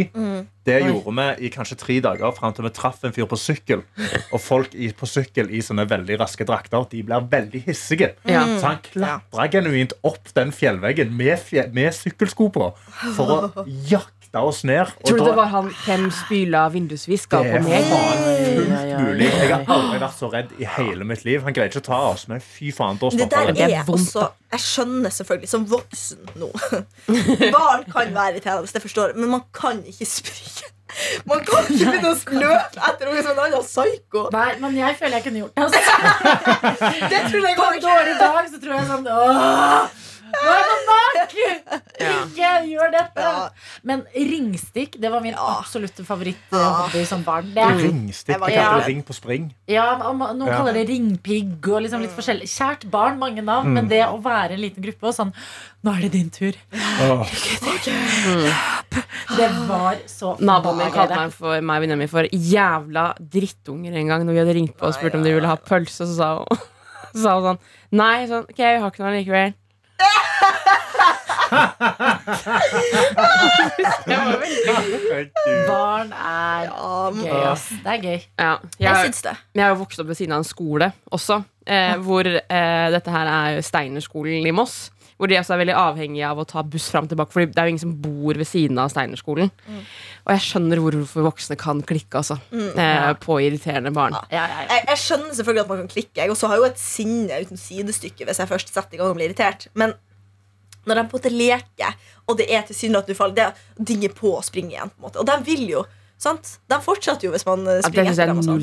Det 0.67 0.75
gjorde 0.83 1.13
vi 1.17 1.47
i 1.47 1.49
kanskje 1.49 1.77
tre 1.81 1.95
dager 2.05 2.35
fram 2.37 2.53
til 2.53 2.67
vi 2.67 2.71
traff 2.77 3.01
en 3.07 3.15
fyr 3.15 3.25
på 3.29 3.39
sykkel. 3.39 3.81
Og 4.35 4.37
folk 4.43 4.75
i, 4.77 4.91
på 4.93 5.09
sykkel 5.09 5.49
i 5.49 5.63
sånne 5.65 5.87
veldig 5.89 6.19
raske 6.21 6.45
drakter 6.45 6.85
De 6.91 7.01
blir 7.05 7.25
veldig 7.31 7.63
hissige. 7.65 8.11
Ja. 8.29 8.43
Så 8.59 8.67
han 8.67 8.83
klatra 8.85 9.47
genuint 9.49 9.95
opp 10.05 10.29
den 10.37 10.53
fjellveggen 10.53 11.15
med, 11.17 11.33
fjell, 11.41 11.73
med 11.73 11.95
sykkelsko 11.97 12.51
på 12.53 12.69
for 13.17 13.33
å 13.33 13.65
jakte 14.29 14.47
oss 14.47 14.63
ned. 14.63 14.79
Og 14.81 15.07
Tror 15.07 15.17
du 15.17 15.23
da- 15.23 15.29
det 15.29 15.35
var 15.35 15.45
han 15.45 15.69
hvem 15.69 16.11
spyla 16.11 16.69
vindusviska 16.71 17.37
på 17.37 17.45
er 17.45 17.59
Det 17.59 17.83
faen 17.89 18.17
fullt 18.55 19.01
mulig. 19.01 19.31
Jeg 19.31 19.49
har 19.49 19.65
aldri 19.65 19.99
vært 19.99 20.17
så 20.19 20.31
redd 20.33 20.49
i 20.59 20.65
hele 20.65 21.03
mitt 21.03 21.25
liv. 21.25 21.41
Han 21.43 21.53
greide 21.53 21.69
ikke 21.69 21.81
å 21.81 21.85
ta 21.85 22.11
oss, 22.11 22.27
men 22.27 22.39
fy 22.39 22.71
faen, 22.71 22.97
da 22.99 23.09
Det 23.09 23.19
stoppa 23.19 23.45
der 23.45 23.53
det. 23.53 23.61
Er 23.61 23.79
er 23.79 23.85
også 23.85 24.31
Jeg 24.51 24.59
skjønner 24.59 25.09
selvfølgelig, 25.09 25.49
som 25.49 25.65
voksen 25.65 26.17
nå 26.35 26.49
Barn 27.53 27.83
kan 27.85 28.13
være 28.13 28.33
irriterende, 28.33 28.73
det 28.73 28.81
forstår 28.81 29.07
jeg, 29.07 29.15
men 29.17 29.29
man 29.29 29.43
kan 29.53 29.83
ikke 29.83 30.05
springe. 30.05 30.65
Man 31.25 31.39
kan 31.45 31.63
ikke 31.69 31.85
begynne 31.85 32.09
å 32.09 32.17
løpe 32.33 32.81
etter 32.89 33.05
noen 33.05 33.23
som 33.23 33.31
en 33.31 33.43
annen 33.45 33.61
psyko. 33.61 34.29
Nei, 34.33 34.55
men 34.59 34.75
jeg 34.77 34.95
føler 34.97 35.19
jeg 35.19 35.23
kunne 35.23 35.39
gjort 35.39 35.55
det. 35.55 35.63
Altså. 35.63 35.79
Det 37.13 37.21
tror 37.29 37.45
jeg 37.45 37.55
På 37.59 37.67
en 37.69 37.81
dårlig 37.81 38.15
dag 38.19 38.49
så 38.49 38.61
tror 38.61 38.73
jeg 38.73 38.87
sånn 38.89 39.07
Åh, 39.07 40.08
nå 40.33 40.53
er 40.55 40.63
det 40.69 40.77
nok! 40.89 41.35
Ikke 42.09 42.51
gjør 42.69 42.91
dette! 42.93 43.29
Men 43.87 44.03
ringstikk 44.15 44.95
det 45.01 45.11
var 45.11 45.21
min 45.23 45.35
absolutte 45.37 46.05
favoritthobby 46.07 47.03
som 47.07 47.23
barn. 47.27 47.49
Det 47.55 47.63
er, 47.63 47.75
Ringstikk. 47.83 48.33
Jeg 48.35 48.39
var- 48.43 48.53
kaller 48.55 48.83
det 48.83 48.87
ring 48.91 49.03
på 49.07 49.15
spring. 49.17 49.49
ja, 49.67 49.87
Noen 49.99 50.45
kaller 50.47 50.73
det 50.79 50.87
ringpigg 50.89 51.67
og 51.69 51.83
liksom 51.85 52.01
litt 52.05 52.15
forskjellig. 52.15 52.47
Kjært 52.49 52.87
barn, 52.91 53.19
mange 53.19 53.43
navn, 53.45 53.73
men 53.73 53.87
det 53.91 54.03
å 54.07 54.17
være 54.23 54.55
en 54.57 54.63
liten 54.63 54.83
gruppe 54.85 55.11
og 55.11 55.15
sånn 55.15 55.33
Nå 55.83 55.93
er 55.95 56.01
det 56.07 56.11
din 56.11 56.29
tur. 56.29 56.55
Det 59.37 59.47
var 59.69 59.95
så 60.09 60.33
Naboen 60.43 60.77
min 60.81 60.91
kalte 60.91 61.15
meg 61.19 61.31
for 61.35 61.61
meg 61.61 61.77
og 61.79 61.85
venninna 61.85 62.07
for 62.11 62.27
jævla 62.33 63.05
drittunger 63.19 63.95
en 64.01 64.09
gang 64.11 64.25
når 64.27 64.35
vi 64.35 64.41
hadde 64.41 64.55
ringt 64.57 64.75
på 64.79 64.89
og 64.89 64.95
spurt 64.97 65.15
om 65.15 65.23
de 65.23 65.33
ville 65.35 65.47
ha 65.47 65.55
pølse. 65.55 66.03
Så 66.09 66.15
sa 66.17 66.29
hun, 66.41 66.59
så 67.13 67.23
sa 67.23 67.35
hun 67.37 67.47
sånn 67.51 67.61
Nei, 67.99 68.27
sånn, 68.29 68.43
ok, 68.49 68.59
vi 68.59 68.81
har 68.83 68.91
ikke 68.91 69.05
noe 69.05 69.15
likevel. 69.15 69.53
Det 74.05 74.17
var 74.17 74.37
veldig. 74.41 74.75
Barn 75.67 76.13
er 76.13 76.69
gøy, 77.15 77.41
ass. 77.49 77.65
Det 77.83 77.95
er 77.95 78.03
gøy. 78.03 78.19
Ja, 78.39 78.53
jeg 78.77 78.85
jeg, 78.85 79.09
syns 79.09 79.25
det. 79.25 79.35
jeg 79.57 79.65
har 79.65 79.75
vokst 79.79 80.01
opp 80.01 80.09
ved 80.11 80.19
siden 80.19 80.35
av 80.35 80.43
en 80.43 80.47
skole 80.47 80.91
også, 81.15 81.41
eh, 81.65 81.95
hvor 82.05 82.29
eh, 82.29 82.87
dette 82.95 83.13
her 83.13 83.33
er 83.33 83.61
Steinerskolen 83.65 84.47
i 84.47 84.55
Moss. 84.55 84.89
Hvor 85.19 85.27
de 85.27 85.35
også 85.35 85.51
er 85.51 85.59
veldig 85.59 85.73
avhengige 85.75 86.27
av 86.29 86.37
å 86.39 86.45
ta 86.47 86.61
buss 86.63 86.85
fram 86.93 87.03
og 87.03 87.11
tilbake. 87.11 87.33
For 87.35 87.43
det 87.43 87.59
er 87.59 87.67
jo 87.67 87.71
ingen 87.73 87.81
som 87.81 87.95
bor 87.99 88.37
ved 88.39 88.47
siden 88.47 88.77
av 88.79 88.87
Steinerskolen. 88.93 89.49
Og 89.67 90.31
jeg 90.31 90.45
skjønner 90.45 90.79
hvorfor 90.79 91.25
voksne 91.25 91.57
kan 91.59 91.81
klikke 91.83 92.21
altså, 92.21 92.37
eh, 92.55 93.09
på 93.19 93.35
irriterende 93.43 93.91
barn. 93.91 94.15
Ja, 94.31 94.45
ja, 94.47 94.61
ja. 94.61 94.61
Jeg, 94.77 94.85
jeg 94.93 95.01
skjønner 95.03 95.33
selvfølgelig 95.35 95.65
at 95.65 95.73
man 95.73 95.81
kan 95.81 95.91
klikke. 95.91 96.21
Jeg 96.21 96.31
også 96.31 96.47
har 96.53 96.61
jo 96.61 96.69
et 96.69 96.79
sinne 96.79 97.41
uten 97.43 97.59
sidestykke 97.59 98.29
hvis 98.29 98.39
jeg 98.39 98.51
først 98.53 98.71
setter 98.71 98.95
i 98.95 99.01
gang 99.01 99.11
og 99.11 99.19
blir 99.19 99.27
irritert. 99.27 99.67
Men 99.75 99.97
når 100.89 100.99
de 100.99 101.03
på 101.11 101.17
en 101.17 101.21
måte 101.21 101.31
leker, 101.35 101.95
og 102.27 102.37
det 102.41 102.47
er 102.51 102.65
tilsynelatende 102.67 103.15
du 103.15 103.19
faller, 103.19 103.35
det 103.37 103.45
er 103.45 103.53
å 103.79 103.85
dinge 103.93 104.09
på 104.17 104.33
og 104.35 104.43
springe 104.47 104.73
igjen. 104.75 104.89
på 104.91 104.99
en 104.99 105.07
måte 105.07 105.21
Og 105.21 105.29
de 105.29 105.37
vil 105.47 105.63
jo. 105.69 105.85
sant? 106.19 106.57
De 106.69 106.79
fortsetter 106.83 107.29
jo 107.29 107.31
hvis 107.31 107.45
man 107.47 107.61
springer 107.63 107.81
Det 107.81 107.91
springer 107.93 108.11
etter 108.11 108.23
er 108.23 108.31
dem. 108.33 108.41
og 108.41 108.43
sånn. 108.49 108.59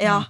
Ja, 0.00 0.20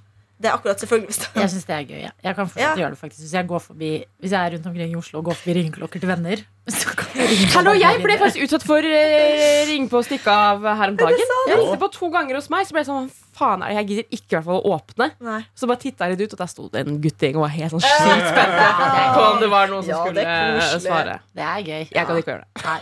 det 0.40 0.48
er 0.48 0.54
akkurat 0.56 0.80
selvfølgelig 0.80 1.12
Jeg 1.36 1.50
syns 1.52 1.66
det 1.68 1.74
er 1.76 1.82
gøy. 1.84 1.98
Ja. 2.00 2.10
Jeg 2.24 2.32
kan 2.38 2.46
fortsette 2.48 2.68
Ja. 2.70 2.76
gjøre 2.80 2.94
det 2.94 2.98
faktisk 2.98 3.20
Hvis 3.26 3.32
jeg 3.36 3.44
går 3.50 3.60
forbi 3.60 3.88
Hvis 4.24 4.32
jeg 4.32 4.40
er 4.40 4.54
rundt 4.56 4.68
omkring 4.70 4.94
i 4.94 4.96
Oslo 4.96 5.18
og 5.20 5.26
går 5.28 5.36
forbi 5.36 5.52
ringeklokker 5.58 6.00
til 6.00 6.08
venner 6.08 6.40
så 6.70 6.92
kan 6.94 7.08
jeg 7.18 7.26
ringe 7.32 7.48
Hallo, 7.56 7.72
jeg 7.74 7.98
ble 8.04 8.14
faktisk 8.20 8.44
utsatt 8.46 8.62
for 8.68 8.78
eh, 8.86 9.64
ring 9.68 9.88
på 9.90 9.98
og 9.98 10.04
stikke 10.06 10.30
av 10.30 10.62
her 10.78 10.92
om 10.92 10.96
dagen. 11.00 11.18
Jeg 11.48 11.56
ringte 11.58 11.78
på 11.80 11.88
to 11.96 12.10
ganger 12.14 12.36
hos 12.38 12.46
meg, 12.52 12.62
så 12.68 12.76
ble 12.76 12.84
jeg 12.84 12.88
sånn 12.90 13.08
faen 13.34 13.64
er 13.64 13.72
det? 13.72 13.76
Jeg 13.80 13.88
gidder 13.88 14.06
ikke 14.14 14.28
i 14.28 14.36
hvert 14.36 14.46
fall 14.46 14.60
å 14.60 14.74
åpne. 14.76 15.08
Nei. 15.26 15.40
Så 15.58 15.66
bare 15.66 15.80
titta 15.82 16.06
jeg 16.06 16.14
litt 16.14 16.22
ut, 16.28 16.36
og 16.36 16.42
der 16.44 16.50
sto 16.52 16.68
det 16.70 16.84
en 16.86 17.00
guttegjeng 17.02 17.40
og 17.40 17.44
var 17.48 17.52
helt 17.56 17.74
sånn 17.74 17.82
sykt 17.82 18.28
spente 18.30 18.68
på 19.16 19.24
om 19.32 19.40
det 19.42 19.50
var 19.50 19.66
noen 19.72 19.82
som 19.82 19.90
Ja, 19.96 19.98
skulle 20.04 20.22
eh, 20.22 20.78
svare. 20.86 21.18
Det 21.34 21.42
er 21.48 21.58
gøy. 21.66 21.82
Jeg 21.90 22.06
kan 22.12 22.22
ikke 22.22 22.30
gjøre 22.36 22.46
det. 22.46 22.64
Nei. 22.68 22.78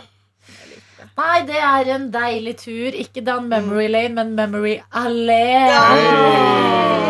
Nei, 1.19 1.37
det 1.49 1.59
er 1.71 1.83
en 1.95 2.05
deilig 2.13 2.55
tur. 2.61 2.91
Ikke 3.07 3.25
down 3.25 3.49
memory 3.49 3.89
lane, 3.89 4.13
men 4.21 4.37
memory 4.37 4.77
allé. 4.93 7.08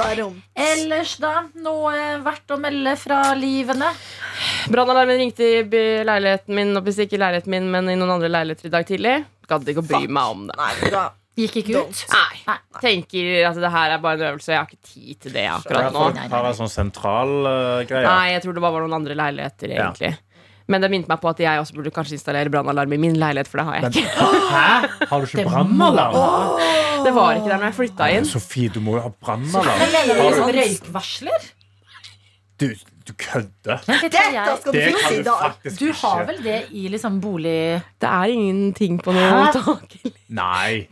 Barom. 0.00 0.40
Ellers, 0.56 1.14
da? 1.20 1.34
Noe 1.60 1.94
verdt 2.24 2.54
å 2.54 2.58
melde 2.60 2.96
fra 3.00 3.20
livene? 3.38 3.92
Brannalarmen 4.72 5.20
ringte 5.20 5.44
i 5.44 5.62
leiligheten 6.08 6.56
min, 6.56 6.74
og 6.78 6.86
hvis 6.88 7.02
ikke 7.04 7.20
leiligheten 7.20 7.52
min, 7.52 7.68
men 7.72 7.92
i 7.92 7.96
noen 8.00 8.16
andre 8.16 8.32
leiligheter 8.32 8.70
i 8.70 8.74
dag 8.74 8.88
tidlig. 8.88 9.16
Gadd 9.50 9.68
ikke 9.68 9.82
å 9.84 9.88
bry 9.88 10.04
Fuck. 10.04 10.14
meg 10.16 10.34
om 10.36 10.46
det. 10.48 10.56
Nei, 10.60 10.70
vet? 10.84 11.16
Gikk 11.40 11.60
ikke 11.62 11.84
ut? 11.86 12.00
Nei. 12.12 12.40
Nei. 12.48 12.56
Tenker 12.82 13.28
at 13.48 13.60
det 13.62 13.70
her 13.72 13.94
er 13.94 14.00
bare 14.02 14.18
en 14.18 14.26
øvelse, 14.32 14.50
jeg 14.52 14.58
har 14.58 14.66
ikke 14.68 14.88
tid 14.90 15.20
til 15.24 15.36
det 15.36 15.44
akkurat 15.52 15.94
nå. 15.94 16.08
Det 16.16 16.26
har 16.32 16.48
en 16.50 16.58
sånn 16.58 16.72
sentral 16.72 17.36
uh, 17.46 17.84
greie. 17.88 18.04
Nei, 18.04 18.32
jeg 18.34 18.42
tror 18.44 18.56
det 18.56 18.64
bare 18.64 18.76
var 18.76 18.86
noen 18.86 18.98
andre 19.00 19.16
leiligheter, 19.20 19.76
Ja. 19.76 19.92
Men 20.70 20.84
det 20.84 20.90
minte 20.92 21.10
meg 21.10 21.18
på 21.22 21.30
at 21.32 21.40
jeg 21.42 21.62
også 21.62 21.74
burde 21.76 21.90
kanskje 21.94 22.14
installere 22.18 22.52
brannalarm 22.52 22.92
i 22.94 22.98
min 23.02 23.16
leilighet, 23.18 23.48
for 23.50 23.60
det 23.60 23.66
har 23.68 23.78
jeg 23.80 23.88
Men, 23.88 23.96
ikke. 23.98 24.28
hæ? 24.54 25.06
Har 25.10 25.24
du 25.24 25.26
ikke 25.26 25.40
Det 25.40 25.46
må 25.46 25.54
brannalarm? 25.54 26.60
Det 27.06 27.14
var 27.16 27.40
ikke 27.40 27.48
der 27.50 27.56
når 27.56 27.66
jeg 27.70 27.78
flytta 27.80 28.10
inn. 28.14 28.28
Sofie, 28.28 28.70
du 28.74 28.78
må 28.84 28.98
jo 28.98 29.06
ha 29.08 29.10
brannalarm. 29.10 29.82
Du 29.82 30.14
liksom 30.20 30.54
røykvarsler? 30.60 31.48
Du, 32.60 32.66
du 33.08 33.12
kødder. 33.16 33.80
Det 33.88 33.98
Dette 34.12 34.22
skal 34.60 34.72
du 34.74 34.76
Det 34.76 34.84
fikse 34.90 35.02
kan 35.06 35.14
i 35.14 35.18
du 35.18 35.28
dag. 35.30 35.70
Du 35.80 35.86
har 36.02 36.24
vel 36.28 36.42
det 36.44 36.58
i 36.76 36.86
liksom 36.92 37.16
bolig... 37.24 37.56
Det 38.00 38.10
er 38.10 38.34
ingenting 38.34 38.98
på 39.02 39.14
noe 39.16 39.46
tak. 39.56 39.96
Nei. 40.36 40.84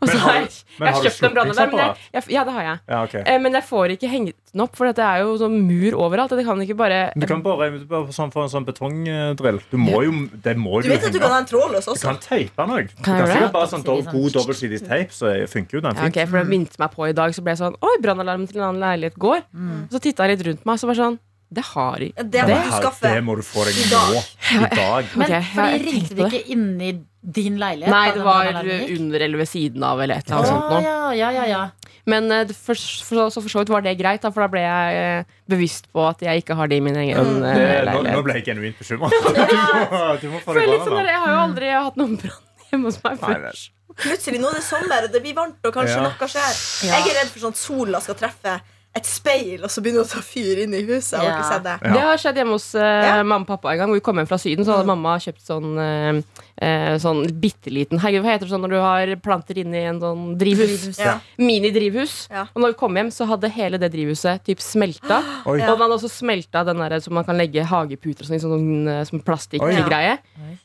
Og 0.00 0.08
så 0.08 0.14
Men 0.14 0.20
har 0.22 0.32
har 0.32 0.40
jeg, 0.40 0.50
jeg 0.78 0.86
har 0.86 0.92
har 0.94 1.02
du 1.02 1.08
kjøpt 1.08 1.26
en 1.28 1.34
brannalarm. 1.34 1.96
Ja, 2.28 2.44
det 2.44 2.52
har 2.56 2.62
jeg. 2.68 2.78
Ja, 2.88 3.02
okay. 3.04 3.22
Eh, 3.26 3.38
Men 3.42 3.52
jeg 3.58 3.64
får 3.68 3.94
ikke 3.96 4.08
hengt 4.12 4.34
den 4.52 4.62
opp, 4.64 4.76
for 4.76 4.88
det 4.92 5.04
er 5.04 5.20
jo 5.24 5.34
sånn 5.40 5.56
mur 5.68 5.92
overalt. 5.98 6.30
Det 6.38 6.44
kan 6.46 6.60
ikke 6.64 6.76
bare 6.78 7.00
Du 7.18 7.26
kan 7.26 7.42
bare, 7.44 7.70
bare 7.90 8.12
sånn, 8.16 8.32
få 8.32 8.44
en 8.46 8.52
sånn 8.52 8.64
betongdrill. 8.68 9.60
Du 9.70 9.76
må 9.76 10.02
jo, 10.06 10.12
det 10.44 10.56
må 10.56 10.80
Du 10.82 10.88
du 10.88 10.94
vet 10.94 11.04
at 11.04 11.12
du 11.12 11.18
kan 11.20 11.30
ha 11.34 11.38
en 11.42 11.48
trådløs 11.50 11.84
Du 11.90 12.00
kan 12.00 12.18
teipe 12.22 12.56
den 12.56 12.74
òg. 12.78 12.88
Du 12.96 13.02
Kan 13.04 13.26
sikkert 13.26 13.52
bare 13.52 13.68
sånn 13.68 13.84
do- 13.84 14.02
god 14.02 14.32
dobbeltsidig 14.38 14.80
teip, 14.86 15.10
så 15.12 15.34
funker 15.48 15.78
jo 15.78 15.80
den 15.84 15.94
ja, 15.96 16.02
fint. 16.08 16.28
For 16.28 16.38
det 16.42 16.48
minte 16.48 16.78
meg 16.78 16.90
på 16.94 17.08
i 17.08 17.12
dag, 17.12 17.32
så 17.36 17.42
ble 17.44 17.52
jeg 17.56 17.62
sånn 17.62 17.76
Oi, 17.82 17.96
brannalarmen 18.02 18.48
til 18.48 18.60
en 18.60 18.68
annen 18.70 18.80
leilighet 18.82 19.18
går. 19.18 19.42
Mm. 19.54 19.88
så 19.90 20.00
titta 20.00 20.26
jeg 20.26 20.38
litt 20.38 20.46
rundt 20.46 20.64
meg, 20.66 20.78
så 20.78 20.86
var 20.88 20.94
sånn 20.98 21.18
Det 21.50 21.64
har 21.64 21.96
jeg. 21.98 22.12
Det 22.16 22.42
må 22.44 22.56
Det, 22.56 22.90
du 23.00 23.08
det 23.08 23.24
må 23.24 23.36
du 23.36 23.42
få 23.42 23.64
deg 23.64 23.76
I 23.80 23.86
dag. 23.88 24.10
nå. 24.12 24.22
I 24.52 24.76
dag. 24.76 25.04
Men 25.16 25.24
okay, 25.26 25.42
fordi 25.54 25.78
ringte 25.92 26.14
de 26.18 26.26
ikke 26.28 26.42
inni 26.52 26.90
din 27.20 27.58
leilighet? 27.58 27.90
Nei, 27.90 28.12
det 28.14 28.24
var 28.24 28.48
under 28.54 29.20
eller 29.26 29.40
ved 29.40 29.48
siden 29.50 29.82
av 29.84 30.00
eller 30.00 30.20
et 30.20 30.28
eller 30.28 30.38
annet 30.38 30.52
sånt 30.52 30.70
noe. 30.70 30.82
ja, 30.86 31.12
ja, 31.18 31.30
ja, 31.34 31.46
ja. 31.50 31.62
Men 32.08 32.30
uh, 32.32 32.44
det 32.48 32.54
for, 32.56 32.78
for, 33.04 33.28
så 33.28 33.42
for 33.42 33.52
så 33.52 33.62
vidt 33.62 33.72
var 33.74 33.82
det 33.84 33.96
greit, 33.98 34.22
da, 34.22 34.30
for 34.32 34.46
da 34.46 34.48
ble 34.52 34.62
jeg 34.62 35.00
uh, 35.26 35.32
bevisst 35.50 35.90
på 35.92 36.06
at 36.08 36.22
jeg 36.24 36.44
ikke 36.44 36.56
har 36.56 36.70
det 36.70 36.78
i 36.78 36.84
min 36.84 36.96
egen 36.96 37.18
Mm. 37.18 37.42
Det, 37.42 37.64
nå, 37.90 38.04
nå 38.06 38.22
ble 38.24 38.38
jeg 38.38 38.46
genuint 38.52 38.78
bekymra. 38.78 39.10
Du, 40.22 40.28
må 40.32 40.40
få 40.44 40.54
deg 40.56 40.70
sånn 40.86 41.04
jeg 41.04 41.20
har 41.24 41.34
jo 41.34 41.42
aldri 41.42 41.74
hatt 41.74 41.98
noen 42.00 42.16
brann 42.20 42.46
hjemme 42.70 42.88
hos 42.88 43.02
meg 43.04 43.20
før. 43.20 43.50
Plutselig, 43.98 44.38
nå 44.40 44.50
er 44.52 44.58
det 44.60 44.64
sommer, 44.64 45.06
og 45.08 45.14
det 45.14 45.20
blir 45.24 45.34
varmt, 45.36 45.58
og 45.64 45.74
kanskje 45.74 45.96
Ja. 45.98 46.06
noe 46.06 46.28
skjer. 46.30 46.58
Jeg 46.86 47.06
er 47.10 47.16
redd 47.22 47.30
for 47.32 47.42
sånn 47.42 47.56
at 47.56 47.60
sola 47.60 48.00
skal 48.04 48.18
treffe 48.20 48.58
et 48.98 49.06
speil, 49.06 49.62
og 49.62 49.70
så 49.72 49.82
begynner 49.84 50.02
det 50.04 50.08
å 50.08 50.12
ta 50.16 50.22
fyr 50.24 50.62
inn 50.64 50.74
i 50.74 50.82
huset. 50.88 51.18
Ja. 51.22 51.38
sett 51.46 51.64
det? 51.66 51.76
Ja. 51.82 51.92
Det 51.92 52.04
har 52.06 52.20
skjedd 52.22 52.40
hjemme 52.40 52.56
hos 52.56 52.68
uh, 52.74 52.82
Ja. 52.82 53.16
mamma 53.22 53.44
og 53.44 53.50
pappa 53.50 53.72
en 53.72 53.82
gang. 53.82 53.90
Hvor 53.92 54.00
vi 54.00 54.04
kom 54.06 54.20
hjem 54.20 54.30
fra 54.30 54.38
Syden, 54.40 54.66
så 54.66 54.76
hadde 54.76 54.88
mamma 54.90 55.16
kjøpt 55.22 55.44
sånn 55.44 55.74
eh, 55.82 56.22
eh, 56.62 56.96
Sånn 57.02 57.24
bitte 57.40 57.70
liten 57.72 58.00
Herregud, 58.02 58.24
hva 58.24 58.34
heter 58.34 58.46
det 58.48 58.52
sånn 58.52 58.64
når 58.66 58.72
du 58.74 58.78
har 58.82 59.12
planter 59.24 59.58
inni 59.62 59.82
en 59.90 60.00
sånn 60.02 60.22
drivhus? 60.40 60.98
Ja. 60.98 61.18
Minidrivhus. 61.40 62.14
Ja. 62.32 62.46
Og 62.54 62.62
når 62.62 62.74
vi 62.74 62.78
kom 62.80 62.96
hjem, 62.98 63.10
så 63.14 63.26
hadde 63.30 63.50
hele 63.54 63.78
det 63.80 63.90
drivhuset 63.94 64.44
typ 64.48 64.62
smelta. 64.64 65.20
Oi. 65.50 65.58
Og 65.62 65.74
man 65.78 65.86
hadde 65.86 65.98
også 65.98 66.10
smelta 66.12 66.64
den 66.68 66.80
der 66.82 66.98
som 67.04 67.16
man 67.18 67.26
kan 67.28 67.38
legge 67.38 67.64
hageputer 67.68 68.24
og 68.26 68.30
sånn 68.30 68.38
i 68.38 68.42
sånn, 68.42 68.88
eh, 68.94 69.24
plastikkgreie. 69.26 70.16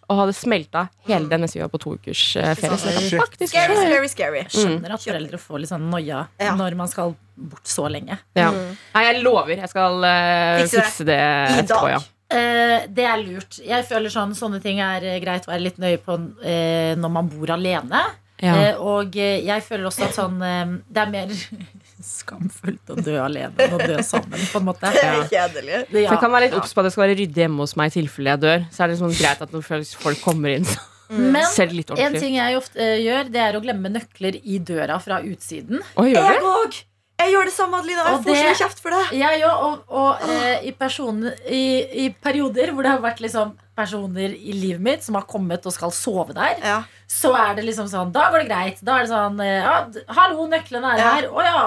Og 0.10 0.20
hadde 0.20 0.36
smelta 0.38 0.88
hele 1.08 1.30
det 1.32 1.40
mens 1.42 1.56
vi 1.56 1.62
var 1.64 1.72
på 1.74 1.80
to 1.82 1.96
ukers 1.98 2.24
eh, 2.42 2.54
ferie. 2.60 2.78
Så 2.80 2.94
det 2.94 3.20
faktisk 3.22 3.54
Scary, 3.54 3.76
scary, 3.78 4.10
scary. 4.12 4.42
Jeg 4.44 4.56
skjønner 4.56 4.96
at 4.96 5.04
foreldre 5.04 5.40
får 5.42 5.62
litt 5.64 5.72
sånn 5.72 5.86
noia 5.92 6.26
Ja. 6.42 6.56
når 6.60 6.76
man 6.80 6.90
skal 6.92 7.16
bort 7.36 7.66
så 7.66 7.88
lenge. 7.90 8.18
Ja. 8.38 8.52
Nei, 8.94 9.04
jeg 9.08 9.24
lover. 9.24 9.56
Jeg 9.58 9.70
skal 9.72 9.96
uh, 10.06 10.60
Fikse 10.62 10.78
det. 10.78 10.84
fikse 10.86 11.06
det 11.08 11.20
etterpå, 11.64 11.90
ja. 11.90 12.00
Eh, 12.34 12.88
det 12.90 13.06
er 13.06 13.22
lurt. 13.22 13.60
Jeg 13.64 13.86
føler 13.90 14.14
sånn, 14.14 14.34
Sånne 14.38 14.60
ting 14.64 14.82
er 14.84 15.06
eh, 15.06 15.20
greit 15.24 15.46
å 15.48 15.52
være 15.54 15.66
litt 15.68 15.80
nøye 15.82 16.00
på 16.02 16.18
eh, 16.42 16.94
når 17.00 17.12
man 17.18 17.30
bor 17.32 17.54
alene. 17.56 18.04
ja. 18.44 18.54
Eh, 18.74 18.80
og 18.82 19.16
jeg 19.16 19.64
føler 19.64 19.88
også 19.88 20.08
at 20.08 20.18
sånn 20.18 20.42
eh, 20.44 20.78
det 20.90 21.04
er 21.04 21.12
mer 21.14 21.36
skamfullt 22.04 22.90
å 22.92 22.98
dø 23.00 23.20
alene 23.24 23.68
enn 23.68 23.76
å 23.78 23.82
dø 23.82 24.00
sammen, 24.04 24.40
på 24.52 24.60
en 24.60 24.68
måte. 24.68 24.90
Det 24.96 25.04
er 25.04 25.28
kjedelig. 25.32 25.76
Ja. 25.78 25.86
Så 25.94 26.02
jeg 26.10 26.24
kan 26.26 26.34
være 26.34 26.50
litt 26.50 26.58
obs 26.60 26.74
på 26.74 26.84
at 26.84 26.90
det 26.90 26.96
skal 26.96 27.06
være 27.06 27.20
ryddig 27.22 27.46
hjemme 27.46 27.64
hos 27.64 27.78
meg 27.80 27.94
i 27.94 27.96
tilfelle 28.00 28.34
jeg 28.34 28.44
dør. 28.44 28.66
Så 28.74 28.84
er 28.84 28.92
det 28.92 28.98
sånn 29.04 29.16
greit 29.16 29.46
at 29.46 29.54
når 29.54 29.70
folk 30.02 30.26
kommer 30.26 30.58
inn, 30.58 30.68
så 30.68 30.90
Men 31.14 31.46
det 31.46 31.68
litt 31.78 31.92
en 31.94 32.16
ting 32.18 32.40
jeg 32.40 32.58
ofte 32.58 32.80
uh, 32.80 32.96
gjør, 32.98 33.28
det 33.30 33.42
er 33.44 33.58
å 33.58 33.62
glemme 33.62 33.92
nøkler 33.92 34.40
i 34.42 34.58
døra 34.66 34.98
fra 35.04 35.20
utsiden. 35.22 35.84
Oi, 36.00 36.10
gjør 36.14 36.30
Jeg 36.32 36.44
òg! 36.50 36.80
Jeg 37.24 37.34
gjør 37.34 37.50
det 37.50 37.54
samme, 37.56 37.80
Adelina. 37.80 38.04
Jeg 38.12 38.24
får 38.26 38.40
så 38.40 38.54
kjeft 38.64 38.80
for 38.84 38.94
det. 38.96 39.04
Jeg 39.18 39.44
òg, 39.48 39.66
og, 39.68 39.84
og 39.90 40.24
eh, 40.30 40.66
i, 40.70 40.72
person, 40.78 41.24
i, 41.48 41.64
i 42.06 42.08
perioder 42.24 42.72
hvor 42.76 42.84
det 42.86 42.92
har 42.94 43.04
vært 43.04 43.22
liksom 43.24 43.54
personer 43.74 44.36
i 44.38 44.54
livet 44.54 44.84
mitt 44.86 45.02
som 45.06 45.16
har 45.18 45.24
kommet 45.26 45.64
og 45.66 45.74
skal 45.74 45.90
sove 45.96 46.36
der, 46.38 46.60
Ja. 46.62 46.76
så 47.10 47.32
er 47.34 47.56
det 47.58 47.64
liksom 47.66 47.88
sånn 47.90 48.12
Da 48.14 48.28
går 48.30 48.44
det 48.44 48.50
greit. 48.52 48.82
Da 48.86 49.00
er 49.00 49.08
det 49.08 49.10
sånn 49.10 49.40
eh, 49.42 49.64
ja, 49.66 49.80
Hallo, 50.14 50.46
nøklene 50.52 50.92
er 50.94 51.02
Ja. 51.02 51.14
her. 51.16 51.30
Å 51.34 51.46
ja, 51.48 51.64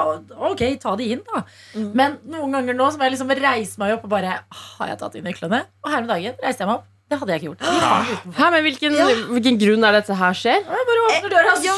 ok, 0.53 0.63
ta 0.83 0.95
de 1.01 1.09
inn, 1.17 1.25
da. 1.27 1.43
Mm. 1.75 1.89
Men 1.99 2.19
noen 2.31 2.53
ganger 2.55 2.79
nå 2.79 2.91
så 2.93 3.01
må 3.01 3.09
jeg 3.09 3.17
liksom 3.17 3.33
reise 3.43 3.79
meg 3.83 3.97
opp 3.97 4.05
og 4.07 4.13
bare 4.15 4.37
Har 4.55 4.93
jeg 4.93 5.01
tatt 5.03 5.17
inn 5.19 5.27
nøklene? 5.27 5.65
Og 5.83 5.91
her 5.91 6.05
om 6.05 6.13
dagen 6.15 6.39
reiste 6.45 6.63
jeg 6.63 6.71
meg 6.71 6.77
opp. 6.79 6.87
Det 7.07 7.17
hadde 7.21 7.33
jeg 7.33 7.41
ikke 7.41 7.51
gjort. 7.53 7.61
De. 7.63 8.33
Hæ, 8.35 8.47
men 8.51 8.65
hvilken, 8.67 8.95
Ja. 8.99 9.05
hvilken 9.31 9.59
grunn 9.61 9.85
er 9.87 9.93
dette 9.95 10.15
her 10.19 10.33
skjer? 10.35 10.57
Jeg 10.59 10.87
bare 10.89 11.03
åpner 11.07 11.31
døra, 11.31 11.53
Ja. 11.63 11.75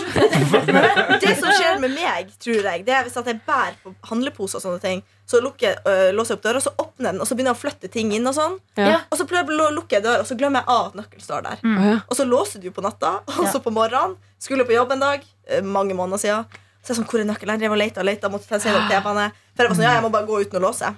Det 1.21 1.35
som 1.37 1.51
skjer 1.53 1.81
med 1.83 1.93
meg, 1.93 2.31
tror 2.41 2.63
jeg, 2.65 2.85
det 2.87 2.95
er 2.97 3.03
hvis 3.05 3.19
jeg 3.19 3.41
bærer 3.45 3.77
på 3.83 3.93
handlepose 4.09 4.57
og 4.57 4.63
sånne 4.63 4.81
ting, 4.81 5.03
så 5.29 5.43
lukker, 5.45 5.77
øh, 5.85 6.15
låser 6.17 6.33
jeg 6.33 6.39
opp 6.39 6.47
døra, 6.47 6.63
så 6.65 6.73
åpner 6.79 7.11
jeg 7.11 7.13
den, 7.13 7.21
og 7.21 7.29
så 7.29 7.37
begynner 7.37 7.53
jeg 7.53 7.59
å 7.59 7.61
flytte 7.61 7.91
ting 7.93 8.15
inn 8.17 8.27
og 8.27 8.35
sånn. 8.39 8.57
Ja. 8.81 9.03
Og 9.13 9.19
så 9.19 9.27
lukker 9.29 9.99
jeg 9.99 10.05
døra, 10.07 10.21
og 10.21 10.27
så 10.27 10.39
glemmer 10.39 10.65
jeg 10.65 10.69
at 10.79 10.97
nøkkelen 10.97 11.27
står 11.27 11.43
der. 11.45 11.59
Mm. 11.63 12.01
Og 12.09 12.17
så 12.17 12.25
låser 12.25 12.63
du 12.63 12.71
på 12.71 12.81
natta, 12.81 13.21
og 13.27 13.53
så 13.53 13.61
på 13.61 13.71
morgenen 13.71 14.17
skulle 14.41 14.65
på 14.65 14.73
jobb 14.73 14.93
en 14.93 15.01
dag, 15.01 15.21
eh, 15.47 15.61
mange 15.61 15.93
måneder 15.93 16.19
siden. 16.25 16.45
Så 16.81 16.95
jeg 16.95 17.03
sånn, 17.03 17.09
hvor 17.11 17.21
er 17.21 17.29
nøkkelen? 17.29 17.61
Jeg 17.61 17.69
drev 17.69 17.73
og 17.77 17.83
leita 17.85 18.01
og 18.01 18.07
leita, 18.09 18.31
måtte 18.33 18.49
se 18.49 18.73
TV-ene. 18.73 19.33
For 19.53 19.63
jeg 19.65 19.69
var 19.69 19.77
sånn, 19.77 19.85
ja, 19.85 19.93
jeg 19.99 20.03
må 20.03 20.11
bare 20.11 20.25
gå 20.27 20.41
uten 20.41 20.57
å 20.63 20.71
låse. 20.71 20.97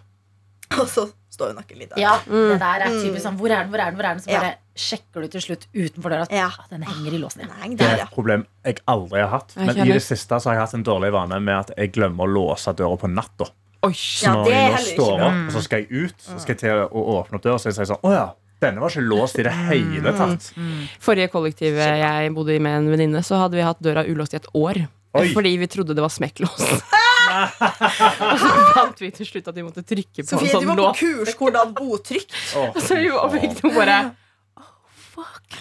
Og 0.79 0.87
så 0.87 1.11
står 1.41 1.51
jo 1.55 1.59
nakken 1.59 1.79
litt 1.81 1.91
der. 1.95 2.01
Ja, 2.05 2.15
Mm. 2.27 2.49
det 2.53 2.59
der 2.61 2.81
er 2.87 2.91
typisk 3.01 3.25
sånn 3.27 3.39
Hvor 3.41 3.51
er 3.51 3.63
den, 3.65 3.71
hvor 3.73 3.81
er 3.81 3.91
den, 3.91 3.97
hvor 3.97 4.05
er 4.05 4.15
den? 4.15 4.21
Så 4.23 4.31
Ja. 4.31 4.41
bare 4.41 4.55
sjekker 4.77 5.23
du 5.23 5.29
til 5.29 5.41
slutt 5.41 5.67
utenfor 5.75 6.11
døra 6.13 6.23
at 6.29 6.33
Ja. 6.33 6.47
ah, 6.47 6.65
den 6.71 6.83
henger 6.83 7.13
i 7.15 7.19
låsen. 7.19 7.41
Ja. 7.41 7.47
Nei, 7.59 7.75
Det 7.75 7.87
er 7.89 8.03
et 8.05 8.11
problem 8.15 8.47
jeg 8.65 8.79
aldri 8.87 9.21
har 9.21 9.29
hatt. 9.29 9.57
Men 9.57 9.71
i 9.77 9.93
det 9.93 10.03
siste 10.03 10.37
så 10.41 10.45
har 10.51 10.55
jeg 10.55 10.61
hatt 10.69 10.75
en 10.75 10.85
dårlig 10.85 11.13
vane 11.13 11.41
med 11.41 11.57
at 11.59 11.71
jeg 11.77 11.93
glemmer 11.93 12.29
å 12.29 12.33
låse 12.33 12.73
døra 12.77 12.97
på 12.99 13.09
natta. 13.11 13.49
Så 13.83 14.29
når 14.29 14.45
det 14.45 14.53
jeg 14.53 14.73
nå 14.73 14.95
står 14.95 15.21
opp, 15.25 15.47
og 15.49 15.53
så 15.57 15.63
skal 15.63 15.79
jeg 15.81 15.89
ut, 16.05 16.19
så 16.21 16.39
skal 16.41 16.55
jeg 16.55 16.59
til 16.59 16.71
å 16.71 17.01
åpne 17.25 17.35
opp 17.35 17.43
døra, 17.43 17.57
så 17.59 17.65
jeg 17.73 17.75
sier 17.81 17.87
sånn 17.97 18.01
Å 18.05 18.13
ja, 18.13 18.27
denne 18.61 18.79
var 18.79 18.91
ikke 18.91 19.09
låst 19.09 19.39
i 19.39 19.43
det 19.43 19.53
hele 19.53 20.13
tatt. 20.13 20.53
Forrige 21.01 21.31
kollektivet 21.33 21.97
jeg 21.99 22.35
bodde 22.35 22.55
i 22.55 22.59
med 22.59 22.77
en 22.77 22.91
venninne, 22.91 23.23
så 23.25 23.39
hadde 23.41 23.53
vi 23.57 23.63
hatt 23.63 23.81
døra 23.81 24.05
ulåst 24.07 24.35
i 24.35 24.37
et 24.37 24.47
år. 24.55 24.87
Oi. 25.19 25.33
Fordi 25.35 25.57
vi 25.59 25.67
trodde 25.67 25.95
det 25.97 26.03
var 26.05 26.13
smekklås. 26.13 26.61
og 27.31 28.39
så 28.39 28.51
fant 28.75 29.01
vi 29.03 29.11
til 29.15 29.27
slutt 29.27 29.51
at 29.51 29.57
vi 29.59 29.65
måtte 29.67 29.83
trykke 29.87 30.23
på 30.23 30.27
en 30.27 30.31
Sofie, 30.31 30.53
du 30.53 30.55
sånn 30.55 30.71
var 30.71 30.95
på 30.95 31.01
kurs 31.01 31.35
hvordan 31.41 31.75
bo 31.77 31.99
trygt. 31.99 32.37
Åh. 32.59 32.79
Så 32.79 32.99
vi 33.01 33.11
var 33.11 33.33
begge 33.35 33.55
to 33.59 33.73
bare 33.75 33.99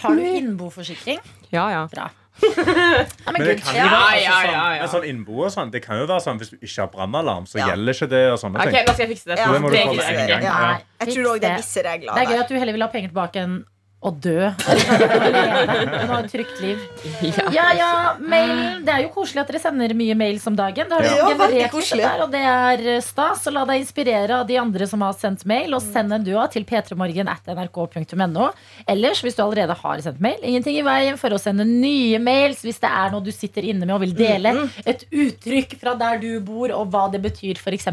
Har 0.00 0.16
du 0.16 0.22
innboforsikring? 0.24 1.18
Ja, 1.50 1.66
ja. 1.74 1.84
Bra. 1.92 2.08
Ja, 2.40 3.32
men 3.34 3.34
Men 3.36 3.42
det 3.44 3.56
kan 3.60 3.74
jo 3.76 3.82
være 3.90 4.20
ja, 4.22 4.30
altså, 4.32 4.46
sånn, 4.46 4.54
ja, 4.54 4.68
ja. 4.72 4.80
med 4.80 4.92
sånn 4.94 5.06
innbo 5.10 5.42
og 5.44 5.50
sånn, 5.52 5.72
Det 5.74 5.82
kan 5.84 5.98
jo 6.00 6.06
være 6.08 6.22
sånn 6.24 6.38
hvis 6.40 6.52
du 6.54 6.56
ikke 6.56 6.78
har 6.80 6.88
brannalarm, 6.94 7.44
så 7.50 7.58
Ja. 7.60 7.66
gjelder 7.72 7.98
ikke 7.98 8.08
det. 8.14 8.22
og 8.32 8.38
sånne 8.40 8.62
Ok, 8.62 8.70
ting 8.70 8.86
da 8.86 8.94
skal 8.94 9.04
jeg 9.04 9.10
fikse 9.12 9.28
det. 9.28 9.36
Ja, 9.36 9.44
Så 9.44 9.52
det 9.52 9.82
Det. 9.82 10.40
Ja. 10.46 10.78
Jeg 11.04 11.14
tror 11.14 11.28
òg 11.34 11.40
det 11.42 11.50
er 11.50 11.60
visse 11.60 11.84
regler 11.84 12.14
Det 12.14 12.22
er 12.22 12.32
gøy 12.32 12.40
at 12.40 12.48
du 12.48 12.54
heller 12.56 12.72
vil 12.78 12.86
ha 12.86 12.88
penger 12.94 13.12
tilbake 13.12 13.44
enn 13.44 13.58
å 14.00 14.10
dø. 14.16 14.48
Ha 16.10 16.16
et 16.24 16.30
trygt 16.32 16.60
liv. 16.62 16.80
Ja. 17.22 17.44
Ja, 17.52 17.66
ja, 17.76 17.90
mail. 18.18 18.80
Det 18.84 18.92
er 18.92 19.02
jo 19.04 19.10
koselig 19.14 19.42
at 19.42 19.50
dere 19.50 19.60
sender 19.62 19.92
mye 19.96 20.14
mails 20.18 20.46
om 20.48 20.56
dagen. 20.58 20.88
Det 20.88 20.96
har 20.96 21.04
Ja, 21.06 21.28
generert 21.28 21.74
det 21.76 21.98
der, 22.00 22.22
og 22.24 22.32
det 22.32 22.40
er 22.50 22.84
eh, 22.96 23.00
stas. 23.04 23.44
Så 23.44 23.52
la 23.54 23.64
deg 23.68 23.82
inspirere 23.84 24.40
av 24.40 24.46
de 24.48 24.56
andre 24.60 24.88
som 24.90 25.04
har 25.04 25.14
sendt 25.18 25.44
mail, 25.48 25.74
og 25.76 25.84
send 25.84 26.12
en 26.16 26.24
du 26.24 26.32
òg 26.34 26.50
til 26.54 26.64
p3morgen 26.68 27.30
at 27.30 27.46
nrk.no. 27.52 28.48
Ellers, 28.90 29.22
hvis 29.24 29.38
du 29.38 29.44
allerede 29.44 29.76
har 29.82 30.02
sendt 30.04 30.22
mail, 30.24 30.40
ingenting 30.42 30.80
i 30.80 30.86
veien 30.86 31.20
for 31.20 31.36
å 31.36 31.40
sende 31.40 31.66
nye 31.68 32.18
mails 32.22 32.64
hvis 32.66 32.80
det 32.82 32.90
er 32.90 33.12
noe 33.14 33.24
du 33.24 33.32
sitter 33.34 33.68
inne 33.68 33.84
med 33.86 33.94
og 33.98 34.04
vil 34.06 34.16
dele. 34.18 34.56
Et 34.88 35.04
uttrykk 35.10 35.76
fra 35.80 35.94
der 36.00 36.20
du 36.24 36.30
bor, 36.44 36.72
og 36.74 36.90
hva 36.92 37.06
det 37.12 37.22
betyr, 37.28 37.60
f.eks. 37.60 37.90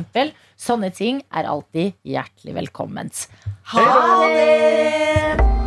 Sånne 0.58 0.89
ting 0.95 1.22
er 1.30 1.51
alltid 1.51 1.93
hjertelig 2.08 2.58
velkomment. 2.64 3.28
Ha 3.76 3.88
det! 4.34 5.66